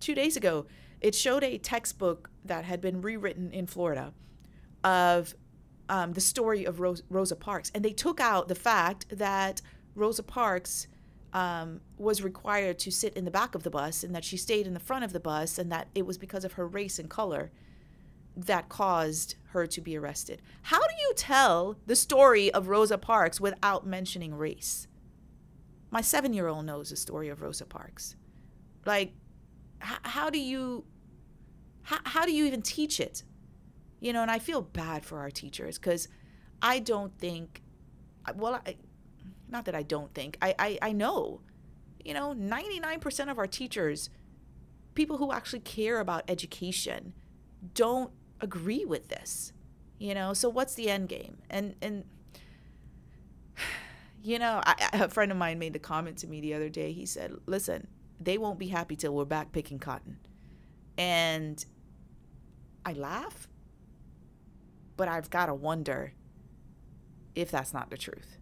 two 0.00 0.14
days 0.14 0.36
ago 0.36 0.66
it 1.00 1.14
showed 1.14 1.44
a 1.44 1.58
textbook 1.58 2.30
that 2.44 2.64
had 2.64 2.80
been 2.80 3.00
rewritten 3.02 3.50
in 3.52 3.66
Florida 3.66 4.12
of 4.84 5.34
um, 5.88 6.12
the 6.12 6.20
story 6.20 6.64
of 6.64 6.80
Rose, 6.80 7.02
Rosa 7.08 7.36
Parks. 7.36 7.70
And 7.74 7.84
they 7.84 7.92
took 7.92 8.20
out 8.20 8.48
the 8.48 8.54
fact 8.54 9.06
that 9.10 9.60
Rosa 9.94 10.22
Parks 10.22 10.86
um, 11.32 11.80
was 11.98 12.22
required 12.22 12.78
to 12.80 12.90
sit 12.90 13.14
in 13.14 13.24
the 13.24 13.30
back 13.30 13.54
of 13.54 13.62
the 13.62 13.70
bus 13.70 14.02
and 14.02 14.14
that 14.14 14.24
she 14.24 14.36
stayed 14.36 14.66
in 14.66 14.74
the 14.74 14.80
front 14.80 15.04
of 15.04 15.12
the 15.12 15.20
bus 15.20 15.58
and 15.58 15.70
that 15.70 15.88
it 15.94 16.06
was 16.06 16.18
because 16.18 16.44
of 16.44 16.54
her 16.54 16.66
race 16.66 16.98
and 16.98 17.10
color 17.10 17.50
that 18.36 18.68
caused 18.68 19.36
her 19.50 19.66
to 19.66 19.80
be 19.80 19.96
arrested. 19.96 20.42
How 20.62 20.80
do 20.80 20.94
you 21.00 21.12
tell 21.16 21.76
the 21.86 21.96
story 21.96 22.52
of 22.52 22.68
Rosa 22.68 22.98
Parks 22.98 23.40
without 23.40 23.86
mentioning 23.86 24.34
race? 24.34 24.86
My 25.90 26.00
seven 26.00 26.32
year 26.32 26.48
old 26.48 26.66
knows 26.66 26.90
the 26.90 26.96
story 26.96 27.28
of 27.28 27.40
Rosa 27.40 27.64
Parks. 27.64 28.16
Like, 28.84 29.12
how, 29.80 30.30
do 30.30 30.38
you 30.38 30.84
how, 31.82 31.98
how 32.04 32.24
do 32.24 32.32
you 32.32 32.46
even 32.46 32.62
teach 32.62 33.00
it? 33.00 33.22
You 34.00 34.12
know 34.12 34.22
and 34.22 34.30
i 34.30 34.38
feel 34.38 34.60
bad 34.60 35.04
for 35.04 35.20
our 35.20 35.30
teachers 35.30 35.78
because 35.78 36.08
i 36.60 36.78
don't 36.78 37.16
think 37.18 37.62
well 38.36 38.60
I, 38.66 38.76
not 39.48 39.64
that 39.64 39.74
i 39.74 39.82
don't 39.82 40.12
think 40.14 40.36
I, 40.42 40.54
I 40.58 40.78
i 40.82 40.92
know 40.92 41.40
you 42.04 42.14
know 42.14 42.34
99% 42.34 43.30
of 43.30 43.38
our 43.38 43.46
teachers 43.46 44.10
people 44.94 45.16
who 45.16 45.32
actually 45.32 45.60
care 45.60 45.98
about 45.98 46.24
education 46.28 47.14
don't 47.74 48.12
agree 48.40 48.84
with 48.84 49.08
this 49.08 49.52
you 49.98 50.14
know 50.14 50.34
so 50.34 50.48
what's 50.48 50.74
the 50.74 50.88
end 50.90 51.08
game? 51.08 51.38
And 51.48 51.74
and 51.80 52.04
you 54.22 54.38
know 54.38 54.60
I, 54.64 54.90
a 54.92 55.08
friend 55.08 55.32
of 55.32 55.38
mine 55.38 55.58
made 55.58 55.72
the 55.72 55.78
comment 55.78 56.18
to 56.18 56.26
me 56.26 56.40
the 56.40 56.54
other 56.54 56.68
day 56.68 56.92
he 56.92 57.06
said 57.06 57.32
listen 57.46 57.88
they 58.20 58.38
won't 58.38 58.58
be 58.58 58.68
happy 58.68 58.96
till 58.96 59.14
we're 59.14 59.24
back 59.24 59.52
picking 59.52 59.78
cotton. 59.78 60.18
And 60.98 61.64
I 62.84 62.92
laugh, 62.92 63.48
but 64.96 65.08
I've 65.08 65.30
got 65.30 65.46
to 65.46 65.54
wonder 65.54 66.14
if 67.34 67.50
that's 67.50 67.74
not 67.74 67.90
the 67.90 67.98
truth. 67.98 68.38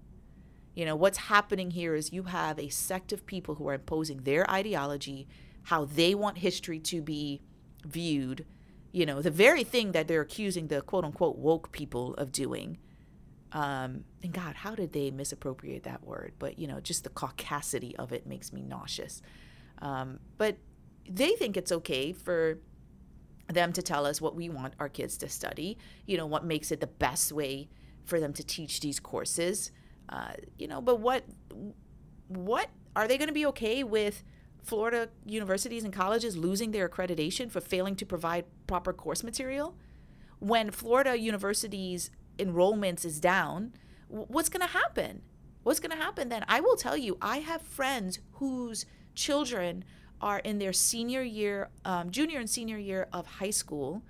You 0.74 0.84
know, 0.84 0.96
what's 0.96 1.18
happening 1.18 1.70
here 1.70 1.94
is 1.94 2.12
you 2.12 2.24
have 2.24 2.58
a 2.58 2.68
sect 2.68 3.12
of 3.12 3.26
people 3.26 3.56
who 3.56 3.68
are 3.68 3.74
imposing 3.74 4.18
their 4.22 4.48
ideology, 4.50 5.26
how 5.64 5.84
they 5.84 6.14
want 6.14 6.38
history 6.38 6.78
to 6.80 7.00
be 7.00 7.42
viewed, 7.84 8.44
You 8.94 9.06
know, 9.06 9.20
the 9.20 9.30
very 9.32 9.64
thing 9.64 9.90
that 9.90 10.06
they're 10.06 10.20
accusing 10.20 10.68
the 10.68 10.80
quote 10.80 11.04
unquote 11.04 11.36
woke 11.36 11.72
people 11.72 12.14
of 12.14 12.30
doing. 12.30 12.78
Um, 13.50 14.04
and 14.22 14.32
God, 14.32 14.54
how 14.54 14.76
did 14.76 14.92
they 14.92 15.10
misappropriate 15.10 15.82
that 15.82 16.04
word? 16.04 16.34
But, 16.38 16.60
you 16.60 16.68
know, 16.68 16.78
just 16.78 17.02
the 17.02 17.10
caucasity 17.10 17.96
of 17.96 18.12
it 18.12 18.24
makes 18.24 18.52
me 18.52 18.62
nauseous. 18.62 19.20
Um, 19.80 20.20
but 20.38 20.56
they 21.08 21.32
think 21.32 21.56
it's 21.56 21.72
okay 21.72 22.12
for 22.12 22.58
them 23.48 23.72
to 23.72 23.82
tell 23.82 24.06
us 24.06 24.20
what 24.20 24.34
we 24.34 24.48
want 24.48 24.74
our 24.80 24.88
kids 24.88 25.18
to 25.18 25.28
study, 25.28 25.78
you 26.06 26.16
know, 26.16 26.26
what 26.26 26.44
makes 26.44 26.72
it 26.72 26.80
the 26.80 26.86
best 26.86 27.32
way 27.32 27.68
for 28.04 28.20
them 28.20 28.32
to 28.32 28.44
teach 28.44 28.80
these 28.80 29.00
courses. 29.00 29.70
Uh, 30.08 30.32
you 30.58 30.66
know, 30.66 30.80
but 30.80 31.00
what 31.00 31.24
what 32.28 32.68
are 32.96 33.08
they 33.08 33.18
going 33.18 33.28
to 33.28 33.34
be 33.34 33.46
okay 33.46 33.84
with 33.84 34.22
Florida 34.62 35.08
universities 35.26 35.84
and 35.84 35.92
colleges 35.92 36.36
losing 36.36 36.70
their 36.70 36.88
accreditation 36.88 37.50
for 37.50 37.60
failing 37.60 37.96
to 37.96 38.06
provide 38.06 38.44
proper 38.66 38.92
course 38.92 39.22
material? 39.22 39.76
When 40.38 40.70
Florida 40.70 41.18
universities 41.18 42.10
enrollments 42.38 43.04
is 43.04 43.20
down, 43.20 43.74
what's 44.08 44.48
going 44.48 44.66
to 44.66 44.72
happen? 44.72 45.22
What's 45.62 45.80
going 45.80 45.96
to 45.96 46.02
happen 46.02 46.28
then? 46.28 46.44
I 46.48 46.60
will 46.60 46.76
tell 46.76 46.96
you, 46.96 47.16
I 47.22 47.38
have 47.38 47.62
friends 47.62 48.18
whose 48.32 48.84
children 49.14 49.84
are 50.20 50.38
in 50.38 50.58
their 50.58 50.72
senior 50.72 51.22
year, 51.22 51.68
um, 51.84 52.10
junior 52.10 52.38
and 52.38 52.48
senior 52.48 52.78
year 52.78 53.08
of 53.12 53.26
high 53.26 53.50
school, 53.50 54.02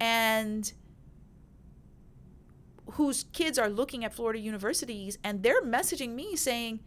and 0.00 0.72
whose 2.92 3.24
kids 3.32 3.58
are 3.58 3.68
looking 3.68 4.04
at 4.04 4.12
Florida 4.12 4.38
universities 4.38 5.18
and 5.24 5.42
they're 5.42 5.62
messaging 5.62 6.10
me 6.10 6.36
saying, 6.36 6.80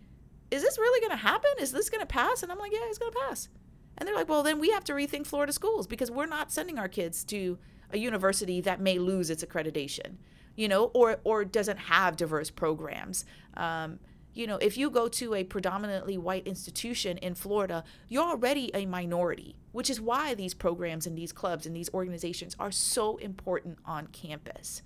Is 0.52 0.62
this 0.62 0.78
really 0.78 1.00
going 1.00 1.18
to 1.18 1.26
happen? 1.26 1.52
Is 1.60 1.72
this 1.72 1.90
going 1.90 2.02
to 2.02 2.08
pass? 2.08 2.44
And 2.44 2.52
I'm 2.52 2.58
like, 2.58 2.72
Yeah, 2.72 2.80
it's 2.84 2.98
going 2.98 3.12
to 3.12 3.20
pass. 3.28 3.50
And 3.98 4.08
they're 4.08 4.16
like, 4.16 4.30
Well, 4.30 4.44
then 4.44 4.60
we 4.60 4.70
have 4.72 4.84
to 4.86 4.94
rethink 4.94 5.26
Florida 5.28 5.52
schools 5.52 5.88
because 5.88 6.12
we're 6.12 6.26
not 6.26 6.52
sending 6.52 6.78
our 6.78 6.88
kids 6.88 7.24
to 7.26 7.58
a 7.92 7.98
university 7.98 8.62
that 8.62 8.82
may 8.82 9.00
lose 9.00 9.30
its 9.30 9.44
accreditation, 9.44 10.16
you 10.56 10.68
know, 10.68 10.86
or, 10.94 11.18
or 11.24 11.46
doesn't 11.46 11.78
have 11.78 12.18
diverse 12.18 12.50
programs. 12.50 13.26
Um, 13.56 14.00
you 14.38 14.46
know, 14.46 14.58
if 14.58 14.78
you 14.78 14.92
go 14.92 15.08
to 15.08 15.34
a 15.34 15.44
predominantly 15.44 16.18
white 16.18 16.46
institution 16.46 17.18
in 17.18 17.34
Florida, 17.34 17.84
you're 18.08 18.24
already 18.24 18.70
a 18.76 18.86
minority, 18.86 19.56
which 19.72 19.90
is 19.90 20.00
why 20.00 20.36
these 20.36 20.54
programs 20.54 21.08
and 21.08 21.18
these 21.18 21.32
clubs 21.32 21.66
and 21.66 21.76
these 21.76 21.90
organizations 21.92 22.56
are 22.60 22.72
so 22.72 23.18
important 23.18 23.80
on 23.84 24.06
campus. 24.08 24.84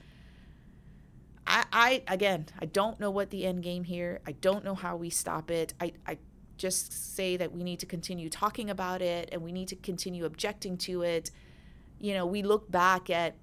I, 1.45 1.65
I 1.73 2.03
again, 2.07 2.45
I 2.61 2.65
don't 2.65 2.97
know 2.99 3.11
what 3.11 3.29
the 3.29 3.45
end 3.45 3.61
game 3.61 3.83
here. 3.83 4.21
I 4.25 4.31
don't 4.31 4.63
know 4.63 4.75
how 4.75 4.95
we 4.95 5.09
stop 5.09 5.51
it. 5.51 5.73
I, 5.81 5.91
I 6.07 6.17
just 6.57 7.15
say 7.15 7.35
that 7.35 7.51
we 7.51 7.63
need 7.63 7.79
to 7.79 7.85
continue 7.85 8.29
talking 8.29 8.69
about 8.69 9.01
it 9.01 9.29
and 9.33 9.41
we 9.41 9.51
need 9.51 9.67
to 9.67 9.75
continue 9.75 10.23
objecting 10.23 10.77
to 10.77 11.01
it. 11.01 11.29
You 11.99 12.13
know, 12.13 12.25
we 12.25 12.41
look 12.41 12.71
back 12.71 13.09
at 13.09 13.35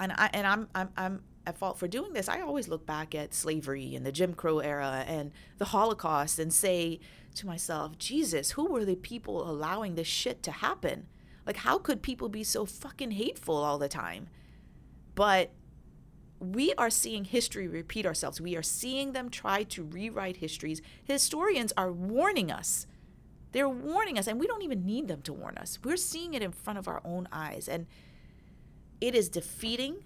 and 0.00 0.12
I 0.12 0.30
and 0.32 0.46
I'm 0.46 0.68
I'm 0.74 0.88
I'm 0.96 1.22
at 1.46 1.56
fault 1.56 1.78
for 1.78 1.88
doing 1.88 2.12
this. 2.12 2.28
I 2.28 2.40
always 2.40 2.68
look 2.68 2.84
back 2.84 3.14
at 3.14 3.32
slavery 3.32 3.94
and 3.94 4.04
the 4.04 4.12
Jim 4.12 4.34
Crow 4.34 4.58
era 4.58 5.04
and 5.06 5.30
the 5.58 5.66
Holocaust 5.66 6.38
and 6.38 6.52
say 6.52 7.00
to 7.36 7.46
myself, 7.46 7.96
Jesus, 7.98 8.52
who 8.52 8.66
were 8.66 8.84
the 8.84 8.96
people 8.96 9.48
allowing 9.48 9.94
this 9.94 10.08
shit 10.08 10.42
to 10.42 10.50
happen? 10.50 11.06
Like 11.46 11.58
how 11.58 11.78
could 11.78 12.02
people 12.02 12.28
be 12.28 12.42
so 12.42 12.66
fucking 12.66 13.12
hateful 13.12 13.54
all 13.56 13.78
the 13.78 13.88
time? 13.88 14.28
But 15.14 15.52
we 16.38 16.74
are 16.74 16.90
seeing 16.90 17.24
history 17.24 17.66
repeat 17.66 18.04
ourselves. 18.04 18.40
We 18.40 18.56
are 18.56 18.62
seeing 18.62 19.12
them 19.12 19.30
try 19.30 19.62
to 19.64 19.84
rewrite 19.84 20.38
histories. 20.38 20.82
Historians 21.04 21.72
are 21.76 21.92
warning 21.92 22.50
us. 22.50 22.86
They're 23.52 23.68
warning 23.68 24.18
us, 24.18 24.26
and 24.26 24.38
we 24.38 24.46
don't 24.46 24.62
even 24.62 24.84
need 24.84 25.08
them 25.08 25.22
to 25.22 25.32
warn 25.32 25.56
us. 25.56 25.78
We're 25.82 25.96
seeing 25.96 26.34
it 26.34 26.42
in 26.42 26.52
front 26.52 26.78
of 26.78 26.88
our 26.88 27.00
own 27.06 27.26
eyes. 27.32 27.68
And 27.68 27.86
it 29.00 29.14
is 29.14 29.30
defeating, 29.30 30.04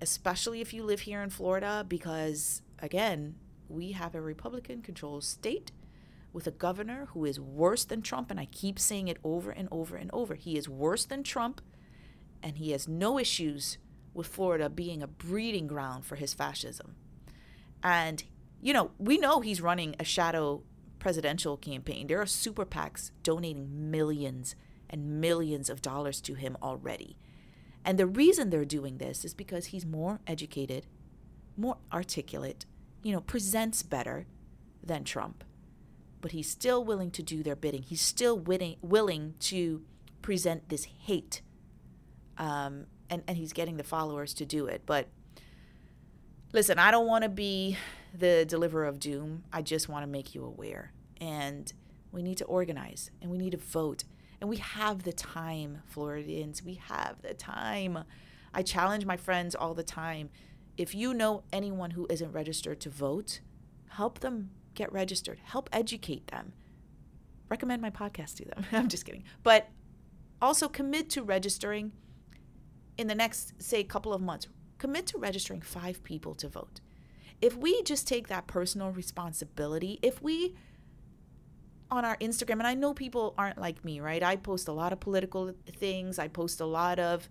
especially 0.00 0.60
if 0.60 0.72
you 0.72 0.82
live 0.82 1.00
here 1.00 1.22
in 1.22 1.30
Florida, 1.30 1.84
because 1.86 2.62
again, 2.78 3.34
we 3.68 3.92
have 3.92 4.14
a 4.14 4.20
Republican 4.20 4.82
controlled 4.82 5.24
state 5.24 5.72
with 6.32 6.46
a 6.46 6.52
governor 6.52 7.08
who 7.12 7.24
is 7.24 7.40
worse 7.40 7.84
than 7.84 8.02
Trump. 8.02 8.30
And 8.30 8.38
I 8.38 8.46
keep 8.46 8.78
saying 8.78 9.08
it 9.08 9.18
over 9.24 9.50
and 9.50 9.68
over 9.70 9.96
and 9.96 10.10
over. 10.12 10.34
He 10.34 10.56
is 10.56 10.68
worse 10.68 11.04
than 11.04 11.22
Trump, 11.22 11.60
and 12.42 12.58
he 12.58 12.70
has 12.72 12.86
no 12.86 13.18
issues 13.18 13.78
with 14.14 14.26
Florida 14.26 14.68
being 14.68 15.02
a 15.02 15.06
breeding 15.06 15.66
ground 15.66 16.04
for 16.04 16.16
his 16.16 16.34
fascism. 16.34 16.94
And, 17.82 18.24
you 18.60 18.72
know, 18.72 18.90
we 18.98 19.18
know 19.18 19.40
he's 19.40 19.60
running 19.60 19.94
a 19.98 20.04
shadow 20.04 20.62
presidential 20.98 21.56
campaign. 21.56 22.06
There 22.06 22.20
are 22.20 22.26
super 22.26 22.64
PACs 22.64 23.12
donating 23.22 23.90
millions 23.90 24.56
and 24.90 25.20
millions 25.20 25.70
of 25.70 25.82
dollars 25.82 26.20
to 26.22 26.34
him 26.34 26.56
already. 26.62 27.16
And 27.88 27.98
the 27.98 28.06
reason 28.06 28.50
they're 28.50 28.66
doing 28.66 28.98
this 28.98 29.24
is 29.24 29.32
because 29.32 29.66
he's 29.66 29.86
more 29.86 30.20
educated, 30.26 30.84
more 31.56 31.78
articulate, 31.90 32.66
you 33.02 33.12
know, 33.12 33.22
presents 33.22 33.82
better 33.82 34.26
than 34.84 35.04
Trump. 35.04 35.42
But 36.20 36.32
he's 36.32 36.50
still 36.50 36.84
willing 36.84 37.10
to 37.12 37.22
do 37.22 37.42
their 37.42 37.56
bidding. 37.56 37.80
He's 37.80 38.02
still 38.02 38.38
willing, 38.38 38.76
willing 38.82 39.36
to 39.40 39.84
present 40.20 40.68
this 40.68 40.84
hate 40.84 41.40
um, 42.36 42.88
and, 43.08 43.22
and 43.26 43.38
he's 43.38 43.54
getting 43.54 43.78
the 43.78 43.84
followers 43.84 44.34
to 44.34 44.44
do 44.44 44.66
it. 44.66 44.82
But 44.84 45.08
listen, 46.52 46.78
I 46.78 46.90
don't 46.90 47.06
want 47.06 47.22
to 47.22 47.30
be 47.30 47.78
the 48.12 48.44
deliverer 48.46 48.84
of 48.84 49.00
doom. 49.00 49.44
I 49.50 49.62
just 49.62 49.88
want 49.88 50.02
to 50.02 50.06
make 50.06 50.34
you 50.34 50.44
aware. 50.44 50.92
And 51.22 51.72
we 52.12 52.22
need 52.22 52.36
to 52.36 52.44
organize 52.44 53.10
and 53.22 53.30
we 53.30 53.38
need 53.38 53.52
to 53.52 53.56
vote. 53.56 54.04
And 54.40 54.48
we 54.48 54.56
have 54.56 55.02
the 55.02 55.12
time, 55.12 55.82
Floridians. 55.86 56.62
We 56.62 56.74
have 56.74 57.22
the 57.22 57.34
time. 57.34 58.04
I 58.54 58.62
challenge 58.62 59.04
my 59.04 59.16
friends 59.16 59.54
all 59.54 59.74
the 59.74 59.82
time. 59.82 60.30
If 60.76 60.94
you 60.94 61.12
know 61.12 61.42
anyone 61.52 61.90
who 61.90 62.06
isn't 62.08 62.32
registered 62.32 62.80
to 62.80 62.90
vote, 62.90 63.40
help 63.88 64.20
them 64.20 64.50
get 64.74 64.92
registered, 64.92 65.40
help 65.42 65.68
educate 65.72 66.28
them. 66.28 66.52
Recommend 67.48 67.82
my 67.82 67.90
podcast 67.90 68.36
to 68.36 68.44
them. 68.44 68.64
I'm 68.72 68.88
just 68.88 69.04
kidding. 69.04 69.24
But 69.42 69.68
also 70.40 70.68
commit 70.68 71.10
to 71.10 71.22
registering 71.22 71.92
in 72.96 73.08
the 73.08 73.14
next, 73.14 73.60
say, 73.60 73.82
couple 73.82 74.12
of 74.12 74.20
months, 74.20 74.46
commit 74.78 75.06
to 75.06 75.18
registering 75.18 75.60
five 75.60 76.02
people 76.04 76.34
to 76.36 76.48
vote. 76.48 76.80
If 77.40 77.56
we 77.56 77.82
just 77.82 78.06
take 78.06 78.28
that 78.28 78.46
personal 78.46 78.90
responsibility, 78.90 79.98
if 80.02 80.22
we 80.22 80.56
on 81.90 82.04
our 82.04 82.16
Instagram, 82.18 82.52
and 82.52 82.66
I 82.66 82.74
know 82.74 82.94
people 82.94 83.34
aren't 83.38 83.58
like 83.58 83.84
me, 83.84 84.00
right? 84.00 84.22
I 84.22 84.36
post 84.36 84.68
a 84.68 84.72
lot 84.72 84.92
of 84.92 85.00
political 85.00 85.52
things, 85.78 86.18
I 86.18 86.28
post 86.28 86.60
a 86.60 86.66
lot 86.66 86.98
of, 86.98 87.28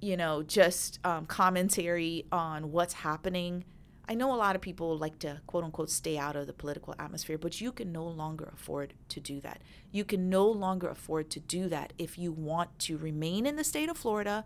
you 0.00 0.16
know, 0.16 0.42
just 0.42 0.98
um, 1.04 1.26
commentary 1.26 2.26
on 2.32 2.72
what's 2.72 2.94
happening 2.94 3.64
I 4.08 4.14
know 4.14 4.32
a 4.32 4.36
lot 4.36 4.54
of 4.54 4.62
people 4.62 4.96
like 4.96 5.18
to 5.20 5.40
quote 5.46 5.64
unquote 5.64 5.90
stay 5.90 6.16
out 6.16 6.36
of 6.36 6.46
the 6.46 6.52
political 6.52 6.94
atmosphere, 6.98 7.38
but 7.38 7.60
you 7.60 7.72
can 7.72 7.90
no 7.90 8.04
longer 8.04 8.50
afford 8.54 8.94
to 9.08 9.20
do 9.20 9.40
that. 9.40 9.62
You 9.90 10.04
can 10.04 10.28
no 10.28 10.46
longer 10.46 10.88
afford 10.88 11.28
to 11.30 11.40
do 11.40 11.68
that 11.68 11.92
if 11.98 12.16
you 12.16 12.30
want 12.30 12.78
to 12.80 12.96
remain 12.96 13.46
in 13.46 13.56
the 13.56 13.64
state 13.64 13.88
of 13.88 13.98
Florida 13.98 14.44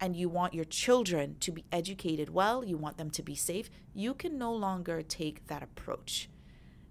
and 0.00 0.16
you 0.16 0.28
want 0.28 0.54
your 0.54 0.64
children 0.64 1.36
to 1.40 1.52
be 1.52 1.64
educated 1.70 2.30
well, 2.30 2.64
you 2.64 2.76
want 2.76 2.98
them 2.98 3.10
to 3.10 3.22
be 3.22 3.36
safe. 3.36 3.70
You 3.94 4.14
can 4.14 4.36
no 4.36 4.52
longer 4.52 5.02
take 5.02 5.46
that 5.46 5.62
approach. 5.62 6.28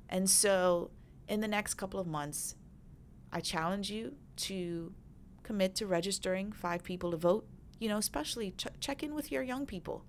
And 0.09 0.29
so, 0.29 0.91
in 1.27 1.41
the 1.41 1.47
next 1.47 1.75
couple 1.75 1.99
of 1.99 2.07
months, 2.07 2.55
I 3.31 3.39
challenge 3.41 3.89
you 3.89 4.15
to 4.37 4.93
commit 5.43 5.75
to 5.75 5.87
registering 5.87 6.51
five 6.51 6.83
people 6.83 7.11
to 7.11 7.17
vote. 7.17 7.47
You 7.79 7.89
know, 7.89 7.97
especially 7.97 8.51
ch- 8.51 8.67
check 8.79 9.03
in 9.03 9.13
with 9.13 9.31
your 9.31 9.43
young 9.43 9.65
people 9.65 10.03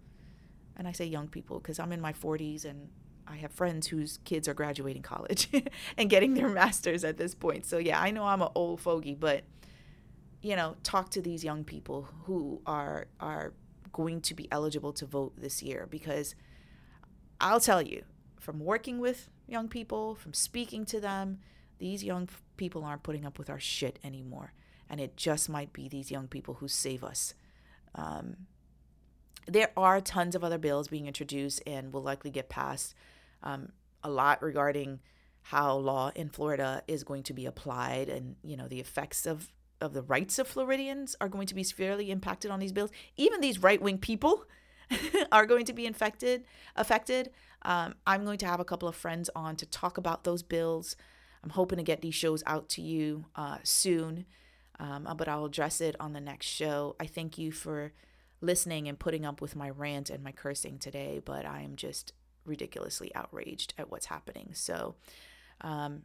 and 0.78 0.86
I 0.86 0.92
say 0.92 1.04
young 1.04 1.28
people 1.28 1.58
because 1.58 1.78
I'm 1.78 1.92
in 1.92 2.00
my 2.00 2.12
40s 2.12 2.64
and 2.64 2.88
I 3.26 3.36
have 3.36 3.52
friends 3.52 3.88
whose 3.88 4.20
kids 4.24 4.48
are 4.48 4.54
graduating 4.54 5.02
college 5.02 5.48
and 5.98 6.08
getting 6.08 6.34
their 6.34 6.48
masters 6.48 7.04
at 7.04 7.18
this 7.18 7.34
point. 7.34 7.66
So 7.66 7.78
yeah, 7.78 8.00
I 8.00 8.10
know 8.12 8.24
I'm 8.24 8.40
an 8.40 8.48
old 8.54 8.80
fogey, 8.80 9.14
but 9.14 9.42
you 10.40 10.54
know, 10.54 10.76
talk 10.84 11.10
to 11.10 11.20
these 11.20 11.42
young 11.42 11.64
people 11.64 12.08
who 12.24 12.62
are 12.64 13.08
are 13.18 13.52
going 13.92 14.20
to 14.20 14.34
be 14.34 14.46
eligible 14.52 14.92
to 14.92 15.04
vote 15.04 15.32
this 15.36 15.62
year 15.62 15.88
because 15.90 16.36
I'll 17.40 17.60
tell 17.60 17.82
you, 17.82 18.04
from 18.38 18.60
working 18.60 19.00
with 19.00 19.28
young 19.48 19.68
people, 19.68 20.14
from 20.14 20.34
speaking 20.34 20.84
to 20.86 21.00
them, 21.00 21.38
these 21.78 22.04
young 22.04 22.28
people 22.56 22.84
aren't 22.84 23.02
putting 23.02 23.24
up 23.24 23.38
with 23.38 23.50
our 23.50 23.60
shit 23.60 23.98
anymore. 24.04 24.52
And 24.90 25.00
it 25.00 25.16
just 25.16 25.48
might 25.48 25.72
be 25.72 25.88
these 25.88 26.10
young 26.10 26.28
people 26.28 26.54
who 26.54 26.68
save 26.68 27.04
us. 27.04 27.34
Um, 27.94 28.36
there 29.46 29.70
are 29.76 30.00
tons 30.00 30.34
of 30.34 30.44
other 30.44 30.58
bills 30.58 30.88
being 30.88 31.06
introduced 31.06 31.62
and 31.66 31.92
will 31.92 32.02
likely 32.02 32.30
get 32.30 32.48
passed. 32.48 32.94
Um, 33.42 33.70
a 34.02 34.10
lot 34.10 34.42
regarding 34.42 35.00
how 35.42 35.76
law 35.76 36.12
in 36.14 36.28
Florida 36.28 36.82
is 36.86 37.04
going 37.04 37.22
to 37.24 37.32
be 37.32 37.46
applied, 37.46 38.08
and 38.08 38.36
you 38.42 38.56
know 38.56 38.68
the 38.68 38.80
effects 38.80 39.26
of 39.26 39.48
of 39.80 39.94
the 39.94 40.02
rights 40.02 40.38
of 40.38 40.48
Floridians 40.48 41.16
are 41.20 41.28
going 41.28 41.46
to 41.46 41.54
be 41.54 41.62
severely 41.62 42.10
impacted 42.10 42.50
on 42.50 42.60
these 42.60 42.72
bills. 42.72 42.90
Even 43.16 43.40
these 43.40 43.62
right 43.62 43.80
wing 43.80 43.98
people 43.98 44.44
are 45.32 45.46
going 45.46 45.64
to 45.64 45.72
be 45.72 45.86
infected 45.86 46.44
affected. 46.76 47.30
Um, 47.62 47.94
I'm 48.06 48.24
going 48.24 48.38
to 48.38 48.46
have 48.46 48.60
a 48.60 48.64
couple 48.64 48.88
of 48.88 48.96
friends 48.96 49.28
on 49.34 49.56
to 49.56 49.66
talk 49.66 49.98
about 49.98 50.24
those 50.24 50.42
bills. 50.42 50.96
I'm 51.42 51.50
hoping 51.50 51.78
to 51.78 51.84
get 51.84 52.00
these 52.02 52.14
shows 52.14 52.42
out 52.46 52.68
to 52.70 52.82
you 52.82 53.26
uh, 53.36 53.58
soon. 53.62 54.26
um, 54.80 55.08
but 55.16 55.28
I'll 55.28 55.44
address 55.46 55.80
it 55.80 55.96
on 55.98 56.12
the 56.12 56.20
next 56.20 56.46
show. 56.46 56.96
I 57.00 57.06
thank 57.06 57.36
you 57.38 57.50
for 57.52 57.92
listening 58.40 58.88
and 58.88 58.98
putting 58.98 59.26
up 59.26 59.40
with 59.40 59.56
my 59.56 59.70
rant 59.70 60.10
and 60.10 60.22
my 60.22 60.32
cursing 60.32 60.78
today, 60.78 61.20
but 61.24 61.44
I 61.44 61.62
am 61.62 61.74
just 61.76 62.12
ridiculously 62.44 63.12
outraged 63.14 63.74
at 63.76 63.90
what's 63.90 64.06
happening. 64.06 64.50
So, 64.54 64.94
um, 65.60 66.02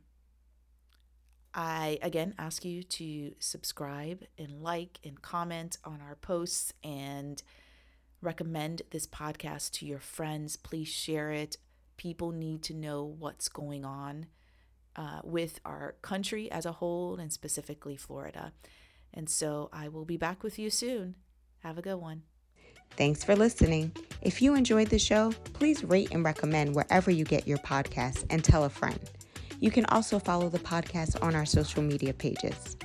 I 1.53 1.99
again 2.01 2.33
ask 2.39 2.65
you 2.65 2.81
to 2.81 3.35
subscribe 3.37 4.23
and 4.39 4.63
like 4.63 4.99
and 5.05 5.21
comment 5.21 5.77
on 5.85 6.01
our 6.01 6.15
posts 6.15 6.73
and 6.83 7.41
recommend 8.23 8.81
this 8.91 9.07
podcast 9.07 9.71
to 9.71 9.85
your 9.85 9.99
friends. 9.99 10.55
Please 10.55 10.87
share 10.87 11.31
it. 11.31 11.57
People 11.97 12.31
need 12.31 12.63
to 12.63 12.73
know 12.73 13.03
what's 13.03 13.49
going 13.49 13.85
on 13.85 14.27
uh, 14.95 15.21
with 15.23 15.59
our 15.65 15.95
country 16.01 16.51
as 16.51 16.65
a 16.65 16.71
whole 16.71 17.15
and 17.15 17.31
specifically 17.31 17.95
Florida. 17.95 18.53
And 19.13 19.29
so 19.29 19.69
I 19.71 19.89
will 19.89 20.05
be 20.05 20.17
back 20.17 20.43
with 20.43 20.57
you 20.57 20.69
soon. 20.69 21.15
Have 21.59 21.77
a 21.77 21.81
good 21.81 21.95
one. 21.95 22.23
Thanks 22.95 23.23
for 23.23 23.35
listening. 23.35 23.91
If 24.21 24.41
you 24.41 24.55
enjoyed 24.55 24.89
the 24.89 24.99
show, 24.99 25.31
please 25.53 25.83
rate 25.83 26.09
and 26.11 26.23
recommend 26.23 26.75
wherever 26.75 27.09
you 27.09 27.25
get 27.25 27.47
your 27.47 27.57
podcasts 27.59 28.25
and 28.29 28.43
tell 28.43 28.65
a 28.65 28.69
friend. 28.69 28.99
You 29.59 29.71
can 29.71 29.85
also 29.85 30.19
follow 30.19 30.49
the 30.49 30.59
podcast 30.59 31.21
on 31.23 31.35
our 31.35 31.45
social 31.45 31.81
media 31.81 32.13
pages. 32.13 32.75